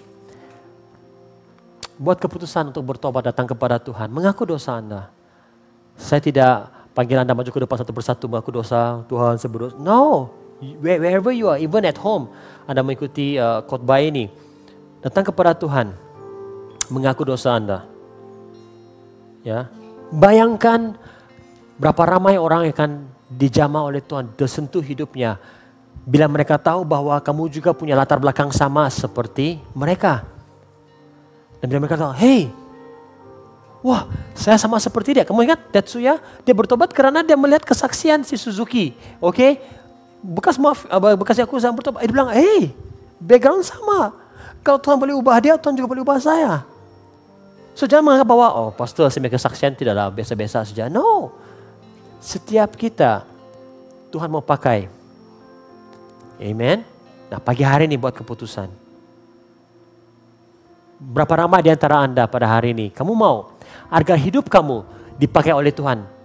buat 1.98 2.16
keputusan 2.22 2.70
untuk 2.70 2.86
bertobat 2.86 3.26
datang 3.26 3.50
kepada 3.50 3.82
Tuhan. 3.82 4.06
Mengaku 4.08 4.46
dosa 4.46 4.78
Anda. 4.78 5.10
Saya 5.98 6.22
tidak 6.22 6.70
panggil 6.94 7.18
Anda 7.18 7.34
maju 7.34 7.50
ke 7.50 7.58
depan 7.58 7.76
satu 7.82 7.90
persatu 7.90 8.30
mengaku 8.30 8.54
dosa 8.54 9.02
Tuhan 9.10 9.34
sebelum. 9.36 9.76
No. 9.82 10.30
Wherever 10.78 11.34
you 11.34 11.50
are, 11.50 11.58
even 11.58 11.84
at 11.84 11.98
home, 11.98 12.30
Anda 12.70 12.86
mengikuti 12.86 13.34
uh, 13.34 13.66
khotbah 13.66 13.98
ini. 13.98 14.30
Datang 15.02 15.26
kepada 15.26 15.58
Tuhan. 15.58 16.07
Mengaku 16.88 17.28
dosa 17.28 17.56
Anda. 17.56 17.84
Ya, 19.44 19.68
bayangkan 20.12 20.96
berapa 21.78 22.02
ramai 22.04 22.36
orang 22.36 22.68
yang 22.68 22.74
akan 22.74 22.92
dijamah 23.28 23.86
oleh 23.86 24.02
Tuhan, 24.02 24.32
tersentuh 24.34 24.82
hidupnya 24.82 25.38
Bila 26.08 26.24
mereka 26.24 26.56
tahu 26.56 26.88
bahwa 26.88 27.20
kamu 27.20 27.52
juga 27.52 27.76
punya 27.76 27.92
latar 27.92 28.16
belakang 28.16 28.48
sama 28.48 28.88
seperti 28.88 29.60
mereka. 29.76 30.24
Dan 31.60 31.68
bila 31.68 31.84
mereka 31.84 32.00
tahu, 32.00 32.16
hey, 32.16 32.48
wah 33.84 34.08
saya 34.32 34.56
sama 34.56 34.80
seperti 34.80 35.20
dia. 35.20 35.28
Kamu 35.28 35.44
ingat 35.44 35.68
Tetsuya? 35.68 36.16
Dia 36.48 36.54
bertobat 36.56 36.96
karena 36.96 37.20
dia 37.20 37.36
melihat 37.36 37.60
kesaksian 37.60 38.24
si 38.24 38.40
Suzuki. 38.40 38.96
Oke, 39.20 39.36
okay? 39.36 39.52
bekas 40.24 40.56
maaf, 40.56 40.88
bekas 41.20 41.36
aku 41.44 41.60
sama 41.60 41.76
bertobat. 41.76 42.00
Dia 42.08 42.08
bilang, 42.08 42.32
hey, 42.32 42.72
background 43.20 43.68
sama. 43.68 44.16
Kalau 44.64 44.80
Tuhan 44.80 44.96
boleh 44.96 45.12
ubah 45.12 45.36
dia, 45.44 45.60
Tuhan 45.60 45.76
juga 45.76 45.92
boleh 45.92 46.08
ubah 46.08 46.16
saya. 46.24 46.64
Jangan 47.86 48.02
menganggap 48.02 48.26
bahwa, 48.26 48.48
oh 48.58 48.70
pastor 48.74 49.06
saya 49.06 49.30
kesaksian 49.30 49.78
tidaklah 49.78 50.10
biasa-biasa 50.10 50.66
saja. 50.66 50.90
No, 50.90 51.30
setiap 52.18 52.74
kita 52.74 53.22
Tuhan 54.10 54.26
mau 54.26 54.42
pakai 54.42 54.98
Amen. 56.38 56.86
Nah 57.28 57.42
pagi 57.42 57.66
hari 57.66 57.90
ini 57.90 57.98
buat 57.98 58.14
keputusan. 58.14 58.70
Berapa 60.98 61.46
ramai 61.46 61.62
di 61.66 61.70
antara 61.70 61.98
Anda 62.02 62.30
pada 62.30 62.46
hari 62.46 62.74
ini, 62.74 62.90
kamu 62.94 63.12
mau 63.14 63.54
agar 63.90 64.18
hidup 64.18 64.46
kamu 64.46 64.82
dipakai 65.18 65.50
oleh 65.54 65.74
Tuhan. 65.74 66.17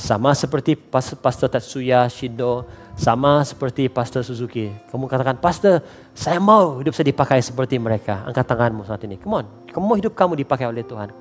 Sama 0.00 0.32
seperti 0.32 0.80
Pastor 1.20 1.52
Tatsuya 1.52 2.08
Shindo, 2.08 2.64
sama 2.96 3.44
seperti 3.44 3.84
Pastor 3.92 4.24
Suzuki. 4.24 4.72
Kamu 4.88 5.04
katakan, 5.04 5.36
Pastor, 5.36 5.84
saya 6.16 6.40
mau 6.40 6.80
hidup 6.80 6.96
saya 6.96 7.12
dipakai 7.12 7.44
seperti 7.44 7.76
mereka. 7.76 8.24
Angkat 8.24 8.48
tanganmu 8.48 8.88
saat 8.88 9.04
ini. 9.04 9.20
Come 9.20 9.44
on, 9.44 9.46
kamu 9.68 9.84
mau 9.84 9.96
hidup 10.00 10.16
kamu 10.16 10.40
dipakai 10.40 10.64
oleh 10.64 10.80
Tuhan. 10.88 11.12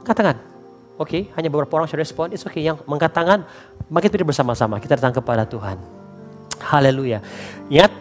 Angkat 0.00 0.16
tangan. 0.16 0.36
Oke, 0.96 1.12
okay, 1.12 1.22
hanya 1.36 1.52
beberapa 1.52 1.76
orang 1.76 1.92
sudah 1.92 2.00
respon. 2.00 2.32
It's 2.32 2.40
okay. 2.48 2.64
Yang 2.64 2.80
mengangkat 2.88 3.12
tangan, 3.12 3.44
mari 3.92 4.08
kita 4.08 4.24
bersama-sama. 4.24 4.80
Kita 4.80 4.96
datang 4.96 5.12
kepada 5.12 5.44
Tuhan. 5.44 5.76
Haleluya. 6.72 7.20
Ingat, 7.68 7.92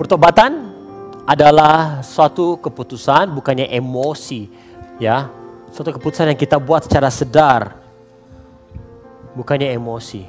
pertobatan 0.00 0.72
adalah 1.28 2.00
suatu 2.00 2.56
keputusan, 2.64 3.28
bukannya 3.28 3.68
emosi. 3.76 4.48
Ya, 4.96 5.28
suatu 5.68 5.92
keputusan 5.92 6.32
yang 6.32 6.40
kita 6.40 6.56
buat 6.56 6.88
secara 6.88 7.12
sedar, 7.12 7.83
bukannya 9.34 9.74
emosi. 9.74 10.22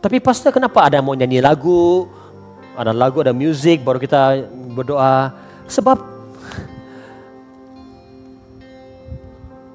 Tapi 0.00 0.16
pasti 0.18 0.48
kenapa 0.50 0.88
ada 0.88 0.98
mau 1.04 1.14
nyanyi 1.14 1.44
lagu, 1.44 2.08
ada 2.74 2.90
lagu, 2.90 3.20
ada 3.20 3.36
musik, 3.36 3.84
baru 3.84 4.00
kita 4.00 4.48
berdoa. 4.72 5.34
Sebab 5.68 5.98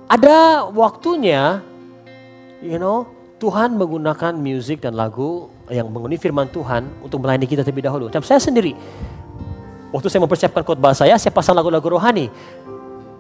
ada 0.10 0.66
waktunya, 0.74 1.62
you 2.62 2.82
know, 2.82 3.06
Tuhan 3.38 3.78
menggunakan 3.78 4.34
musik 4.34 4.82
dan 4.82 4.98
lagu 4.98 5.52
yang 5.70 5.90
mengundi 5.90 6.18
firman 6.18 6.50
Tuhan 6.50 6.90
untuk 7.06 7.22
melayani 7.22 7.46
kita 7.46 7.62
terlebih 7.62 7.86
dahulu. 7.86 8.10
Saya 8.26 8.42
sendiri, 8.42 8.74
waktu 9.94 10.08
saya 10.10 10.22
mempersiapkan 10.26 10.64
khotbah 10.66 10.98
saya, 10.98 11.18
saya 11.22 11.34
pasang 11.34 11.54
lagu-lagu 11.54 11.86
rohani. 11.86 12.34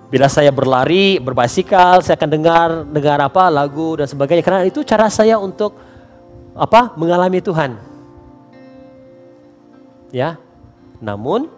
Bila 0.05 0.29
saya 0.29 0.53
berlari, 0.53 1.17
berbasikal, 1.17 1.97
saya 2.05 2.13
akan 2.13 2.29
dengar 2.29 2.69
dengar 2.85 3.17
apa 3.25 3.49
lagu 3.49 3.97
dan 3.97 4.05
sebagainya. 4.05 4.45
Karena 4.45 4.61
itu 4.63 4.85
cara 4.85 5.09
saya 5.09 5.41
untuk 5.41 5.73
apa 6.53 6.93
mengalami 6.93 7.41
Tuhan. 7.41 7.73
Ya, 10.13 10.37
namun 11.01 11.49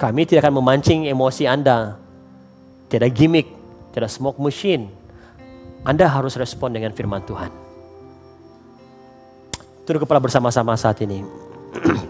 kami 0.00 0.24
tidak 0.24 0.48
akan 0.48 0.62
memancing 0.62 1.10
emosi 1.10 1.44
Anda. 1.44 2.00
Tidak 2.88 3.10
gimmick, 3.12 3.50
tidak 3.92 4.08
smoke 4.08 4.40
machine. 4.40 4.88
Anda 5.82 6.06
harus 6.06 6.38
respon 6.38 6.70
dengan 6.70 6.94
firman 6.94 7.26
Tuhan. 7.26 7.50
Tunduk 9.82 10.06
kepala 10.06 10.22
bersama-sama 10.22 10.78
saat 10.78 11.02
ini. 11.02 11.26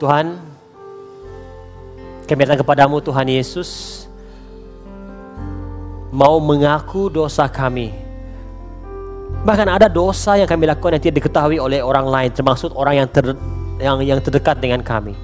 Tuhan, 0.00 0.38
kami 2.28 2.44
datang 2.44 2.60
kepadamu 2.60 3.00
Tuhan 3.00 3.24
Yesus. 3.24 4.04
Mau 6.12 6.36
mengaku 6.44 7.08
dosa 7.08 7.48
kami. 7.48 7.96
Bahkan 9.48 9.64
ada 9.64 9.88
dosa 9.88 10.36
yang 10.36 10.44
kami 10.44 10.68
lakukan 10.68 11.00
yang 11.00 11.02
tidak 11.08 11.24
diketahui 11.24 11.56
oleh 11.56 11.80
orang 11.80 12.04
lain. 12.04 12.28
Termasuk 12.28 12.76
orang 12.76 13.00
yang, 13.00 13.08
ter, 13.08 13.32
yang, 13.80 13.96
yang 14.04 14.20
terdekat 14.20 14.60
dengan 14.60 14.84
kami. 14.84 15.16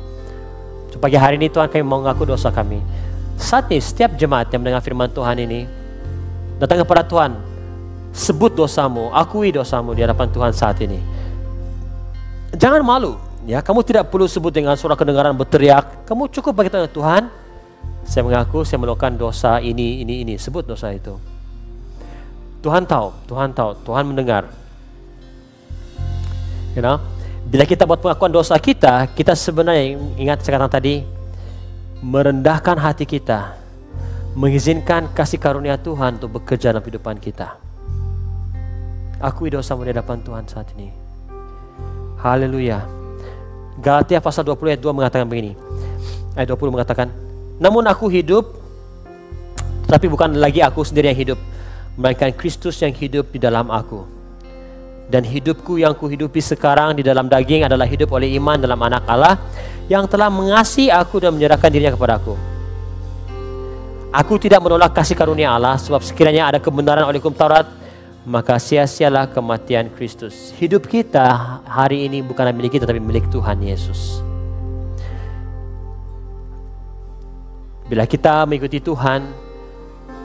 Pagi 0.96 1.20
hari 1.20 1.36
ini 1.36 1.52
Tuhan 1.52 1.68
kami 1.68 1.84
mau 1.84 2.00
mengaku 2.00 2.24
dosa 2.24 2.48
kami. 2.48 2.80
Saat 3.36 3.68
ini 3.68 3.84
setiap 3.84 4.16
jemaat 4.16 4.48
yang 4.48 4.64
mendengar 4.64 4.80
firman 4.80 5.12
Tuhan 5.12 5.36
ini. 5.44 5.68
Datang 6.56 6.80
kepada 6.86 7.04
Tuhan 7.04 7.36
sebut 8.14 8.54
dosamu, 8.56 9.10
akui 9.12 9.50
dosamu 9.52 9.92
di 9.92 10.00
hadapan 10.06 10.30
Tuhan 10.30 10.52
saat 10.54 10.80
ini. 10.80 11.02
Jangan 12.54 12.80
malu, 12.86 13.18
ya. 13.44 13.64
Kamu 13.64 13.80
tidak 13.84 14.10
perlu 14.10 14.28
sebut 14.28 14.52
dengan 14.52 14.76
suara 14.76 14.96
kedengaran 14.98 15.36
berteriak. 15.36 16.04
Kamu 16.08 16.28
cukup 16.32 16.52
bagi 16.64 16.72
Tuhan, 16.72 17.28
saya 18.04 18.22
mengaku 18.24 18.64
saya 18.68 18.80
melakukan 18.80 19.16
dosa 19.16 19.60
ini, 19.60 20.04
ini, 20.04 20.24
ini. 20.24 20.34
Sebut 20.36 20.64
dosa 20.64 20.92
itu. 20.92 21.16
Tuhan 22.64 22.88
tahu, 22.88 23.12
Tuhan 23.28 23.52
tahu, 23.52 23.70
Tuhan 23.84 24.04
mendengar. 24.08 24.48
You 26.72 26.80
know? 26.80 26.96
Bila 27.44 27.68
kita 27.68 27.84
buat 27.84 28.00
pengakuan 28.00 28.32
dosa 28.32 28.56
kita, 28.56 29.04
kita 29.12 29.36
sebenarnya 29.36 30.00
ingat 30.16 30.40
sekarang 30.40 30.72
tadi 30.72 31.04
merendahkan 32.00 32.80
hati 32.80 33.04
kita, 33.04 33.52
mengizinkan 34.32 35.12
kasih 35.12 35.36
karunia 35.36 35.76
Tuhan 35.76 36.16
untuk 36.16 36.40
bekerja 36.40 36.72
dalam 36.72 36.80
kehidupan 36.80 37.20
kita. 37.20 37.60
Akui 39.20 39.52
dosamu 39.52 39.84
di 39.84 39.92
hadapan 39.92 40.24
Tuhan 40.24 40.44
saat 40.48 40.72
ini. 40.76 40.88
Haleluya. 42.16 43.03
Galatia 43.78 44.22
pasal 44.22 44.46
20 44.46 44.78
ayat 44.78 44.80
2 44.82 44.94
mengatakan 44.94 45.26
begini. 45.26 45.58
Ayat 46.38 46.50
20 46.54 46.74
mengatakan, 46.74 47.10
Namun 47.58 47.82
aku 47.90 48.06
hidup, 48.06 48.54
tapi 49.90 50.06
bukan 50.06 50.38
lagi 50.38 50.62
aku 50.62 50.86
sendiri 50.86 51.10
yang 51.10 51.20
hidup, 51.34 51.38
melainkan 51.98 52.30
Kristus 52.34 52.78
yang 52.82 52.94
hidup 52.94 53.30
di 53.34 53.38
dalam 53.42 53.70
aku. 53.70 54.06
Dan 55.04 55.20
hidupku 55.20 55.76
yang 55.76 55.92
kuhidupi 55.92 56.40
sekarang 56.40 56.96
di 56.96 57.04
dalam 57.04 57.28
daging 57.28 57.68
adalah 57.68 57.84
hidup 57.84 58.08
oleh 58.14 58.32
iman 58.40 58.56
dalam 58.56 58.80
anak 58.80 59.04
Allah 59.04 59.36
yang 59.84 60.08
telah 60.08 60.32
mengasihi 60.32 60.88
aku 60.88 61.20
dan 61.20 61.36
menyerahkan 61.36 61.68
dirinya 61.68 61.92
kepada 61.92 62.16
aku. 62.16 62.34
Aku 64.14 64.38
tidak 64.38 64.62
menolak 64.62 64.94
kasih 64.94 65.18
karunia 65.18 65.52
Allah 65.52 65.76
sebab 65.76 66.00
sekiranya 66.00 66.48
ada 66.54 66.58
kebenaran 66.62 67.04
oleh 67.04 67.18
hukum 67.18 67.34
Taurat 67.34 67.66
maka 68.24 68.56
sia-sialah 68.56 69.28
kematian 69.28 69.92
Kristus. 69.92 70.56
Hidup 70.56 70.88
kita 70.88 71.60
hari 71.68 72.08
ini 72.08 72.24
bukan 72.24 72.48
milik 72.56 72.80
kita 72.80 72.88
tapi 72.88 73.00
milik 73.00 73.28
Tuhan 73.28 73.60
Yesus. 73.60 74.24
Bila 77.84 78.08
kita 78.08 78.48
mengikuti 78.48 78.80
Tuhan, 78.80 79.28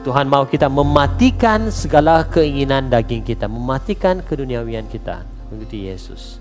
Tuhan 0.00 0.24
mau 0.32 0.48
kita 0.48 0.72
mematikan 0.72 1.68
segala 1.68 2.24
keinginan 2.24 2.88
daging 2.88 3.20
kita, 3.20 3.44
mematikan 3.44 4.24
keduniawian 4.24 4.88
kita, 4.88 5.28
mengikuti 5.52 5.92
Yesus. 5.92 6.40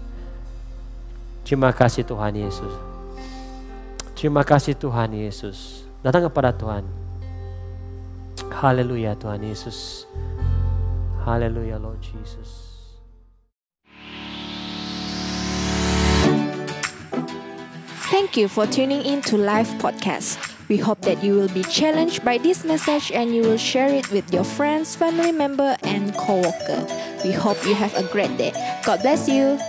Terima 1.44 1.76
kasih 1.76 2.08
Tuhan 2.08 2.40
Yesus. 2.40 2.72
Terima 4.16 4.48
kasih 4.48 4.80
Tuhan 4.80 5.12
Yesus. 5.12 5.84
Datang 6.00 6.32
kepada 6.32 6.56
Tuhan. 6.56 6.88
Haleluya 8.48 9.20
Tuhan 9.20 9.44
Yesus. 9.44 10.08
Hallelujah, 11.24 11.78
Lord 11.78 12.02
Jesus. 12.02 12.70
Thank 18.10 18.38
you 18.38 18.48
for 18.48 18.66
tuning 18.66 19.04
in 19.04 19.22
to 19.24 19.38
Live 19.38 19.68
Podcast. 19.78 20.38
We 20.68 20.78
hope 20.78 21.02
that 21.02 21.24
you 21.24 21.34
will 21.36 21.50
be 21.50 21.64
challenged 21.64 22.24
by 22.24 22.38
this 22.38 22.64
message 22.64 23.12
and 23.12 23.34
you 23.34 23.42
will 23.42 23.58
share 23.58 23.90
it 23.90 24.12
with 24.12 24.32
your 24.34 24.44
friends, 24.44 24.96
family 24.96 25.32
member, 25.32 25.78
and 25.84 26.16
co-worker. 26.16 26.86
We 27.24 27.32
hope 27.32 27.64
you 27.66 27.76
have 27.76 27.96
a 27.96 28.04
great 28.12 28.38
day. 28.38 28.52
God 28.86 29.02
bless 29.02 29.28
you. 29.28 29.60